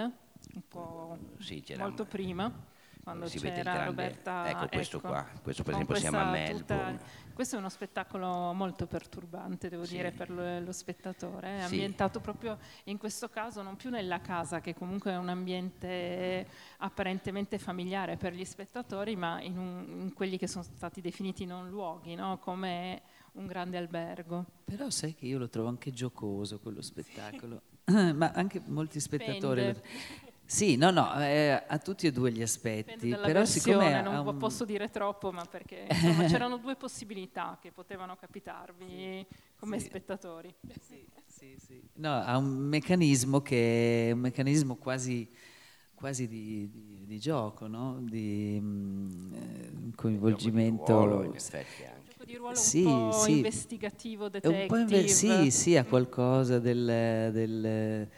un 0.55 0.63
po' 0.69 1.19
sì, 1.39 1.65
molto 1.77 2.05
prima 2.05 2.71
quando 3.03 3.27
si 3.27 3.39
c'era 3.39 3.49
vede 3.49 3.59
il 3.59 3.65
grande, 3.65 3.85
Roberta 3.91 4.49
ecco 4.49 4.69
questo 4.69 4.97
ecco, 4.99 5.09
qua 5.09 5.27
questo 5.43 5.63
per 5.65 5.75
esempio 5.75 5.95
siamo 5.97 6.19
a 6.19 6.31
Melbourne 6.31 7.01
questo 7.43 7.59
è 7.59 7.59
uno 7.67 7.71
spettacolo 7.71 8.53
molto 8.53 8.87
perturbante 8.87 9.69
devo 9.69 9.85
sì. 9.85 9.97
dire 9.97 10.13
per 10.13 10.31
lo, 10.31 10.61
lo 10.61 10.71
spettatore 10.71 11.57
è 11.57 11.59
sì. 11.67 11.73
ambientato 11.73 12.21
proprio 12.21 12.57
in 12.85 12.99
questo 12.99 13.29
caso 13.29 13.63
non 13.63 13.75
più 13.75 13.91
nella 13.91 14.21
casa 14.21 14.61
che 14.61 14.75
comunque 14.75 15.11
è 15.11 15.17
un 15.17 15.29
ambiente 15.29 16.47
apparentemente 16.77 17.59
familiare 17.59 18.17
per 18.17 18.33
gli 18.33 18.45
spettatori 18.45 19.17
ma 19.17 19.41
in, 19.43 19.59
un, 19.59 20.03
in 20.03 20.13
quelli 20.13 20.39
che 20.39 20.47
sono 20.47 20.63
stati 20.63 21.01
definiti 21.01 21.45
non 21.45 21.69
luoghi 21.69 22.15
no? 22.15 22.39
come 22.39 23.03
un 23.33 23.47
grande 23.49 23.77
albergo 23.77 24.45
però 24.65 24.89
sai 24.89 25.13
che 25.13 25.27
io 25.27 25.39
lo 25.39 25.49
trovo 25.49 25.67
anche 25.67 25.91
giocoso 25.91 26.61
quello 26.61 26.81
spettacolo 26.81 27.63
ma 28.15 28.31
anche 28.31 28.63
molti 28.67 29.01
spettatori 29.01 29.63
Pende. 29.63 29.83
Sì, 30.53 30.77
no, 30.77 30.91
no, 30.91 31.19
eh, 31.19 31.65
a 31.67 31.79
tutti 31.79 32.07
e 32.07 32.13
due 32.13 32.31
gli 32.31 32.43
aspetti. 32.43 33.09
Però 33.09 33.23
versione, 33.23 33.47
siccome 33.47 34.03
non 34.03 34.27
un... 34.27 34.37
posso 34.37 34.67
dire 34.67 34.91
troppo, 34.91 35.33
ma 35.33 35.47
perché 35.47 35.87
insomma, 35.89 36.25
c'erano 36.25 36.59
due 36.59 36.77
possibilità 36.77 37.57
che 37.59 37.73
potevano 37.73 38.17
capitarvi 38.17 39.27
come 39.57 39.79
sì. 39.79 39.87
spettatori. 39.87 40.55
Sì, 40.79 41.07
sì, 41.27 41.57
sì. 41.59 41.83
No, 41.95 42.21
ha 42.21 42.37
un 42.37 42.51
meccanismo 42.51 43.41
che 43.41 44.09
è 44.09 44.13
un 44.13 44.19
meccanismo 44.19 44.77
quasi, 44.77 45.27
quasi 45.95 46.29
di, 46.29 46.71
di, 46.71 47.07
di, 47.07 47.19
gioco, 47.19 47.67
no? 47.67 47.97
di 48.03 48.61
mh, 48.61 48.67
mm, 48.67 49.33
eh, 49.33 49.95
coinvolgimento. 49.97 50.85
Di 50.85 50.93
ruolo, 50.93 51.25
in 51.25 51.35
effetti 51.35 51.85
anche 51.85 52.13
di 52.27 52.37
ruolo 52.37 52.57
sì, 52.57 52.85
un 52.85 53.09
po' 53.09 53.13
sì. 53.25 53.33
investigativo, 53.37 54.29
detective. 54.29 54.61
Un 54.61 54.67
po 54.67 54.77
inve- 54.77 55.09
sì, 55.09 55.51
sì, 55.51 55.77
ha 55.77 55.85
qualcosa 55.85 56.59
del, 56.59 57.31
del 57.33 58.09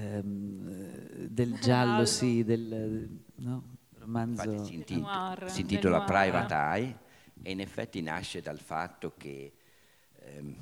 ehm, 0.00 1.26
del 1.28 1.58
giallo, 1.58 2.04
sì, 2.04 2.44
del 2.44 3.22
no? 3.36 3.76
romanzo. 3.98 4.50
Infatti 4.50 4.64
si, 4.64 4.74
intitola, 4.74 5.36
si 5.46 5.60
intitola 5.60 6.02
Private 6.02 6.54
Eye 6.54 6.98
e 7.42 7.50
in 7.50 7.60
effetti 7.60 8.02
nasce 8.02 8.40
dal 8.40 8.58
fatto 8.58 9.14
che, 9.16 9.52
ehm, 10.18 10.56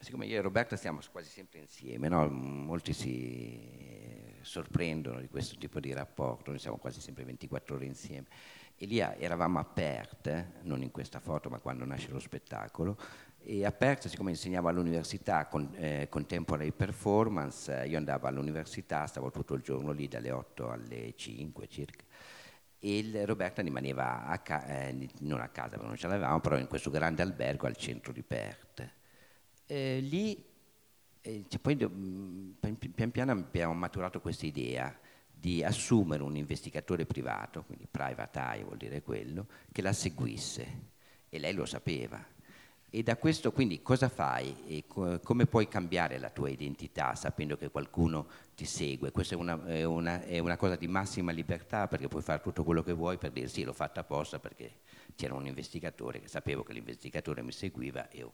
siccome 0.00 0.26
io 0.26 0.38
e 0.38 0.40
Roberta 0.40 0.76
stiamo 0.76 1.00
quasi 1.10 1.30
sempre 1.30 1.60
insieme, 1.60 2.08
no? 2.08 2.28
molti 2.28 2.92
si 2.92 4.32
sorprendono 4.42 5.20
di 5.20 5.28
questo 5.28 5.56
tipo 5.56 5.80
di 5.80 5.92
rapporto, 5.92 6.50
noi 6.50 6.60
siamo 6.60 6.76
quasi 6.76 7.00
sempre 7.00 7.24
24 7.24 7.76
ore 7.76 7.86
insieme. 7.86 8.26
E 8.76 8.86
lì 8.86 8.98
eravamo 8.98 9.60
aperte, 9.60 10.54
non 10.62 10.82
in 10.82 10.90
questa 10.90 11.20
foto 11.20 11.48
ma 11.48 11.58
quando 11.58 11.84
nasce 11.84 12.10
lo 12.10 12.18
spettacolo, 12.18 12.98
e 13.46 13.64
aperto, 13.66 14.08
siccome 14.08 14.30
insegnavo 14.30 14.68
all'università 14.68 15.46
con, 15.46 15.70
eh, 15.76 16.06
Contemporary 16.08 16.72
Performance, 16.72 17.82
eh, 17.82 17.88
io 17.88 17.98
andavo 17.98 18.26
all'università, 18.26 19.06
stavo 19.06 19.30
tutto 19.30 19.54
il 19.54 19.60
giorno 19.60 19.92
lì 19.92 20.08
dalle 20.08 20.30
8 20.30 20.70
alle 20.70 21.12
5 21.14 21.68
circa, 21.68 22.04
e 22.78 23.24
Roberta 23.26 23.60
rimaneva 23.60 24.26
a 24.26 24.38
ca- 24.38 24.66
eh, 24.66 25.08
non 25.20 25.40
a 25.40 25.48
casa, 25.48 25.76
non 25.76 25.96
ce 25.96 26.06
l'avevamo, 26.06 26.40
però 26.40 26.56
in 26.56 26.66
questo 26.68 26.90
grande 26.90 27.22
albergo 27.22 27.66
al 27.66 27.76
centro 27.76 28.12
di 28.12 28.22
Perth. 28.22 28.92
Eh, 29.66 29.98
lì, 30.00 30.42
eh, 31.20 31.44
cioè, 31.48 31.60
poi 31.60 31.76
mm, 31.76 32.52
pian 32.94 33.10
piano 33.10 33.32
abbiamo 33.32 33.74
maturato 33.74 34.20
questa 34.20 34.46
idea 34.46 34.94
di 35.30 35.62
assumere 35.62 36.22
un 36.22 36.36
investigatore 36.36 37.04
privato, 37.04 37.64
quindi 37.64 37.86
private 37.90 38.38
eye 38.38 38.64
vuol 38.64 38.78
dire 38.78 39.02
quello, 39.02 39.46
che 39.70 39.82
la 39.82 39.92
seguisse, 39.92 40.92
e 41.28 41.38
lei 41.38 41.52
lo 41.52 41.66
sapeva 41.66 42.32
e 42.94 43.02
da 43.02 43.16
questo 43.16 43.50
quindi 43.50 43.82
cosa 43.82 44.08
fai 44.08 44.54
e 44.68 44.84
co- 44.86 45.18
come 45.18 45.46
puoi 45.46 45.66
cambiare 45.66 46.16
la 46.18 46.30
tua 46.30 46.48
identità 46.48 47.16
sapendo 47.16 47.56
che 47.56 47.68
qualcuno 47.68 48.28
ti 48.54 48.64
segue? 48.64 49.10
Questa 49.10 49.34
è 49.34 49.36
una, 49.36 49.66
è, 49.66 49.82
una, 49.82 50.22
è 50.22 50.38
una, 50.38 50.56
cosa 50.56 50.76
di 50.76 50.86
massima 50.86 51.32
libertà 51.32 51.88
perché 51.88 52.06
puoi 52.06 52.22
fare 52.22 52.40
tutto 52.40 52.62
quello 52.62 52.84
che 52.84 52.92
vuoi 52.92 53.18
per 53.18 53.32
dire 53.32 53.48
sì, 53.48 53.64
l'ho 53.64 53.72
fatta 53.72 54.02
apposta 54.02 54.38
perché 54.38 54.82
c'era 55.16 55.34
un 55.34 55.44
investigatore 55.44 56.20
che 56.20 56.28
sapevo 56.28 56.62
che 56.62 56.72
l'investigatore 56.72 57.42
mi 57.42 57.50
seguiva 57.50 58.08
e 58.10 58.22
ho 58.22 58.32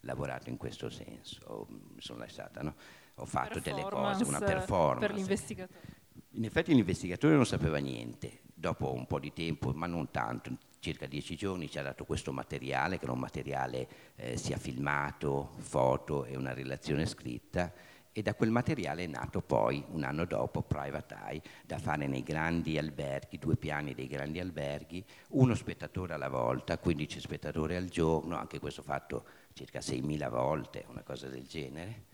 lavorato 0.00 0.48
in 0.48 0.56
questo 0.56 0.90
senso, 0.90 1.38
ho, 1.44 1.66
mi 1.68 2.00
sono 2.00 2.18
lasciata, 2.18 2.62
no? 2.62 2.74
ho 3.14 3.26
fatto 3.26 3.60
delle 3.60 3.82
cose, 3.82 4.24
una 4.24 4.40
performance. 4.40 5.06
Per 5.06 5.14
l'investigatore. 5.14 5.98
In 6.30 6.44
effetti 6.44 6.74
l'investigatore 6.74 7.36
non 7.36 7.46
sapeva 7.46 7.78
niente, 7.78 8.40
dopo 8.52 8.92
un 8.92 9.06
po' 9.06 9.20
di 9.20 9.32
tempo, 9.32 9.70
ma 9.72 9.86
non 9.86 10.10
tanto, 10.10 10.56
circa 10.80 11.06
dieci 11.06 11.36
giorni 11.36 11.70
ci 11.70 11.78
ha 11.78 11.82
dato 11.82 12.04
questo 12.04 12.32
materiale, 12.32 12.98
che 12.98 13.04
era 13.04 13.12
un 13.12 13.20
materiale 13.20 13.88
eh, 14.16 14.36
sia 14.36 14.56
filmato, 14.56 15.52
foto 15.58 16.24
e 16.24 16.36
una 16.36 16.52
relazione 16.52 17.06
scritta, 17.06 17.72
e 18.12 18.22
da 18.22 18.34
quel 18.34 18.50
materiale 18.50 19.04
è 19.04 19.06
nato 19.06 19.40
poi, 19.40 19.84
un 19.90 20.02
anno 20.02 20.24
dopo, 20.24 20.62
Private 20.62 21.14
Eye, 21.14 21.42
da 21.64 21.78
fare 21.78 22.08
nei 22.08 22.22
grandi 22.22 22.76
alberghi, 22.76 23.38
due 23.38 23.56
piani 23.56 23.94
dei 23.94 24.08
grandi 24.08 24.40
alberghi, 24.40 25.04
uno 25.28 25.54
spettatore 25.54 26.14
alla 26.14 26.28
volta, 26.28 26.78
15 26.78 27.20
spettatori 27.20 27.76
al 27.76 27.86
giorno, 27.86 28.36
anche 28.36 28.58
questo 28.58 28.82
fatto 28.82 29.24
circa 29.52 29.78
6.000 29.78 30.28
volte, 30.28 30.84
una 30.88 31.02
cosa 31.02 31.28
del 31.28 31.46
genere, 31.46 32.08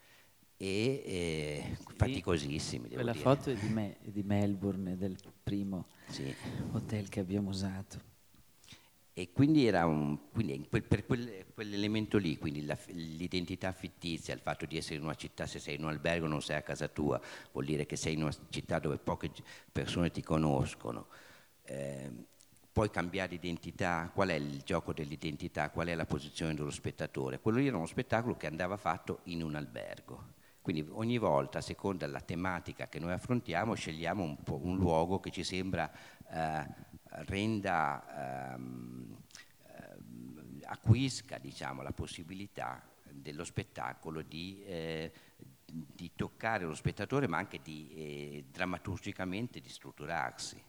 e 0.59 1.03
eh, 1.07 1.77
faticosissimi. 1.97 2.89
Quella 2.89 3.13
dire. 3.13 3.23
foto 3.23 3.51
è 3.51 3.55
di, 3.55 3.69
me, 3.69 3.99
è 4.03 4.09
di 4.09 4.23
Melbourne, 4.23 4.97
del 4.97 5.17
primo 5.43 5.87
sì. 6.09 6.35
hotel 6.73 7.09
che 7.09 7.21
abbiamo 7.21 7.51
usato. 7.51 8.15
E 9.19 9.33
quindi 9.33 9.67
era 9.67 9.87
un, 9.87 10.29
quindi 10.31 10.67
quel, 10.69 10.83
per 10.83 11.07
quel, 11.07 11.47
quell'elemento 11.55 12.19
lì, 12.19 12.37
quindi 12.37 12.67
la, 12.67 12.77
l'identità 12.89 13.73
fittizia, 13.73 14.35
il 14.35 14.41
fatto 14.41 14.67
di 14.67 14.77
essere 14.77 14.97
in 14.97 15.05
una 15.05 15.15
città, 15.15 15.47
se 15.47 15.59
sei 15.59 15.77
in 15.77 15.85
un 15.85 15.89
albergo 15.89 16.27
non 16.27 16.43
sei 16.43 16.57
a 16.57 16.61
casa 16.61 16.87
tua, 16.89 17.19
vuol 17.51 17.65
dire 17.65 17.87
che 17.87 17.97
sei 17.97 18.13
in 18.13 18.25
una 18.25 18.35
città 18.51 18.79
dove 18.79 18.99
poche 18.99 19.31
persone 19.73 20.11
ti 20.11 20.23
conoscono. 20.23 21.07
Eh, 21.63 22.11
puoi 22.71 22.91
cambiare 22.91 23.35
identità, 23.35 24.11
qual 24.13 24.29
è 24.29 24.35
il 24.35 24.61
gioco 24.61 24.93
dell'identità, 24.93 25.71
qual 25.71 25.87
è 25.87 25.95
la 25.95 26.05
posizione 26.05 26.53
dello 26.53 26.69
spettatore. 26.69 27.41
Quello 27.41 27.57
lì 27.57 27.69
era 27.69 27.79
uno 27.79 27.87
spettacolo 27.87 28.37
che 28.37 28.47
andava 28.47 28.77
fatto 28.77 29.21
in 29.25 29.43
un 29.43 29.55
albergo. 29.55 30.35
Quindi 30.61 30.87
ogni 30.91 31.17
volta, 31.17 31.57
a 31.57 31.63
seconda 31.63 32.05
della 32.05 32.21
tematica 32.21 32.87
che 32.89 32.99
noi 32.99 33.13
affrontiamo, 33.13 33.73
scegliamo 33.73 34.23
un, 34.23 34.37
un 34.45 34.77
luogo 34.77 35.21
che 35.21 35.31
ci 35.31 35.43
sembra 35.43 35.91
eh, 36.31 36.96
renda, 37.25 38.55
ehm, 38.55 39.17
ehm, 39.67 40.61
acquisca 40.65 41.39
diciamo, 41.39 41.83
la 41.83 41.93
possibilità 41.93 42.83
dello 43.11 43.45
spettacolo 43.45 44.23
di, 44.23 44.63
eh, 44.65 45.13
di, 45.65 46.13
toccare 46.15 46.65
lo 46.65 46.75
spettatore 46.75 47.27
ma 47.27 47.39
anche 47.39 47.61
di 47.63 47.91
eh, 47.95 48.45
drammaturgicamente 48.51 49.61
di 49.61 49.69
strutturarsi. 49.69 50.63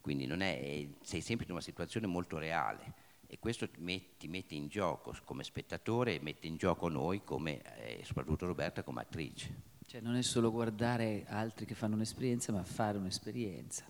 Quindi 0.00 0.26
è, 0.26 0.88
sei 1.02 1.20
sempre 1.20 1.46
in 1.46 1.52
una 1.52 1.60
situazione 1.60 2.06
molto 2.06 2.38
reale 2.38 3.06
e 3.26 3.38
questo 3.38 3.68
ti 3.68 4.28
mette 4.28 4.54
in 4.54 4.68
gioco 4.68 5.14
come 5.24 5.44
spettatore 5.44 6.14
e 6.14 6.20
mette 6.20 6.46
in 6.46 6.56
gioco 6.56 6.88
noi 6.88 7.22
come, 7.24 7.60
eh, 7.76 8.02
soprattutto 8.04 8.46
Roberta 8.46 8.82
come 8.82 9.02
attrice. 9.02 9.76
Cioè 9.84 10.00
non 10.00 10.16
è 10.16 10.22
solo 10.22 10.50
guardare 10.50 11.24
altri 11.28 11.66
che 11.66 11.74
fanno 11.74 11.94
un'esperienza 11.94 12.52
ma 12.52 12.62
fare 12.62 12.96
un'esperienza. 12.96 13.84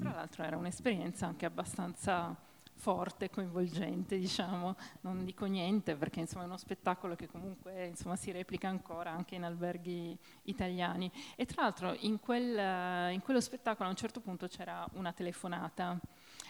Tra 0.00 0.12
l'altro 0.12 0.44
era 0.44 0.56
un'esperienza 0.56 1.26
anche 1.26 1.44
abbastanza 1.44 2.32
forte, 2.78 3.30
coinvolgente, 3.30 4.16
diciamo, 4.16 4.76
non 5.00 5.24
dico 5.24 5.44
niente 5.46 5.96
perché 5.96 6.20
insomma, 6.20 6.44
è 6.44 6.46
uno 6.46 6.56
spettacolo 6.56 7.16
che 7.16 7.26
comunque 7.26 7.86
insomma, 7.86 8.14
si 8.14 8.30
replica 8.30 8.68
ancora 8.68 9.10
anche 9.10 9.34
in 9.34 9.42
alberghi 9.42 10.16
italiani. 10.44 11.10
E 11.34 11.44
tra 11.46 11.62
l'altro 11.62 11.96
in, 11.98 12.20
quel, 12.20 13.12
in 13.12 13.20
quello 13.22 13.40
spettacolo 13.40 13.88
a 13.88 13.90
un 13.90 13.96
certo 13.96 14.20
punto 14.20 14.46
c'era 14.46 14.86
una 14.92 15.12
telefonata. 15.12 15.98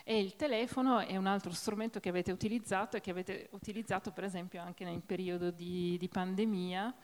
E 0.05 0.21
il 0.21 0.37
telefono 0.37 0.99
è 0.99 1.17
un 1.17 1.27
altro 1.27 1.53
strumento 1.53 2.01
che 2.01 2.11
avete 2.11 2.33
utilizzato 2.33 2.99
e 2.99 3.01
che 3.01 3.11
avete 3.11 3.49
utilizzato 3.53 4.11
per 4.11 4.25
esempio 4.25 4.61
anche 4.61 4.85
nel 4.85 5.01
periodo 5.01 5.51
di, 5.51 5.97
di 5.99 6.09
pandemia 6.09 6.95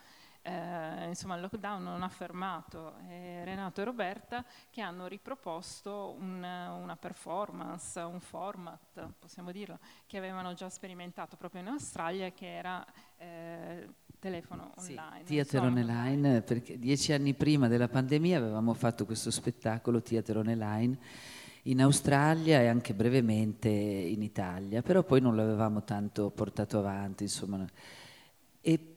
eh, 0.45 1.07
insomma 1.07 1.33
il 1.35 1.41
lockdown 1.41 1.81
non 1.81 2.03
ha 2.03 2.07
fermato 2.07 2.97
eh, 3.09 3.43
Renato 3.43 3.81
e 3.81 3.83
Roberta 3.83 4.45
che 4.69 4.79
hanno 4.81 5.07
riproposto 5.07 6.15
un, 6.19 6.37
una 6.43 6.95
performance, 6.95 7.99
un 7.99 8.19
format, 8.19 9.09
possiamo 9.17 9.51
dirlo, 9.51 9.79
che 10.05 10.17
avevano 10.17 10.53
già 10.53 10.69
sperimentato 10.69 11.35
proprio 11.35 11.61
in 11.61 11.67
Australia 11.69 12.31
che 12.31 12.57
era 12.57 12.85
eh, 13.17 13.89
telefono 14.19 14.71
online. 14.75 15.23
Sì, 15.23 15.33
Theater 15.33 15.61
on 15.63 15.73
Line, 15.73 16.41
perché 16.41 16.77
dieci 16.77 17.11
anni 17.11 17.33
prima 17.33 17.67
della 17.67 17.87
pandemia 17.87 18.37
avevamo 18.37 18.75
fatto 18.75 19.05
questo 19.05 19.31
spettacolo 19.31 20.03
Theater 20.03 20.37
on 20.37 20.45
Line 20.45 20.97
in 21.63 21.81
Australia 21.81 22.61
e 22.61 22.67
anche 22.67 22.93
brevemente 22.93 23.69
in 23.69 24.21
Italia, 24.21 24.83
però 24.83 25.01
poi 25.01 25.21
non 25.21 25.35
l'avevamo 25.35 25.83
tanto 25.83 26.29
portato 26.29 26.77
avanti, 26.77 27.23
insomma. 27.23 27.65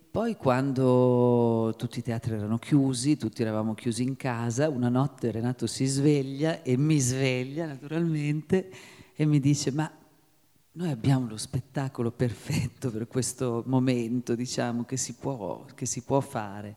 E 0.08 0.10
poi 0.10 0.36
quando 0.36 1.74
tutti 1.76 1.98
i 1.98 2.02
teatri 2.02 2.32
erano 2.32 2.56
chiusi, 2.56 3.18
tutti 3.18 3.42
eravamo 3.42 3.74
chiusi 3.74 4.04
in 4.04 4.16
casa, 4.16 4.70
una 4.70 4.88
notte 4.88 5.30
Renato 5.30 5.66
si 5.66 5.84
sveglia 5.84 6.62
e 6.62 6.78
mi 6.78 6.98
sveglia 6.98 7.66
naturalmente 7.66 8.70
e 9.14 9.26
mi 9.26 9.38
dice 9.38 9.70
ma 9.70 9.88
noi 10.72 10.90
abbiamo 10.90 11.28
lo 11.28 11.36
spettacolo 11.36 12.10
perfetto 12.10 12.90
per 12.90 13.06
questo 13.06 13.62
momento, 13.66 14.34
diciamo, 14.34 14.86
che 14.86 14.96
si 14.96 15.12
può, 15.12 15.66
che 15.74 15.84
si 15.84 16.00
può 16.00 16.20
fare. 16.20 16.76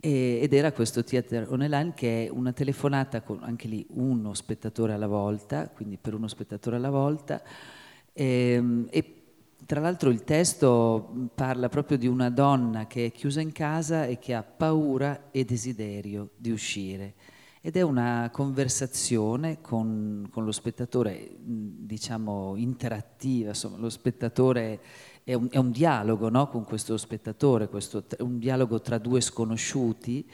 E, 0.00 0.40
ed 0.42 0.52
era 0.52 0.72
questo 0.72 1.04
Theater 1.04 1.46
Online 1.52 1.94
che 1.94 2.26
è 2.26 2.30
una 2.30 2.52
telefonata 2.52 3.20
con 3.20 3.38
anche 3.44 3.68
lì 3.68 3.86
uno 3.90 4.34
spettatore 4.34 4.92
alla 4.92 5.06
volta, 5.06 5.68
quindi 5.68 5.98
per 5.98 6.14
uno 6.14 6.26
spettatore 6.26 6.74
alla 6.74 6.90
volta, 6.90 7.40
e, 8.12 8.24
ehm, 8.24 8.88
e 8.90 9.19
tra 9.66 9.80
l'altro 9.80 10.10
il 10.10 10.24
testo 10.24 11.30
parla 11.34 11.68
proprio 11.68 11.98
di 11.98 12.06
una 12.06 12.30
donna 12.30 12.86
che 12.86 13.06
è 13.06 13.12
chiusa 13.12 13.40
in 13.40 13.52
casa 13.52 14.06
e 14.06 14.18
che 14.18 14.34
ha 14.34 14.42
paura 14.42 15.30
e 15.30 15.44
desiderio 15.44 16.30
di 16.36 16.50
uscire. 16.50 17.14
Ed 17.62 17.76
è 17.76 17.82
una 17.82 18.30
conversazione 18.32 19.60
con, 19.60 20.26
con 20.30 20.44
lo 20.44 20.52
spettatore, 20.52 21.36
diciamo, 21.38 22.56
interattiva, 22.56 23.50
insomma, 23.50 23.76
lo 23.76 23.90
spettatore 23.90 24.80
è 25.24 25.34
un, 25.34 25.48
è 25.50 25.58
un 25.58 25.70
dialogo 25.70 26.30
no? 26.30 26.48
con 26.48 26.64
questo 26.64 26.96
spettatore, 26.96 27.68
questo, 27.68 28.04
un 28.20 28.38
dialogo 28.38 28.80
tra 28.80 28.96
due 28.96 29.20
sconosciuti 29.20 30.28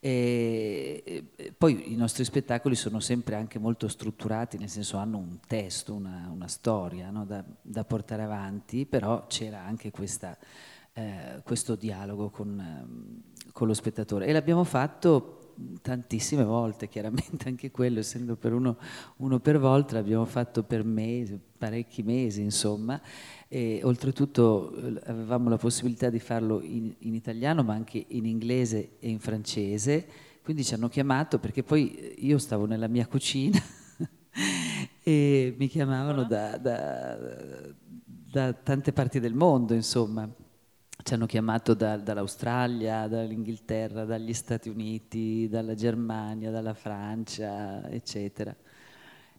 e, 0.00 1.24
poi 1.56 1.92
i 1.92 1.96
nostri 1.96 2.24
spettacoli 2.24 2.76
sono 2.76 3.00
sempre 3.00 3.34
anche 3.34 3.58
molto 3.58 3.88
strutturati, 3.88 4.56
nel 4.58 4.68
senso 4.68 4.96
hanno 4.96 5.18
un 5.18 5.38
testo, 5.46 5.94
una, 5.94 6.30
una 6.32 6.48
storia 6.48 7.10
no? 7.10 7.24
da, 7.24 7.44
da, 7.60 7.84
portare 7.84 8.22
avanti, 8.22 8.86
però 8.86 9.26
c'era 9.26 9.60
anche 9.60 9.90
questa, 9.90 10.36
eh, 10.92 11.42
questo 11.44 11.74
dialogo 11.74 12.30
con, 12.30 13.22
con 13.52 13.66
lo 13.66 13.74
spettatore 13.74 14.26
e 14.26 14.32
l'abbiamo 14.32 14.64
fatto 14.64 15.38
tantissime 15.82 16.44
volte, 16.44 16.88
chiaramente 16.88 17.48
anche 17.48 17.70
quello, 17.70 17.98
essendo 17.98 18.36
per 18.36 18.52
uno, 18.52 18.76
uno 19.16 19.40
per 19.40 19.58
volta, 19.58 19.94
l'abbiamo 19.94 20.24
fatto 20.24 20.62
per 20.62 20.84
mesi, 20.84 21.38
parecchi 21.58 22.02
mesi, 22.02 22.40
insomma, 22.40 23.00
e 23.48 23.80
oltretutto 23.82 24.74
eh, 24.74 25.00
avevamo 25.06 25.48
la 25.48 25.56
possibilità 25.56 26.10
di 26.10 26.20
farlo 26.20 26.60
in, 26.60 26.94
in, 26.98 27.14
italiano 27.14 27.62
ma 27.62 27.72
anche 27.72 28.04
in 28.08 28.26
inglese 28.26 28.98
e 29.00 29.08
in 29.08 29.18
francese, 29.18 30.06
quindi 30.42 30.62
ci 30.64 30.74
hanno 30.74 30.88
chiamato 30.88 31.38
perché 31.38 31.62
poi 31.62 31.94
eh, 31.94 32.14
io 32.18 32.36
stavo 32.36 32.66
nella 32.66 32.88
mia 32.88 33.06
cucina 33.06 33.58
e 35.02 35.54
mi 35.56 35.66
chiamavano 35.66 36.24
da, 36.24 36.58
da, 36.58 37.18
da, 38.04 38.52
tante 38.52 38.92
parti 38.92 39.18
del 39.18 39.34
mondo, 39.34 39.74
insomma. 39.74 40.28
Ci 41.00 41.14
hanno 41.14 41.26
chiamato 41.26 41.74
da, 41.74 41.96
dall'Australia, 41.96 43.06
dall'Inghilterra, 43.06 44.04
dagli 44.04 44.34
Stati 44.34 44.68
Uniti, 44.68 45.48
dalla 45.48 45.74
Germania, 45.74 46.50
dalla 46.50 46.74
Francia, 46.74 47.88
eccetera. 47.88 48.54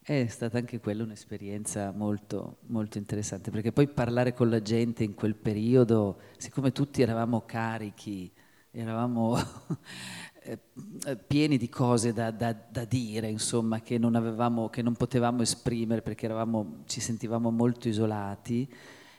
È 0.02 0.26
stata 0.28 0.58
anche 0.58 0.80
quella 0.80 1.04
un'esperienza 1.04 1.92
molto, 1.92 2.58
molto 2.68 2.98
interessante, 2.98 3.52
perché 3.52 3.72
poi 3.72 3.88
parlare 3.88 4.34
con 4.34 4.50
la 4.50 4.62
gente 4.62 5.04
in 5.04 5.14
quel 5.14 5.36
periodo, 5.36 6.20
siccome 6.38 6.72
tutti 6.72 7.02
eravamo 7.02 7.44
carichi, 7.46 8.32
eravamo 8.72 9.38
eh, 10.44 10.58
pieni 11.16 11.58
di 11.58 11.70
cose 11.70 12.14
da, 12.14 12.32
da, 12.32 12.54
da 12.54 12.86
dire, 12.86 13.30
insomma, 13.30 13.82
che 13.82 13.98
non, 13.98 14.16
avevamo, 14.16 14.70
che 14.70 14.82
non 14.82 14.96
potevamo 14.96 15.42
esprimere 15.42 16.02
perché 16.02 16.26
eravamo, 16.26 16.84
ci 16.86 17.02
sentivamo 17.02 17.52
molto 17.52 17.88
isolati, 17.88 18.72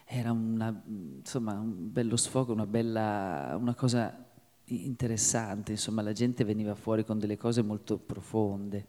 era 0.04 0.32
una, 0.32 0.82
insomma, 0.86 1.52
un 1.52 1.92
bello 1.92 2.16
sfogo, 2.16 2.52
una, 2.52 2.66
bella, 2.66 3.56
una 3.58 3.74
cosa 3.74 4.26
interessante, 4.64 5.72
insomma, 5.72 6.02
la 6.02 6.12
gente 6.12 6.42
veniva 6.42 6.74
fuori 6.74 7.04
con 7.04 7.18
delle 7.18 7.36
cose 7.36 7.62
molto 7.62 7.98
profonde. 7.98 8.86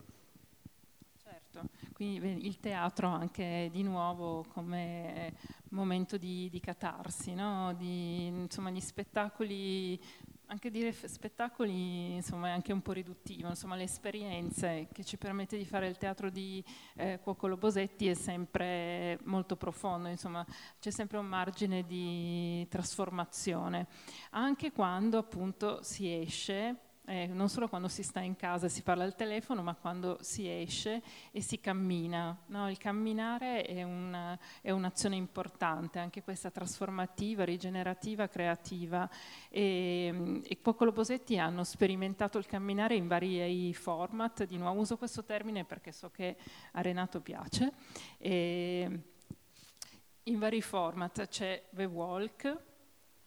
Quindi 2.02 2.48
il 2.48 2.60
teatro 2.60 3.10
anche 3.10 3.70
di 3.72 3.84
nuovo 3.84 4.44
come 4.54 5.36
momento 5.70 6.18
di, 6.18 6.50
di 6.50 6.60
catarsi, 6.60 7.36
no? 7.36 7.76
di, 7.78 8.26
insomma, 8.26 8.72
gli 8.72 8.80
spettacoli, 8.80 10.02
anche 10.48 10.72
dire 10.72 10.94
spettacoli 10.94 12.16
insomma, 12.16 12.48
è 12.48 12.52
anche 12.54 12.74
un 12.74 12.82
po' 12.82 12.94
riduttivo, 12.94 13.50
insomma, 13.50 13.76
le 13.76 13.84
esperienze 13.84 14.88
che 14.92 15.04
ci 15.04 15.18
permette 15.18 15.60
di 15.60 15.64
fare 15.64 15.88
il 15.88 15.98
teatro 15.98 16.32
di 16.32 16.64
eh, 16.96 17.20
Cuoco 17.22 17.56
Bosetti 17.56 18.08
è 18.08 18.16
sempre 18.16 19.20
molto 19.26 19.56
profondo, 19.56 20.08
insomma, 20.08 20.44
c'è 20.80 20.90
sempre 20.90 21.20
un 21.20 21.28
margine 21.28 21.86
di 21.86 22.66
trasformazione, 22.68 23.86
anche 24.32 24.72
quando 24.72 25.20
appunto 25.20 25.84
si 25.84 26.12
esce 26.12 26.90
eh, 27.06 27.28
non 27.28 27.50
solo 27.50 27.68
quando 27.68 27.88
si 27.88 28.04
sta 28.04 28.20
in 28.20 28.36
casa 28.36 28.68
e 28.68 28.70
si 28.70 28.84
parla 28.84 29.04
al 29.04 29.16
telefono, 29.16 29.64
ma 29.64 29.74
quando 29.76 30.20
si 30.22 30.48
esce 30.48 31.02
e 31.32 31.42
si 31.42 31.60
cammina. 31.60 32.38
No, 32.48 32.70
il 32.70 32.78
camminare 32.78 33.64
è, 33.64 33.82
una, 33.84 34.38
è, 34.62 34.72
un'azione 34.72 35.16
importante, 35.16 36.00
anche 36.00 36.22
questa 36.22 36.52
trasformativa, 36.52 37.44
rigenerativa, 37.44 38.28
creativa. 38.28 39.10
E, 39.50 40.42
e 40.44 40.62
Coccolo 40.62 40.92
Bosetti 40.92 41.40
hanno 41.40 41.64
sperimentato 41.64 42.38
il 42.38 42.46
camminare 42.46 42.96
in 42.96 43.08
vari 43.08 43.74
format, 43.74 44.46
di 44.46 44.58
nuovo 44.58 44.80
uso 44.80 44.98
questo 44.98 45.24
termine 45.24 45.66
perché 45.66 45.92
so 45.92 46.12
che 46.12 46.38
a 46.74 46.82
Renato 46.82 47.20
piace. 47.20 47.74
E, 48.18 49.00
in 50.26 50.38
vari 50.38 50.62
format 50.62 51.28
c'è 51.28 51.68
The 51.72 51.86
Walk, 51.86 52.58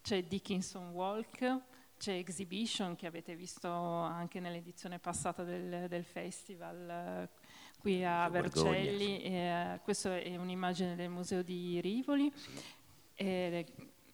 c'è 0.01 0.23
Dickinson 0.23 0.91
Walk, 0.91 1.63
c'è 2.05 2.13
Exhibition 2.13 2.97
che 2.97 3.07
avete 3.07 3.35
visto 3.35 3.71
anche 3.71 4.39
nell'edizione 4.39 4.99
passata 4.99 5.43
del, 5.43 5.87
del 5.89 6.05
festival 6.05 6.91
eh, 6.91 7.29
qui 7.79 8.05
a 8.05 8.29
Vercelli. 8.29 9.23
E, 9.23 9.73
uh, 9.73 9.81
questa 9.83 10.19
è 10.19 10.37
un'immagine 10.37 10.97
del 10.97 11.09
Museo 11.09 11.43
di 11.43 11.81
Rivoli. 11.81 12.31
Sì. 12.35 12.51
E, 13.15 13.65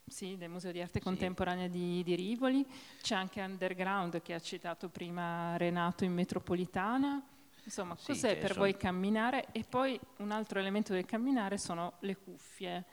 sì, 0.07 0.37
del 0.37 0.51
Museo 0.51 0.71
di 0.71 0.81
Arte 0.81 0.99
sì. 0.99 1.05
Contemporanea 1.05 1.67
di, 1.67 2.05
di, 2.05 2.15
Rivoli, 2.15 2.65
c'è 3.03 3.17
anche 3.17 3.41
Underground 3.41 4.23
che 4.23 4.35
ha 4.35 4.41
citato 4.41 4.89
prima 4.89 5.57
Renato 5.57 6.05
in 6.05 6.13
metropolitana. 6.13 7.21
Insomma, 7.65 7.97
sì, 7.97 8.13
cos'è 8.13 8.39
per 8.39 8.53
sono... 8.53 8.61
voi 8.61 8.77
camminare? 8.77 9.47
E 9.51 9.65
poi 9.69 9.99
un 10.19 10.31
altro 10.31 10.61
elemento 10.61 10.93
del 10.93 11.07
camminare 11.07 11.59
sono 11.59 11.95
le 12.01 12.17
cuffie 12.17 12.85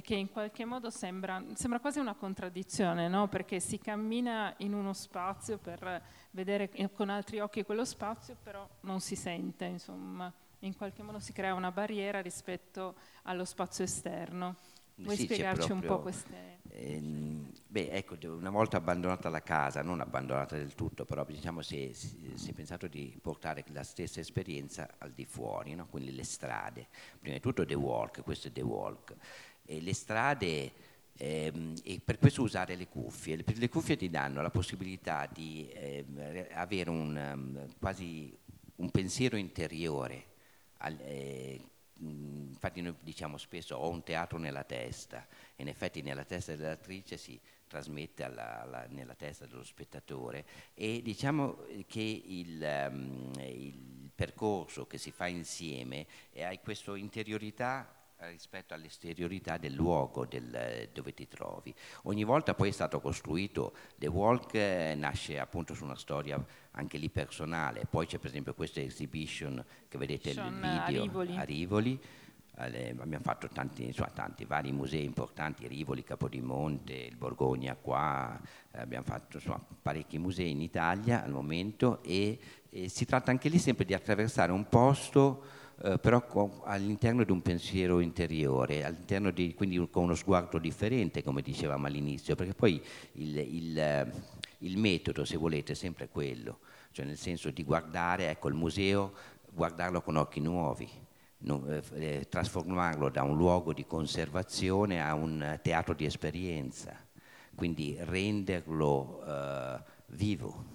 che 0.00 0.14
in 0.14 0.30
qualche 0.30 0.64
modo 0.64 0.90
sembra, 0.90 1.42
sembra 1.54 1.78
quasi 1.78 2.00
una 2.00 2.14
contraddizione, 2.14 3.06
no? 3.06 3.28
perché 3.28 3.60
si 3.60 3.78
cammina 3.78 4.54
in 4.58 4.74
uno 4.74 4.92
spazio 4.92 5.58
per 5.58 6.02
vedere 6.32 6.70
con 6.92 7.10
altri 7.10 7.38
occhi 7.38 7.62
quello 7.62 7.84
spazio, 7.84 8.36
però 8.42 8.68
non 8.80 9.00
si 9.00 9.14
sente, 9.14 9.66
insomma, 9.66 10.32
in 10.60 10.76
qualche 10.76 11.02
modo 11.02 11.20
si 11.20 11.32
crea 11.32 11.54
una 11.54 11.70
barriera 11.70 12.20
rispetto 12.20 12.96
allo 13.22 13.44
spazio 13.44 13.84
esterno. 13.84 14.56
Vuoi 14.96 15.16
sì, 15.16 15.24
spiegarci 15.24 15.66
proprio, 15.66 15.90
un 15.90 15.96
po' 15.96 16.02
queste... 16.02 16.58
Ehm, 16.70 17.52
beh, 17.66 17.90
ecco, 17.90 18.16
una 18.22 18.50
volta 18.50 18.76
abbandonata 18.76 19.28
la 19.28 19.42
casa, 19.42 19.82
non 19.82 20.00
abbandonata 20.00 20.56
del 20.56 20.74
tutto, 20.74 21.04
però 21.04 21.24
diciamo 21.24 21.62
si, 21.62 21.84
è 21.86 22.52
pensato 22.52 22.86
di 22.86 23.16
portare 23.20 23.64
la 23.68 23.82
stessa 23.82 24.20
esperienza 24.20 24.88
al 24.98 25.12
di 25.12 25.24
fuori, 25.24 25.74
no? 25.74 25.86
quindi 25.88 26.14
le 26.14 26.24
strade. 26.24 26.88
Prima 27.18 27.34
di 27.34 27.40
tutto 27.40 27.64
The 27.64 27.74
Walk, 27.74 28.22
questo 28.22 28.48
è 28.48 28.52
The 28.52 28.62
Walk 28.62 29.14
eh, 29.66 29.80
le 29.80 29.94
strade 29.94 30.72
ehm, 31.16 31.74
e 31.82 32.00
per 32.04 32.18
questo 32.18 32.42
usare 32.42 32.76
le 32.76 32.88
cuffie. 32.88 33.36
Le, 33.36 33.44
le, 33.46 33.68
cuffie 33.68 33.96
ti 33.96 34.10
danno 34.10 34.42
la 34.42 34.50
possibilità 34.50 35.28
di 35.32 35.68
eh, 35.68 36.48
avere 36.52 36.90
un, 36.90 37.32
um, 37.32 37.74
quasi 37.78 38.36
un 38.76 38.90
pensiero 38.90 39.36
interiore. 39.36 40.32
Al, 40.78 40.98
eh, 41.00 41.60
infatti 41.98 42.80
noi 42.80 42.96
diciamo 43.00 43.38
spesso 43.38 43.76
ho 43.76 43.88
un 43.88 44.02
teatro 44.02 44.36
nella 44.36 44.64
testa 44.64 45.24
in 45.56 45.68
effetti 45.68 46.02
nella 46.02 46.24
testa 46.24 46.56
dell'attrice 46.56 47.16
si 47.16 47.40
trasmette 47.68 48.24
alla, 48.24 48.62
alla, 48.62 48.86
nella 48.88 49.14
testa 49.14 49.46
dello 49.46 49.62
spettatore 49.62 50.44
e 50.74 51.02
diciamo 51.02 51.64
che 51.86 52.22
il, 52.24 52.88
um, 52.90 53.32
il 53.38 54.10
percorso 54.14 54.86
che 54.86 54.98
si 54.98 55.12
fa 55.12 55.28
insieme 55.28 56.06
e 56.32 56.42
hai 56.42 56.60
questa 56.60 56.96
interiorità 56.96 57.93
rispetto 58.28 58.74
all'esteriorità 58.74 59.56
del 59.56 59.72
luogo 59.72 60.26
del, 60.26 60.88
dove 60.92 61.14
ti 61.14 61.28
trovi. 61.28 61.74
Ogni 62.02 62.24
volta 62.24 62.54
poi 62.54 62.68
è 62.68 62.72
stato 62.72 63.00
costruito, 63.00 63.74
The 63.96 64.06
Walk 64.06 64.54
eh, 64.54 64.94
nasce 64.96 65.38
appunto 65.38 65.74
su 65.74 65.84
una 65.84 65.96
storia 65.96 66.42
anche 66.72 66.98
lì 66.98 67.08
personale, 67.08 67.86
poi 67.88 68.06
c'è 68.06 68.18
per 68.18 68.30
esempio 68.30 68.54
questa 68.54 68.80
exhibition 68.80 69.64
che 69.88 69.98
vedete 69.98 70.34
nel 70.34 70.52
video 70.52 71.02
a 71.02 71.04
Rivoli. 71.04 71.36
A 71.36 71.42
Rivoli. 71.42 72.00
Eh, 72.56 72.94
abbiamo 73.00 73.24
fatto 73.24 73.48
tanti, 73.48 73.84
insomma, 73.84 74.10
tanti, 74.10 74.44
vari 74.44 74.70
musei 74.70 75.04
importanti, 75.04 75.66
Rivoli, 75.66 76.04
Capodimonte, 76.04 76.92
il 76.92 77.16
Borgogna 77.16 77.74
qua, 77.74 78.40
eh, 78.70 78.80
abbiamo 78.80 79.04
fatto 79.04 79.38
insomma, 79.38 79.60
parecchi 79.82 80.18
musei 80.18 80.52
in 80.52 80.60
Italia 80.60 81.24
al 81.24 81.32
momento 81.32 82.00
e, 82.04 82.38
e 82.70 82.88
si 82.88 83.04
tratta 83.06 83.32
anche 83.32 83.48
lì 83.48 83.58
sempre 83.58 83.84
di 83.84 83.92
attraversare 83.92 84.52
un 84.52 84.68
posto 84.68 85.42
eh, 85.82 85.98
però 85.98 86.24
con, 86.26 86.60
all'interno 86.64 87.24
di 87.24 87.32
un 87.32 87.42
pensiero 87.42 88.00
interiore, 88.00 88.96
di, 89.32 89.54
quindi 89.54 89.88
con 89.90 90.04
uno 90.04 90.14
sguardo 90.14 90.58
differente, 90.58 91.22
come 91.22 91.42
dicevamo 91.42 91.86
all'inizio, 91.86 92.36
perché 92.36 92.54
poi 92.54 92.80
il, 93.14 93.36
il, 93.36 93.78
eh, 93.78 94.12
il, 94.58 94.78
metodo, 94.78 95.24
se 95.24 95.36
volete, 95.36 95.72
è 95.72 95.74
sempre 95.74 96.08
quello, 96.08 96.60
cioè 96.92 97.04
nel 97.04 97.16
senso 97.16 97.50
di 97.50 97.64
guardare, 97.64 98.30
ecco, 98.30 98.48
il 98.48 98.54
museo, 98.54 99.12
guardarlo 99.50 100.00
con 100.00 100.16
occhi 100.16 100.40
nuovi, 100.40 100.88
non, 101.38 101.68
eh, 101.68 102.18
eh 102.18 102.28
trasformarlo 102.28 103.08
da 103.08 103.22
un 103.24 103.36
luogo 103.36 103.72
di 103.72 103.84
conservazione 103.84 105.02
a 105.02 105.14
un 105.14 105.58
teatro 105.60 105.94
di 105.94 106.04
esperienza, 106.04 106.96
quindi 107.54 107.96
renderlo 107.98 109.24
eh, 109.26 109.82
vivo. 110.06 110.73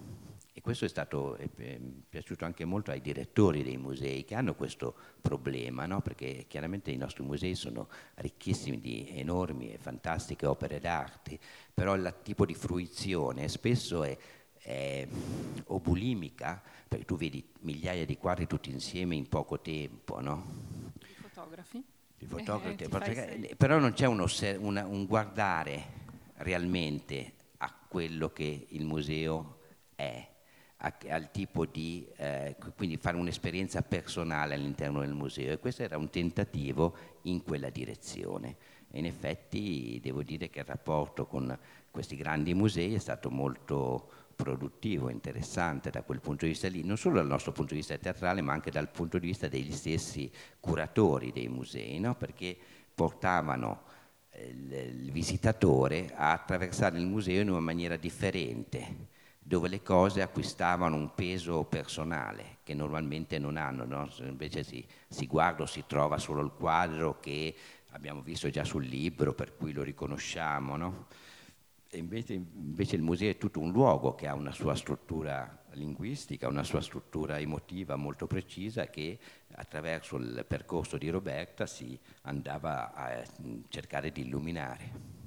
E 0.60 0.62
questo 0.62 0.84
è 0.84 0.89
stato 0.89 1.38
è 1.38 1.47
piaciuto 1.47 2.43
anche 2.43 2.66
molto 2.66 2.91
ai 2.91 2.99
direttori 2.99 3.64
dei 3.64 3.78
musei 3.78 4.26
che 4.26 4.36
hanno 4.36 4.55
questo 4.55 4.93
problema, 5.22 5.86
no? 5.86 6.01
perché 6.01 6.47
chiaramente 6.49 6.91
i 6.91 6.97
nostri 6.97 7.24
musei 7.24 7.55
sono 7.55 7.88
ricchissimi 8.16 8.78
di 8.78 9.07
enormi 9.12 9.72
e 9.72 9.78
fantastiche 9.78 10.45
opere 10.45 10.82
d'arte, 10.82 11.39
però 11.74 11.95
il 11.95 12.14
tipo 12.24 12.45
di 12.45 12.53
fruizione 12.55 13.47
spesso 13.47 14.03
è, 14.03 14.18
è 14.57 15.07
obulimica, 15.68 16.62
perché 16.89 17.05
tu 17.05 17.16
vedi 17.16 17.41
migliaia 17.62 18.05
di 18.05 18.18
quadri 18.18 18.45
tutti 18.45 18.70
insieme 18.70 19.16
in 19.16 19.30
poco 19.30 19.62
tempo. 19.62 20.20
No? 20.20 20.45
I 20.99 21.14
fotografi? 21.22 21.82
I 22.18 22.26
fotografi, 22.26 22.84
eh, 22.84 22.89
perché, 22.89 23.55
però 23.55 23.78
non 23.78 23.93
c'è 23.93 24.07
un, 24.07 24.28
una, 24.57 24.86
un 24.86 25.05
guardare 25.05 25.86
realmente 26.39 27.34
a 27.60 27.74
quello 27.88 28.34
che 28.34 28.68
il 28.72 28.84
museo 28.84 29.60
è 29.95 30.29
al 30.82 31.30
tipo 31.32 31.66
di, 31.66 32.08
eh, 32.16 32.56
quindi 32.76 32.96
fare 32.96 33.18
un'esperienza 33.18 33.82
personale 33.82 34.54
all'interno 34.54 35.02
del 35.02 35.14
museo 35.14 35.52
e 35.52 35.60
questo 35.60 35.84
era 35.84 35.98
un 35.98 36.10
tentativo 36.10 36.96
in 37.24 37.44
quella 37.44 37.70
direzione. 37.70 38.56
E 38.90 39.00
in 39.00 39.06
effetti 39.06 40.00
devo 40.02 40.24
dire 40.24 40.50
che 40.50 40.60
il 40.60 40.66
rapporto 40.66 41.26
con 41.26 41.58
questi 41.92 42.16
grandi 42.16 42.54
musei 42.54 42.94
è 42.94 43.00
stato 43.00 43.30
molto 43.30 44.10
produttivo, 44.38 45.10
interessante 45.10 45.90
da 45.90 46.02
quel 46.02 46.22
punto 46.22 46.46
di 46.46 46.52
vista 46.52 46.70
lì, 46.70 46.82
non 46.86 46.98
solo 46.98 47.16
dal 47.16 47.28
nostro 47.28 47.52
punto 47.52 47.74
di 47.74 47.80
vista 47.82 47.98
teatrale, 47.98 48.42
ma 48.42 48.54
anche 48.54 48.72
dal 48.72 48.90
punto 48.90 49.20
di 49.20 49.28
vista 49.28 49.50
degli 49.50 49.74
stessi 49.74 50.32
curatori 50.62 51.34
dei 51.34 51.50
musei, 51.50 52.00
no? 52.00 52.16
perché 52.16 52.56
portavano 52.96 53.82
eh, 54.30 54.48
il, 54.48 54.72
il 54.72 55.12
visitatore 55.12 56.14
a 56.16 56.32
attraversare 56.32 56.98
il 56.98 57.06
museo 57.06 57.42
in 57.42 57.50
una 57.50 57.60
maniera 57.60 57.98
differente 57.98 59.18
dove 59.50 59.68
le 59.68 59.82
cose 59.82 60.22
acquistavano 60.22 60.95
un 60.95 61.16
peso 61.16 61.64
personale 61.64 62.58
che 62.62 62.76
normalmente 62.76 63.39
non 63.39 63.58
hanno, 63.58 63.84
no? 63.84 64.08
invece 64.20 64.62
si, 64.62 64.86
si 65.08 65.26
guarda 65.26 65.64
o 65.64 65.66
si 65.66 65.86
trova 65.88 66.20
solo 66.20 66.43
il 66.43 66.52
quadro 66.52 67.20
che 67.20 67.56
abbiamo 67.89 68.22
visto 68.22 68.52
già 68.52 68.64
sul 68.64 68.86
libro, 68.86 69.34
per 69.34 69.58
cui 69.58 69.72
lo 69.72 69.82
riconosciamo. 69.82 70.76
No? 70.76 71.08
Invece, 71.93 72.34
invece, 72.34 72.95
il 72.95 73.02
museo 73.02 73.32
è 73.32 73.39
tutto 73.39 73.60
un 73.60 73.72
luogo 73.72 74.14
che 74.14 74.28
ha 74.28 74.36
una 74.36 74.52
sua 74.52 74.76
struttura 74.76 75.64
linguistica, 75.72 76.47
una 76.47 76.64
sua 76.64 76.82
struttura 76.82 77.39
emotiva 77.39 77.95
molto 77.95 78.28
precisa 78.28 78.86
che 78.86 79.18
attraverso 79.54 80.18
il 80.18 80.45
percorso 80.47 81.00
di 81.00 81.10
Roberta 81.10 81.66
si 81.66 82.00
andava 82.22 82.93
a 82.93 83.24
cercare 83.70 84.12
di 84.12 84.22
illuminare 84.22 85.19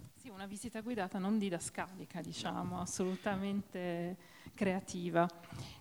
una 0.43 0.51
visita 0.51 0.81
guidata 0.81 1.21
non 1.21 1.39
didascalica, 1.39 2.21
diciamo, 2.21 2.81
assolutamente 2.81 4.17
creativa. 4.55 5.25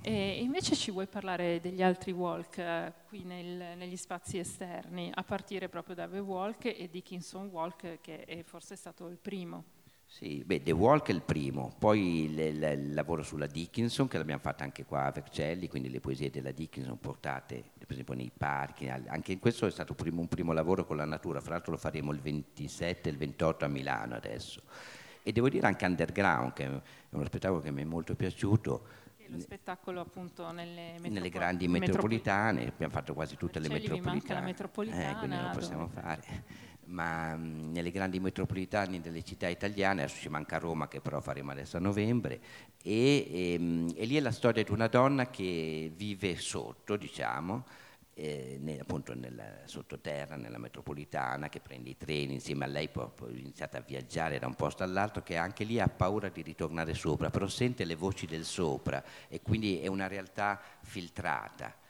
E 0.03 0.39
invece 0.39 0.76
ci 0.76 0.91
vuoi 0.91 1.07
parlare 1.07 1.59
degli 1.59 1.82
altri 1.82 2.12
walk 2.12 2.59
eh, 2.59 2.93
qui 3.07 3.24
nel, 3.24 3.76
negli 3.76 3.97
spazi 3.97 4.38
esterni, 4.38 5.09
a 5.12 5.24
partire 5.24 5.68
proprio 5.68 5.95
da 5.95 6.07
The 6.07 6.20
Walk 6.20 6.66
e 6.66 6.89
Dickinson 6.91 7.47
Walk, 7.47 8.01
che 8.01 8.24
è 8.26 8.43
forse 8.43 8.76
stato 8.76 9.07
il 9.07 9.18
primo. 9.18 9.80
Sì, 10.12 10.43
beh, 10.45 10.62
The 10.62 10.74
Walk 10.74 11.07
è 11.07 11.14
il 11.14 11.22
primo, 11.22 11.74
poi 11.80 12.26
il, 12.26 12.38
il, 12.38 12.62
il, 12.62 12.93
lavoro 12.93 13.24
sulla 13.24 13.47
Dickinson, 13.47 14.09
che 14.09 14.18
l'abbiamo 14.18 14.41
fatta 14.41 14.66
anche 14.66 14.84
qua 14.84 15.05
a 15.05 15.12
Vercelli, 15.12 15.70
quindi 15.70 15.89
le 15.89 16.01
poesie 16.01 16.30
della 16.30 16.51
Dickinson 16.51 16.99
portate 16.99 17.64
per 17.78 17.93
esempio 17.93 18.14
nei 18.14 18.30
parchi, 18.38 18.89
anche 18.89 19.39
questo 19.39 19.68
è 19.68 19.72
stato 19.72 19.93
primo, 19.93 20.20
un 20.20 20.28
primo 20.28 20.51
lavoro 20.51 20.86
con 20.86 20.97
la 20.97 21.05
natura, 21.05 21.39
fra 21.39 21.51
l'altro 21.51 21.72
lo 21.72 21.78
faremo 21.78 22.12
il 22.12 22.20
27 22.20 23.07
e 23.07 23.12
il 23.12 23.18
28 23.18 23.64
a 23.64 23.68
Milano 23.70 24.16
adesso. 24.16 24.62
E 25.24 25.32
devo 25.32 25.47
dire 25.47 25.66
anche 25.66 25.86
Underground, 25.86 26.51
che 26.51 26.66
è 26.66 26.82
uno 27.12 27.26
spettacolo 27.26 27.62
che 27.62 27.72
mi 27.72 27.82
è 27.82 27.86
molto 27.86 28.14
piaciuto. 28.14 28.86
E 29.16 29.28
lo 29.30 29.39
spettacolo 29.39 30.01
appunto 30.01 30.51
nelle, 30.51 30.88
metropol- 30.91 31.12
nelle 31.14 31.30
grandi 31.30 31.68
metropolitane, 31.70 32.68
abbiamo 32.68 32.91
fatto 32.91 33.14
quasi 33.14 33.38
tutte 33.38 33.59
le 33.59 33.70
metropolitane. 33.70 34.18
manca 34.18 34.34
la 34.34 34.41
metropolitana. 34.41 35.09
Eh, 35.09 35.16
quindi 35.20 35.38
lo 35.38 35.49
possiamo 35.53 35.88
dove? 35.88 36.01
fare 36.01 36.70
ma 36.91 37.35
mh, 37.35 37.71
nelle 37.71 37.91
grandi 37.91 38.19
metropolitane 38.19 39.01
delle 39.01 39.23
città 39.23 39.47
italiane, 39.47 40.03
adesso 40.03 40.19
ci 40.19 40.29
manca 40.29 40.57
Roma 40.57 40.87
che 40.87 41.01
però 41.01 41.19
faremo 41.21 41.51
adesso 41.51 41.77
a 41.77 41.79
novembre, 41.79 42.39
e, 42.83 43.53
e, 43.53 43.59
mh, 43.59 43.93
e 43.95 44.05
lì 44.05 44.17
è 44.17 44.19
la 44.19 44.31
storia 44.31 44.63
di 44.63 44.71
una 44.71 44.87
donna 44.87 45.29
che 45.29 45.91
vive 45.95 46.37
sotto, 46.37 46.95
diciamo, 46.95 47.65
eh, 48.13 48.57
nel, 48.59 48.79
appunto 48.79 49.15
nel 49.15 49.61
sottoterra, 49.65 50.35
nella 50.35 50.57
metropolitana, 50.57 51.49
che 51.49 51.59
prende 51.59 51.89
i 51.89 51.97
treni 51.97 52.33
insieme 52.33 52.65
a 52.65 52.67
lei, 52.67 52.89
poi, 52.89 53.07
poi 53.15 53.39
iniziata 53.39 53.77
a 53.77 53.81
viaggiare 53.81 54.37
da 54.37 54.47
un 54.47 54.55
posto 54.55 54.83
all'altro, 54.83 55.23
che 55.23 55.37
anche 55.37 55.63
lì 55.63 55.79
ha 55.79 55.87
paura 55.87 56.29
di 56.29 56.41
ritornare 56.41 56.93
sopra, 56.93 57.29
però 57.29 57.47
sente 57.47 57.85
le 57.85 57.95
voci 57.95 58.25
del 58.27 58.45
sopra 58.45 59.03
e 59.27 59.41
quindi 59.41 59.79
è 59.79 59.87
una 59.87 60.07
realtà 60.07 60.61
filtrata. 60.81 61.80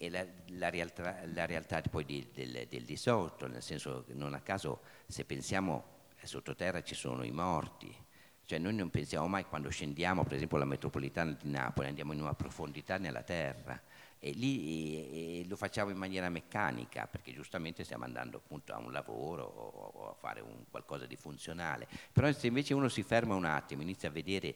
E 0.00 0.10
la, 0.10 0.24
la, 0.50 0.70
realtà, 0.70 1.20
la 1.26 1.44
realtà, 1.44 1.82
poi 1.82 2.04
di, 2.04 2.30
del, 2.32 2.66
del 2.68 2.84
di 2.84 2.96
sotto, 2.96 3.48
nel 3.48 3.62
senso 3.62 4.04
che 4.06 4.14
non 4.14 4.32
a 4.32 4.40
caso 4.40 4.80
se 5.06 5.24
pensiamo 5.24 5.96
sottoterra 6.22 6.82
ci 6.82 6.94
sono 6.94 7.24
i 7.24 7.32
morti, 7.32 7.94
cioè 8.44 8.58
noi 8.58 8.74
non 8.74 8.90
pensiamo 8.90 9.26
mai 9.26 9.44
quando 9.44 9.68
scendiamo, 9.70 10.24
per 10.24 10.34
esempio, 10.34 10.56
alla 10.56 10.66
metropolitana 10.66 11.36
di 11.40 11.50
Napoli, 11.50 11.88
andiamo 11.88 12.12
in 12.12 12.20
una 12.20 12.34
profondità 12.34 12.96
nella 12.96 13.22
terra 13.22 13.80
e 14.20 14.30
lì 14.30 15.40
e, 15.40 15.46
lo 15.46 15.54
facciamo 15.56 15.90
in 15.90 15.96
maniera 15.96 16.28
meccanica 16.28 17.06
perché 17.06 17.32
giustamente 17.32 17.84
stiamo 17.84 18.04
andando 18.04 18.38
appunto 18.38 18.72
a 18.72 18.78
un 18.78 18.90
lavoro 18.90 19.44
o, 19.44 19.92
o 19.94 20.10
a 20.10 20.14
fare 20.14 20.40
un, 20.40 20.64
qualcosa 20.70 21.06
di 21.06 21.16
funzionale. 21.16 21.86
Però 22.12 22.30
se 22.32 22.46
invece 22.46 22.74
uno 22.74 22.88
si 22.88 23.02
ferma 23.02 23.34
un 23.34 23.44
attimo, 23.44 23.82
inizia 23.82 24.08
a 24.08 24.12
vedere 24.12 24.54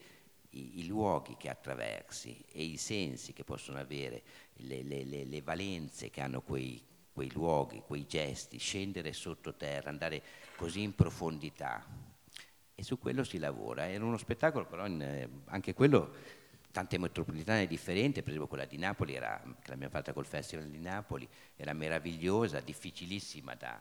i, 0.52 0.80
i 0.80 0.86
luoghi 0.86 1.36
che 1.36 1.48
attraversi 1.48 2.44
e 2.52 2.62
i 2.62 2.76
sensi 2.76 3.32
che 3.32 3.44
possono 3.44 3.78
avere, 3.78 4.22
le, 4.54 4.82
le, 4.82 5.04
le, 5.04 5.24
le 5.24 5.42
valenze 5.42 6.10
che 6.10 6.20
hanno 6.20 6.42
quei, 6.42 6.82
quei 7.12 7.30
luoghi, 7.32 7.82
quei 7.86 8.06
gesti, 8.06 8.58
scendere 8.58 9.12
sottoterra, 9.12 9.90
andare 9.90 10.22
così 10.56 10.82
in 10.82 10.94
profondità. 10.94 11.84
E 12.74 12.82
su 12.82 12.98
quello 12.98 13.22
si 13.24 13.38
lavora. 13.38 13.88
Era 13.88 14.04
uno 14.04 14.16
spettacolo, 14.16 14.66
però 14.66 14.86
in, 14.86 15.00
eh, 15.02 15.28
anche 15.46 15.74
quello 15.74 16.40
tante 16.70 16.98
metropolitane 16.98 17.66
differenti, 17.66 18.22
per 18.22 18.30
esempio 18.30 18.48
quella 18.48 18.64
di 18.64 18.78
Napoli, 18.78 19.14
era, 19.14 19.40
che 19.60 19.70
l'abbiamo 19.70 19.92
fatta 19.92 20.12
col 20.14 20.24
Festival 20.24 20.68
di 20.68 20.78
Napoli, 20.80 21.28
era 21.56 21.72
meravigliosa, 21.74 22.60
difficilissima 22.60 23.54
da, 23.54 23.80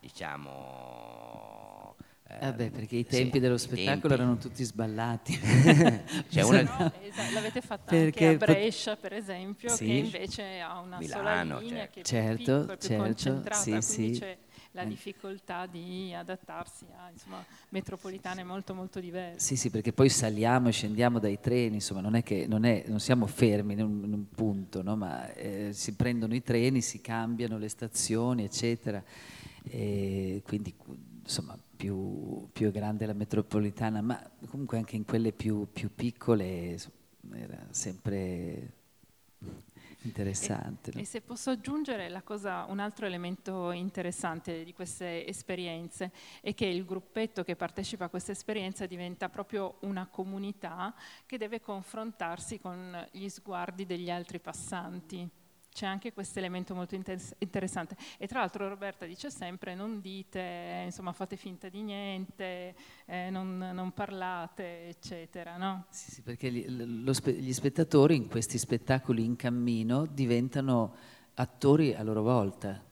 diciamo... 0.00 1.96
Eh, 2.30 2.38
Vabbè, 2.40 2.70
perché 2.70 2.96
i 2.96 3.06
tempi 3.06 3.34
sì, 3.34 3.40
dello 3.40 3.56
spettacolo 3.56 4.00
tempi. 4.00 4.12
erano 4.12 4.36
tutti 4.36 4.62
sballati. 4.62 5.32
cioè 6.28 6.42
una... 6.44 6.62
no, 6.62 6.92
esatto, 7.02 7.32
l'avete 7.32 7.60
fatta 7.62 7.90
perché 7.90 8.26
anche 8.26 8.44
a 8.44 8.46
Brescia, 8.46 8.96
per 8.96 9.14
esempio, 9.14 9.70
sì. 9.70 9.86
che 9.86 9.92
invece 9.92 10.60
ha 10.60 10.78
una 10.80 10.98
Milano, 10.98 11.56
sola 11.56 11.58
linea, 11.60 11.78
certo. 11.78 11.92
che 11.92 12.00
è 12.00 12.04
certo, 12.04 12.36
più 12.36 12.66
certo, 12.66 12.86
più 12.86 12.96
concentrata, 12.96 13.80
sì, 13.80 14.12
sì. 14.12 14.18
c'è 14.18 14.38
la 14.72 14.84
difficoltà 14.84 15.64
di 15.64 16.12
adattarsi 16.14 16.84
a 16.98 17.10
insomma, 17.10 17.42
metropolitane 17.70 18.44
molto 18.44 18.74
molto 18.74 19.00
diverse. 19.00 19.40
Sì, 19.40 19.56
sì, 19.56 19.70
perché 19.70 19.94
poi 19.94 20.10
saliamo 20.10 20.68
e 20.68 20.72
scendiamo 20.72 21.18
dai 21.18 21.40
treni, 21.40 21.76
insomma 21.76 22.02
non 22.02 22.14
è 22.14 22.22
che 22.22 22.46
non, 22.46 22.64
è, 22.64 22.84
non 22.88 23.00
siamo 23.00 23.26
fermi 23.26 23.72
in 23.72 23.82
un, 23.82 24.04
in 24.04 24.12
un 24.12 24.28
punto, 24.28 24.82
no? 24.82 24.96
ma 24.96 25.32
eh, 25.32 25.70
si 25.72 25.94
prendono 25.94 26.34
i 26.34 26.42
treni, 26.42 26.82
si 26.82 27.00
cambiano 27.00 27.56
le 27.56 27.68
stazioni, 27.68 28.44
eccetera. 28.44 29.02
E 29.64 30.42
quindi 30.44 30.74
insomma 31.22 31.58
più, 31.78 32.48
più 32.52 32.72
grande 32.72 33.06
la 33.06 33.12
metropolitana, 33.12 34.02
ma 34.02 34.20
comunque 34.48 34.78
anche 34.78 34.96
in 34.96 35.04
quelle 35.04 35.32
più, 35.32 35.68
più 35.72 35.94
piccole 35.94 36.76
era 37.32 37.66
sempre 37.70 38.72
Interessante. 40.02 40.90
E, 40.90 40.94
no? 40.94 41.00
e, 41.00 41.04
se 41.04 41.20
posso 41.20 41.50
aggiungere 41.50 42.22
cosa, 42.22 42.64
un 42.68 42.78
altro 42.78 43.06
elemento 43.06 43.72
interessante 43.72 44.64
di 44.64 44.72
queste 44.72 45.26
esperienze 45.26 46.12
è 46.40 46.54
che 46.54 46.66
il 46.66 46.84
gruppetto 46.84 47.42
che 47.42 47.56
partecipa 47.56 48.04
a 48.04 48.08
questa 48.08 48.32
esperienza 48.32 48.86
diventa 48.86 49.28
proprio 49.28 49.76
una 49.80 50.06
comunità 50.06 50.94
che 51.26 51.36
deve 51.36 51.60
confrontarsi 51.60 52.60
con 52.60 53.06
gli 53.10 53.28
sguardi 53.28 53.86
degli 53.86 54.10
altri 54.10 54.38
passanti 54.38 55.28
c'è 55.78 55.86
anche 55.86 56.12
questo 56.12 56.40
elemento 56.40 56.74
molto 56.74 56.96
inter- 56.96 57.36
interessante. 57.38 57.96
E 58.16 58.26
tra 58.26 58.40
l'altro 58.40 58.68
Roberta 58.68 59.06
dice 59.06 59.30
sempre 59.30 59.76
non 59.76 60.00
dite, 60.00 60.82
insomma 60.86 61.12
fate 61.12 61.36
finta 61.36 61.68
di 61.68 61.82
niente, 61.82 62.74
eh, 63.06 63.30
non, 63.30 63.58
non, 63.72 63.92
parlate, 63.92 64.88
eccetera. 64.88 65.56
No? 65.56 65.84
Sì, 65.90 66.10
sì, 66.10 66.22
perché 66.22 66.50
gli, 66.50 67.12
spe- 67.12 67.34
gli 67.34 67.52
spettatori 67.52 68.16
in 68.16 68.26
questi 68.26 68.58
spettacoli 68.58 69.24
in 69.24 69.36
cammino 69.36 70.04
diventano 70.06 70.96
attori 71.34 71.94
a 71.94 72.02
loro 72.02 72.22
volta, 72.22 72.82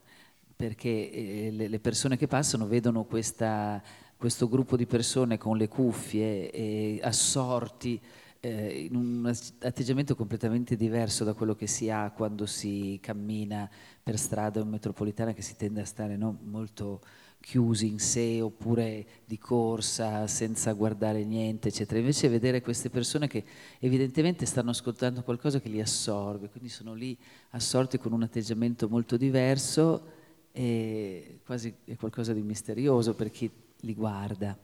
perché 0.55 1.11
eh, 1.11 1.51
le, 1.51 1.81
persone 1.81 2.17
che 2.17 2.29
passano 2.29 2.69
vedono 2.69 3.03
questa, 3.03 3.83
questo 4.17 4.49
gruppo 4.49 4.77
di 4.77 4.87
persone 4.87 5.39
con 5.39 5.57
le 5.57 5.67
cuffie 5.67 6.53
eh, 6.53 7.01
assorti 7.03 8.01
eh, 8.41 8.87
in 8.91 8.95
un 8.95 9.27
atteggiamento 9.61 10.15
completamente 10.15 10.77
diverso 10.77 11.25
da 11.25 11.35
quello 11.35 11.55
che 11.55 11.67
si 11.67 11.91
ha 11.91 12.11
quando 12.11 12.47
si 12.47 12.99
cammina 13.03 13.69
per 14.03 14.19
strada 14.19 14.61
o 14.61 14.63
in 14.63 14.71
metropolitana, 14.71 15.33
che 15.33 15.43
si 15.43 15.57
tende 15.57 15.81
a 15.81 15.85
stare 15.85 16.17
no, 16.17 16.39
molto 16.43 17.01
chiusi 17.41 17.87
in 17.87 18.01
sé 18.01 18.41
oppure 18.41 19.07
di 19.25 19.39
corsa 19.39 20.27
senza 20.27 20.73
guardare 20.73 21.25
niente, 21.25 21.69
eccetera. 21.69 22.01
Invece 22.01 22.29
vedere 22.29 22.61
queste 22.61 22.91
persone 22.91 23.29
che 23.29 23.45
evidentemente 23.79 24.47
stanno 24.47 24.71
ascoltando 24.71 25.23
qualcosa 25.23 25.61
che 25.61 25.69
li 25.69 25.81
assorbe, 25.81 26.49
quindi 26.49 26.69
sono 26.69 26.93
lì 26.95 27.17
assorti 27.51 27.99
con 27.99 28.13
un 28.13 28.23
atteggiamento 28.23 28.89
molto 28.89 29.17
diverso 29.17 30.15
e 30.51 31.41
quasi 31.45 31.73
è 31.85 31.97
qualcosa 31.97 32.33
di 32.33 32.43
misterioso 32.43 33.15
per 33.15 33.31
chi 33.31 33.51
li 33.81 33.95
guarda. 33.95 34.59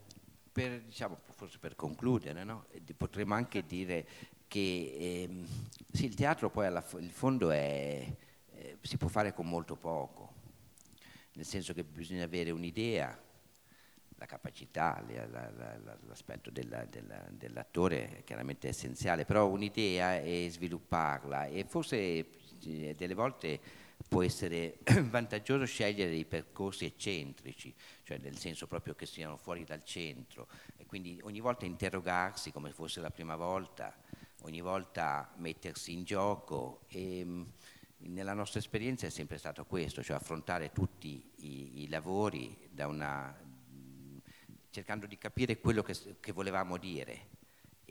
Per, 0.53 0.83
diciamo, 0.83 1.19
forse 1.31 1.59
per 1.59 1.75
concludere, 1.75 2.45
no? 2.45 2.67
potremmo 2.97 3.33
anche 3.33 3.65
dire 3.65 4.07
che 4.47 4.97
ehm, 4.99 5.47
sì, 5.91 6.05
il 6.05 6.15
teatro 6.15 6.51
poi 6.51 6.67
alla, 6.67 6.85
il 6.99 7.11
fondo 7.11 7.51
è, 7.51 8.07
eh, 8.51 8.77
si 8.83 8.99
può 8.99 9.09
fare 9.09 9.33
con 9.33 9.49
molto 9.49 9.77
poco, 9.77 10.35
nel 11.33 11.47
senso 11.47 11.73
che 11.73 11.85
bisogna 11.85 12.25
avere 12.25 12.51
un'idea, 12.51 13.19
la 14.17 14.27
capacità, 14.27 15.03
la, 15.09 15.51
la, 15.51 15.99
l'aspetto 16.07 16.51
della, 16.51 16.85
della, 16.85 17.27
dell'attore 17.31 18.19
è 18.19 18.25
chiaramente 18.25 18.69
essenziale, 18.69 19.25
però 19.25 19.49
un'idea 19.49 20.21
e 20.21 20.49
svilupparla 20.51 21.47
e 21.47 21.65
forse 21.65 21.97
eh, 21.97 22.95
delle 22.95 23.15
volte 23.15 23.61
può 24.13 24.23
essere 24.23 24.81
vantaggioso 25.09 25.65
scegliere 25.65 26.11
dei 26.11 26.27
percorsi 26.27 26.85
eccentrici, 26.85 27.75
cioè 28.03 28.19
nel 28.19 28.37
senso 28.37 28.67
proprio 28.67 28.95
che 28.95 29.07
siano 29.07 29.39
fuori 29.39 29.65
dal 29.65 29.83
centro. 29.85 30.49
E 30.77 30.85
quindi 30.85 31.19
ogni 31.23 31.41
volta 31.41 31.65
interrogarsi 31.65 32.53
come 32.53 32.73
fosse 32.73 33.01
la 33.01 33.09
prima 33.09 33.37
volta, 33.37 33.97
ogni 34.43 34.61
volta 34.61 35.33
mettersi 35.37 35.95
in 35.95 36.05
gioco 36.05 36.83
e 36.89 37.25
mm, 37.25 37.43
nella 38.01 38.35
nostra 38.35 38.61
esperienza 38.61 39.07
è 39.07 39.11
sempre 39.11 39.39
stato 39.39 39.65
questo, 39.65 40.03
cioè 40.03 40.17
affrontare 40.17 40.73
tutti 40.73 41.33
i, 41.37 41.85
i 41.85 41.89
lavori 41.89 42.55
una, 42.81 43.35
mm, 43.35 44.19
cercando 44.69 45.07
di 45.07 45.17
capire 45.17 45.59
quello 45.59 45.83
che, 45.83 45.97
che 46.21 46.33
volevamo 46.33 46.77
dire 46.77 47.41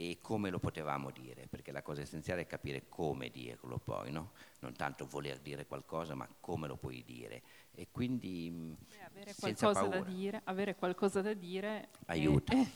e 0.09 0.17
come 0.19 0.49
lo 0.49 0.57
potevamo 0.57 1.11
dire, 1.11 1.45
perché 1.47 1.71
la 1.71 1.83
cosa 1.83 2.01
essenziale 2.01 2.41
è 2.41 2.47
capire 2.47 2.85
come 2.89 3.29
dirlo 3.29 3.77
poi, 3.77 4.11
no? 4.11 4.31
non 4.61 4.73
tanto 4.73 5.05
voler 5.05 5.37
dire 5.37 5.67
qualcosa, 5.67 6.15
ma 6.15 6.27
come 6.39 6.67
lo 6.67 6.75
puoi 6.75 7.03
dire. 7.05 7.43
E 7.71 7.89
quindi 7.91 8.49
mm, 8.51 8.73
Beh, 8.89 9.03
avere, 9.03 9.35
qualcosa 9.39 9.85
da 9.85 9.99
dire, 9.99 10.41
avere 10.45 10.75
qualcosa 10.75 11.21
da 11.21 11.33
dire 11.33 11.89
aiuta. 12.07 12.53
E, 12.53 12.67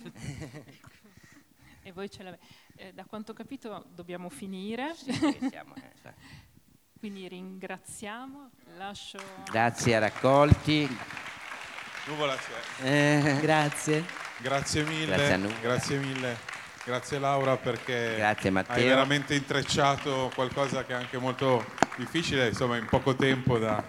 e 1.81 1.91
voi 1.91 2.11
ce 2.11 2.21
l'avete. 2.21 2.45
Eh, 2.75 2.93
da 2.93 3.05
quanto 3.05 3.31
ho 3.31 3.35
capito 3.35 3.85
dobbiamo 3.89 4.29
finire. 4.29 4.93
Sì, 4.93 5.11
siamo, 5.49 5.73
eh, 5.77 6.13
quindi 6.99 7.27
ringraziamo, 7.27 8.51
lascio... 8.77 9.17
Grazie 9.45 9.95
a 9.95 9.99
Raccolti. 9.99 10.87
Nuvola 12.05 12.35
Eh, 12.83 13.39
grazie. 13.41 14.05
Grazie 14.37 14.83
mille. 14.83 15.15
Grazie, 15.15 15.59
grazie 15.59 15.97
mille. 15.97 16.54
Grazie 16.85 17.17
Laura 17.17 17.57
perché 17.57 18.13
Grazie, 18.17 18.51
hai 18.67 18.83
veramente 18.83 19.33
intrecciato 19.33 20.31
qualcosa 20.35 20.85
che 20.85 20.91
è 20.91 20.95
anche 20.95 21.17
molto 21.17 21.65
difficile, 21.97 22.49
insomma 22.49 22.77
in 22.77 22.85
poco 22.85 23.15
tempo 23.15 23.57
da, 23.57 23.83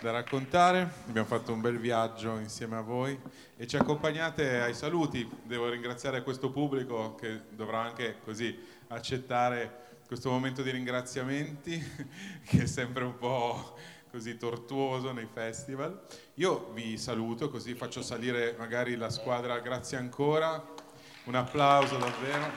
da, 0.00 0.12
raccontare. 0.12 0.92
Abbiamo 1.08 1.26
fatto 1.26 1.52
un 1.52 1.60
bel 1.60 1.80
viaggio 1.80 2.38
insieme 2.38 2.76
a 2.76 2.82
voi 2.82 3.18
e 3.56 3.66
ci 3.66 3.74
accompagnate 3.74 4.60
ai 4.60 4.74
saluti. 4.74 5.28
Devo 5.42 5.68
ringraziare 5.70 6.22
questo 6.22 6.52
pubblico 6.52 7.16
che 7.16 7.40
dovrà 7.50 7.80
anche 7.80 8.18
così 8.22 8.56
accettare 8.86 9.98
questo 10.06 10.30
momento 10.30 10.62
di 10.62 10.70
ringraziamenti 10.70 11.84
che 12.46 12.62
è 12.62 12.66
sempre 12.66 13.02
un 13.02 13.16
po' 13.18 13.76
così 14.08 14.36
tortuoso 14.36 15.10
nei 15.10 15.26
festival. 15.32 16.00
Io 16.34 16.70
vi 16.74 16.96
saluto 16.96 17.50
così 17.50 17.74
faccio 17.74 18.02
salire 18.02 18.54
magari 18.56 18.94
la 18.94 19.10
squadra, 19.10 19.58
grazie 19.58 19.96
ancora. 19.96 20.79
Un 21.24 21.34
applauso 21.34 21.98
davvero. 21.98 22.50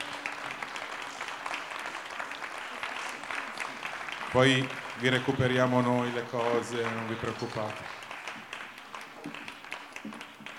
Poi 4.32 4.66
vi 4.98 5.08
recuperiamo 5.10 5.80
noi 5.82 6.10
le 6.12 6.24
cose, 6.24 6.82
non 6.82 7.06
vi 7.06 7.14
preoccupate. 7.14 7.82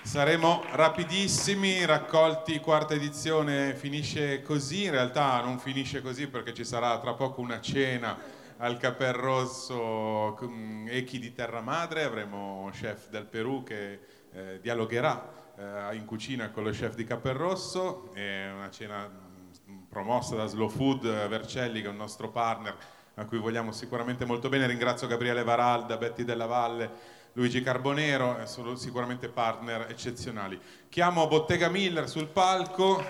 Saremo 0.02 0.62
rapidissimi, 0.70 1.84
raccolti 1.84 2.60
quarta 2.60 2.94
edizione 2.94 3.74
finisce 3.74 4.40
così, 4.42 4.84
in 4.84 4.92
realtà 4.92 5.40
non 5.42 5.58
finisce 5.58 6.00
così 6.00 6.28
perché 6.28 6.54
ci 6.54 6.64
sarà 6.64 6.98
tra 7.00 7.14
poco 7.14 7.40
una 7.40 7.60
cena 7.60 8.16
al 8.58 8.78
Caper 8.78 9.16
Rosso 9.16 10.34
con 10.38 10.86
Echi 10.88 11.18
di 11.18 11.34
Terra 11.34 11.60
Madre, 11.60 12.04
avremo 12.04 12.70
chef 12.72 13.08
del 13.08 13.26
Perù 13.26 13.64
che 13.64 14.00
eh, 14.32 14.60
dialogherà 14.62 15.45
eh, 15.56 15.94
in 15.96 16.04
cucina 16.04 16.50
con 16.50 16.64
lo 16.64 16.70
chef 16.70 16.94
di 16.94 17.04
Caperrosso, 17.04 18.12
è 18.14 18.50
una 18.54 18.70
cena 18.70 19.06
mh, 19.06 19.86
promossa 19.88 20.36
da 20.36 20.46
Slow 20.46 20.68
Food 20.68 21.04
eh, 21.04 21.28
Vercelli 21.28 21.80
che 21.80 21.86
è 21.86 21.90
un 21.90 21.96
nostro 21.96 22.30
partner 22.30 22.76
a 23.14 23.24
cui 23.24 23.38
vogliamo 23.38 23.72
sicuramente 23.72 24.24
molto 24.26 24.48
bene, 24.50 24.66
ringrazio 24.66 25.06
Gabriele 25.06 25.42
Varalda, 25.42 25.96
Betty 25.96 26.22
Della 26.24 26.44
Valle, 26.46 27.14
Luigi 27.32 27.62
Carbonero, 27.62 28.38
eh, 28.38 28.46
sono 28.46 28.76
sicuramente 28.76 29.28
partner 29.28 29.86
eccezionali. 29.88 30.60
Chiamo 30.88 31.26
Bottega 31.26 31.68
Miller 31.68 32.08
sul 32.08 32.26
palco. 32.26 33.02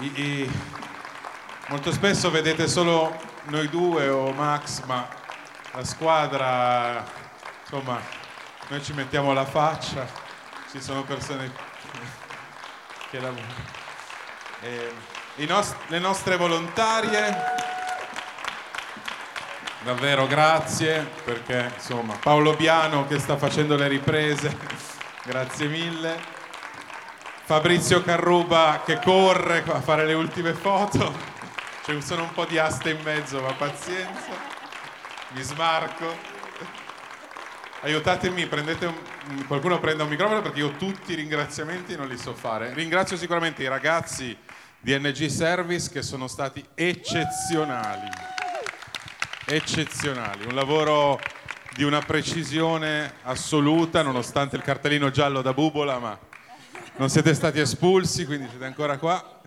I- 0.00 0.20
i- 0.20 0.50
molto 1.68 1.92
spesso 1.92 2.30
vedete 2.30 2.68
solo 2.68 3.14
noi 3.44 3.68
due 3.68 4.08
o 4.08 4.32
Max, 4.32 4.84
ma 4.84 5.08
la 5.72 5.84
squadra, 5.84 7.04
insomma, 7.62 8.00
noi 8.68 8.82
ci 8.82 8.92
mettiamo 8.92 9.32
la 9.32 9.44
faccia, 9.44 10.06
ci 10.74 10.82
sono 10.82 11.04
persone 11.04 11.52
che 13.08 13.20
lavorano. 13.20 13.54
E 14.60 14.92
i 15.36 15.46
nos- 15.46 15.72
le 15.86 16.00
nostre 16.00 16.36
volontarie, 16.36 17.32
davvero 19.84 20.26
grazie 20.26 21.08
perché 21.22 21.70
insomma 21.76 22.16
Paolo 22.16 22.54
Biano 22.54 23.06
che 23.06 23.20
sta 23.20 23.36
facendo 23.36 23.76
le 23.76 23.86
riprese, 23.86 24.56
grazie 25.22 25.68
mille. 25.68 26.32
Fabrizio 27.44 28.02
Carruba 28.02 28.82
che 28.84 28.98
corre 28.98 29.62
a 29.68 29.80
fare 29.80 30.04
le 30.04 30.14
ultime 30.14 30.54
foto, 30.54 31.14
ci 31.84 32.02
sono 32.02 32.24
un 32.24 32.32
po' 32.32 32.46
di 32.46 32.58
aste 32.58 32.90
in 32.90 33.00
mezzo, 33.04 33.40
ma 33.40 33.52
pazienza, 33.52 34.30
mi 35.28 35.42
smarco. 35.42 36.32
Aiutatemi, 37.82 38.46
prendete 38.46 38.86
un- 38.86 39.13
qualcuno 39.46 39.80
prenda 39.80 40.04
un 40.04 40.10
microfono 40.10 40.42
perché 40.42 40.60
io 40.60 40.72
tutti 40.76 41.12
i 41.12 41.16
ringraziamenti 41.16 41.96
non 41.96 42.08
li 42.08 42.16
so 42.16 42.34
fare. 42.34 42.74
Ringrazio 42.74 43.16
sicuramente 43.16 43.62
i 43.62 43.68
ragazzi 43.68 44.36
di 44.80 44.98
NG 44.98 45.26
Service 45.26 45.90
che 45.90 46.02
sono 46.02 46.28
stati 46.28 46.64
eccezionali 46.74 48.32
eccezionali, 49.46 50.46
un 50.46 50.54
lavoro 50.54 51.20
di 51.74 51.82
una 51.82 52.00
precisione 52.00 53.14
assoluta 53.22 54.00
nonostante 54.02 54.56
il 54.56 54.62
cartellino 54.62 55.10
giallo 55.10 55.42
da 55.42 55.52
bubola, 55.52 55.98
ma 55.98 56.18
non 56.96 57.10
siete 57.10 57.34
stati 57.34 57.60
espulsi, 57.60 58.24
quindi 58.24 58.48
siete 58.48 58.64
ancora 58.64 58.96
qua. 58.96 59.40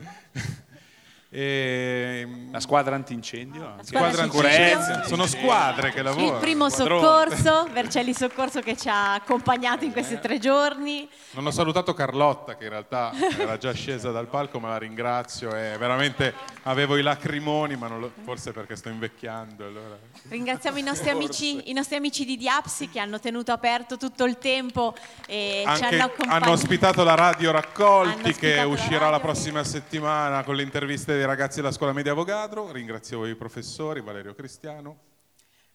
E... 1.38 2.28
La 2.50 2.60
squadra 2.60 2.96
antincendio, 2.96 3.64
anche. 3.68 3.84
Squadra 3.86 4.24
antincendio. 4.24 5.04
Sono 5.06 5.28
squadre 5.28 5.92
che 5.92 6.02
lavorano. 6.02 6.34
Il 6.34 6.40
primo 6.40 6.68
Squadrone. 6.68 7.36
soccorso, 7.36 7.68
Vercelli 7.72 8.14
Soccorso 8.14 8.60
che 8.62 8.76
ci 8.76 8.90
ha 8.90 9.14
accompagnato 9.14 9.86
in 9.86 9.92
questi 9.92 10.18
tre 10.20 10.40
giorni. 10.40 11.08
Non 11.32 11.46
ho 11.46 11.52
salutato 11.52 11.94
Carlotta 11.94 12.56
che 12.58 12.64
in 12.64 12.72
realtà 12.72 13.12
era 13.38 13.56
già 13.60 13.72
scesa 13.72 14.10
dal 14.10 14.26
palco, 14.26 14.60
ma 14.60 14.70
la 14.70 14.78
ringrazio 14.80 15.56
e 15.56 15.78
veramente 15.78 16.34
avevo 16.64 16.98
i 16.98 17.04
lacrimoni, 17.04 17.76
ma 17.76 17.88
non 17.88 18.00
lo- 18.00 18.12
forse 18.24 18.52
perché 18.52 18.76
sto 18.76 18.90
invecchiando. 18.90 19.64
Allora. 19.64 19.96
Ringraziamo 20.30 20.80
i 20.80 20.84
nostri, 20.84 21.12
amici, 21.12 21.70
i 21.70 21.74
nostri 21.74 21.98
amici 21.98 22.26
di 22.26 22.36
Diapsi 22.36 22.90
che 22.90 23.00
hanno 23.00 23.20
tenuto 23.20 23.52
aperto 23.52 23.98
tutto 23.98 24.24
il 24.24 24.40
tempo 24.40 24.96
e 25.28 25.62
ci 25.64 25.70
Anche 25.70 25.86
hanno 25.86 26.04
accompagnato. 26.06 26.44
hanno 26.46 26.54
ospitato 26.54 27.04
la 27.04 27.14
radio 27.14 27.52
Raccolti 27.52 28.34
che 28.34 28.58
ospitato 28.58 28.58
la 28.62 28.66
uscirà 28.74 29.10
la 29.12 29.20
prossima 29.20 29.64
settimana 29.64 30.44
con 30.44 30.56
le 30.56 30.64
interviste 30.64 31.14
dei 31.16 31.26
ragazzi 31.28 31.58
della 31.58 31.72
scuola 31.72 31.94
media 31.94 32.14
Avogadro. 32.14 32.72
Ringrazio 32.72 33.26
i 33.26 33.36
professori, 33.36 34.02
Valerio 34.02 34.34
Cristiano. 34.34 35.00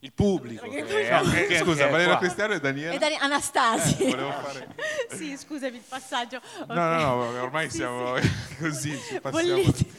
Il 0.00 0.12
pubblico. 0.12 0.68
che 0.68 0.82
che 0.84 1.58
No, 1.58 1.64
scusa, 1.64 1.86
Valerio. 1.86 2.18
Cristiano 2.18 2.54
e 2.54 2.58
Daniele. 2.60 2.94
E 2.96 2.98
Dani- 2.98 3.16
Anastasi. 3.20 4.02
Eh, 4.06 4.10
volevo 4.10 4.32
fare- 4.32 4.74
sì, 5.10 5.36
scusami 5.36 5.76
il 5.76 5.82
passaggio. 5.88 6.40
No, 6.66 6.74
no, 6.74 7.30
no, 7.30 7.42
ormai 7.42 7.70
Sì, 7.70 7.76
siamo 7.76 8.18
sì. 8.20 8.30
così, 8.58 8.90
ci 8.98 9.20
passiamo. 9.20 9.30
Bolliti. 9.54 9.92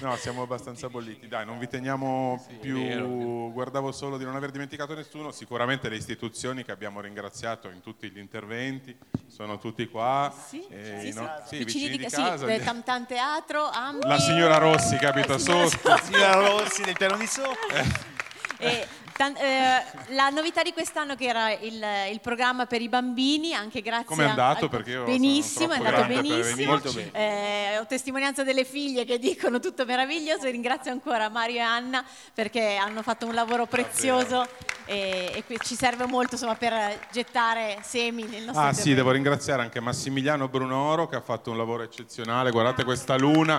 No, 0.00 0.16
siamo 0.16 0.42
abbastanza 0.42 0.88
bolliti. 0.88 1.28
Dai, 1.28 1.44
non 1.44 1.58
vi 1.58 1.68
teniamo 1.68 2.44
più. 2.60 3.50
Guardavo 3.52 3.92
solo 3.92 4.16
di 4.18 4.24
non 4.24 4.34
aver 4.36 4.50
dimenticato 4.50 4.94
nessuno. 4.94 5.30
Sicuramente 5.32 5.88
le 5.88 5.96
istituzioni 5.96 6.64
che 6.64 6.72
abbiamo 6.72 7.00
ringraziato 7.00 7.68
in 7.68 7.80
tutti 7.80 8.10
gli 8.10 8.18
interventi 8.18 8.96
sono 9.26 9.58
tutti 9.58 9.88
qua. 9.88 10.32
Sì, 10.48 10.64
E 10.68 10.98
sì, 11.00 11.12
sì. 11.12 11.18
no- 11.18 11.42
sì, 11.46 11.58
Vicini 11.58 11.84
vicini 11.88 11.96
di, 11.98 12.08
sì, 12.08 12.16
casa. 12.16 12.46
del 12.46 12.62
Tam 12.62 12.82
Tam 12.82 13.06
Teatro, 13.06 13.68
Ampi. 13.68 14.06
La 14.06 14.18
signora 14.18 14.56
Rossi 14.58 14.96
che 14.96 15.06
abita 15.06 15.32
La 15.32 15.38
signora 15.38 15.68
sotto. 15.68 15.88
Rossi. 15.90 16.04
Signora 16.04 16.32
Rossi 16.34 16.82
del 16.82 16.94
piano 16.96 17.16
di 17.16 17.26
sopra. 17.26 18.18
E 18.60 18.86
tan- 19.16 19.36
eh, 19.36 19.84
la 20.08 20.28
novità 20.30 20.62
di 20.62 20.72
quest'anno 20.72 21.14
che 21.14 21.24
era 21.26 21.50
il, 21.52 21.82
il 22.12 22.20
programma 22.20 22.66
per 22.66 22.80
i 22.82 22.88
bambini, 22.88 23.54
anche 23.54 23.80
grazie 23.82 24.04
Com'è 24.06 24.24
a- 24.24 24.28
andato? 24.30 24.66
a- 24.66 24.68
Perché 24.68 24.90
io 24.90 25.04
benissimo, 25.04 25.72
è 25.72 25.76
andato 25.76 25.94
troppo 25.96 26.08
grande 26.12 26.28
per 26.28 26.38
benissimo. 26.38 26.72
venirci. 26.78 26.98
Molto 27.00 27.16
Eh, 27.18 27.78
ho 27.78 27.86
testimonianza 27.86 28.44
delle 28.44 28.64
figlie 28.64 29.04
che 29.04 29.18
dicono 29.18 29.60
tutto 29.60 29.84
meraviglioso 29.84 30.46
e 30.46 30.50
ringrazio 30.50 30.92
ancora 30.92 31.28
Mario 31.28 31.56
e 31.56 31.60
Anna 31.60 32.04
perché 32.34 32.76
hanno 32.76 33.02
fatto 33.02 33.26
un 33.26 33.34
lavoro 33.34 33.66
prezioso 33.66 34.46
e, 34.84 35.30
e 35.34 35.44
qui 35.44 35.56
ci 35.62 35.74
serve 35.74 36.06
molto 36.06 36.34
insomma, 36.34 36.54
per 36.56 36.98
gettare 37.12 37.78
semi 37.82 38.24
nel 38.24 38.44
nostro 38.44 38.62
Ah 38.64 38.72
sì, 38.72 38.94
devo 38.94 39.10
ringraziare 39.10 39.62
anche 39.62 39.80
Massimiliano 39.80 40.48
Brunoro 40.48 41.06
che 41.08 41.16
ha 41.16 41.20
fatto 41.20 41.50
un 41.50 41.56
lavoro 41.56 41.82
eccezionale. 41.82 42.50
Guardate 42.50 42.84
questa 42.84 43.16
luna 43.16 43.58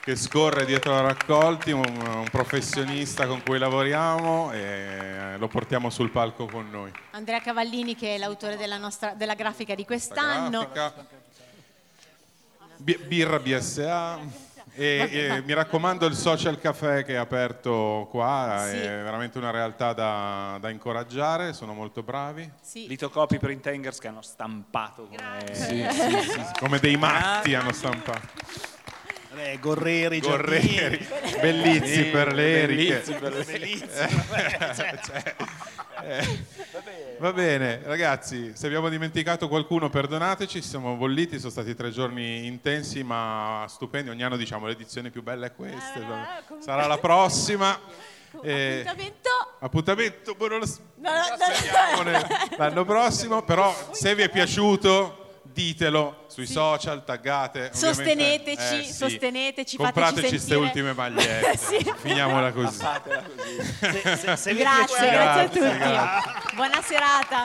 che 0.00 0.16
scorre 0.16 0.64
dietro 0.64 0.92
la 0.92 1.02
raccolti, 1.02 1.72
un, 1.72 1.84
un 1.84 2.26
professionista 2.30 3.26
con 3.26 3.42
cui 3.42 3.58
lavoriamo 3.58 4.50
e 4.52 5.36
lo 5.36 5.46
portiamo 5.48 5.90
sul 5.90 6.10
palco 6.10 6.46
con 6.46 6.70
noi. 6.70 6.90
Andrea 7.10 7.40
Cavallini 7.40 7.94
che 7.94 8.14
è 8.14 8.18
l'autore 8.18 8.56
della, 8.56 8.78
nostra, 8.78 9.12
della 9.14 9.34
grafica 9.34 9.74
di 9.74 9.84
quest'anno. 9.84 10.68
Grafica. 10.72 11.06
Bi- 12.76 12.98
birra 13.06 13.38
BSA. 13.38 14.48
E, 14.72 15.08
e 15.12 15.42
mi 15.44 15.52
raccomando 15.52 16.06
il 16.06 16.14
social 16.14 16.58
caffè 16.60 17.04
che 17.04 17.14
è 17.14 17.16
aperto 17.16 18.06
qua, 18.08 18.66
Sì. 18.70 18.76
è 18.76 19.02
veramente 19.02 19.36
una 19.36 19.50
realtà 19.50 19.92
da, 19.92 20.56
da 20.60 20.70
incoraggiare, 20.70 21.52
sono 21.52 21.74
molto 21.74 22.02
bravi. 22.02 22.48
Sì. 22.62 22.86
Litocopi 22.86 23.38
Printengers 23.38 23.98
che 23.98 24.06
hanno 24.08 24.22
stampato 24.22 25.08
come, 25.08 25.54
Sì, 25.54 25.84
sì, 25.90 26.30
sì, 26.30 26.40
come 26.60 26.78
dei 26.78 26.96
matti 26.96 27.54
hanno 27.54 27.72
stampato. 27.72 28.28
Eh, 29.36 29.58
Gorreri, 29.60 30.20
Gorreri. 30.20 31.06
Bellizzi 31.40 32.04
per 32.06 32.32
le 32.32 32.62
Erike. 32.62 32.92
Bellizzi 32.94 33.12
per 33.14 33.32
le 33.32 33.44
Bellizzi. 33.44 33.86
Cioè, 34.74 35.34
eh, 36.02 36.44
Va 37.18 37.32
bene, 37.32 37.80
ragazzi, 37.84 38.52
se 38.54 38.66
abbiamo 38.66 38.88
dimenticato 38.88 39.46
qualcuno 39.46 39.90
perdonateci, 39.90 40.62
siamo 40.62 40.96
bolliti, 40.96 41.38
sono 41.38 41.50
stati 41.50 41.74
tre 41.74 41.90
giorni 41.90 42.46
intensi 42.46 43.02
ma 43.02 43.66
stupendi, 43.68 44.08
ogni 44.08 44.22
anno 44.22 44.38
diciamo 44.38 44.66
l'edizione 44.66 45.10
più 45.10 45.22
bella 45.22 45.46
è 45.46 45.54
questa, 45.54 46.42
sarà 46.58 46.86
la 46.86 46.98
prossima. 46.98 47.78
Eh, 48.42 48.84
Appuntamento. 48.86 49.28
appuntamento, 49.58 50.36
No, 50.38 51.10
no, 52.04 52.10
no, 52.12 52.26
l'anno 52.56 52.84
prossimo, 52.84 53.42
però 53.42 53.74
se 53.90 54.14
vi 54.14 54.22
è 54.22 54.28
piaciuto 54.28 55.19
ditelo 55.64 56.24
sui 56.28 56.46
social, 56.46 57.04
taggate. 57.04 57.70
Sosteneteci, 57.72 58.78
Eh, 58.78 58.82
sì. 58.84 58.92
sosteneteci, 58.92 59.76
Comprateci 59.76 60.14
fateci 60.14 60.28
queste 60.36 60.54
ultime 60.54 60.92
magliette. 60.92 61.56
Sì. 61.60 61.92
Finiamola 61.98 62.52
così. 62.52 62.78
Così. 62.78 64.00
Se- 64.02 64.16
se- 64.16 64.36
se 64.36 64.54
Grazie, 64.54 64.54
piaciuto- 64.54 64.98
grazie 65.00 65.08
a 65.08 65.10
Grazie, 65.10 65.48
tutti. 65.60 65.78
grazie. 65.78 66.54
Buona 66.54 66.82
serata. 66.82 67.44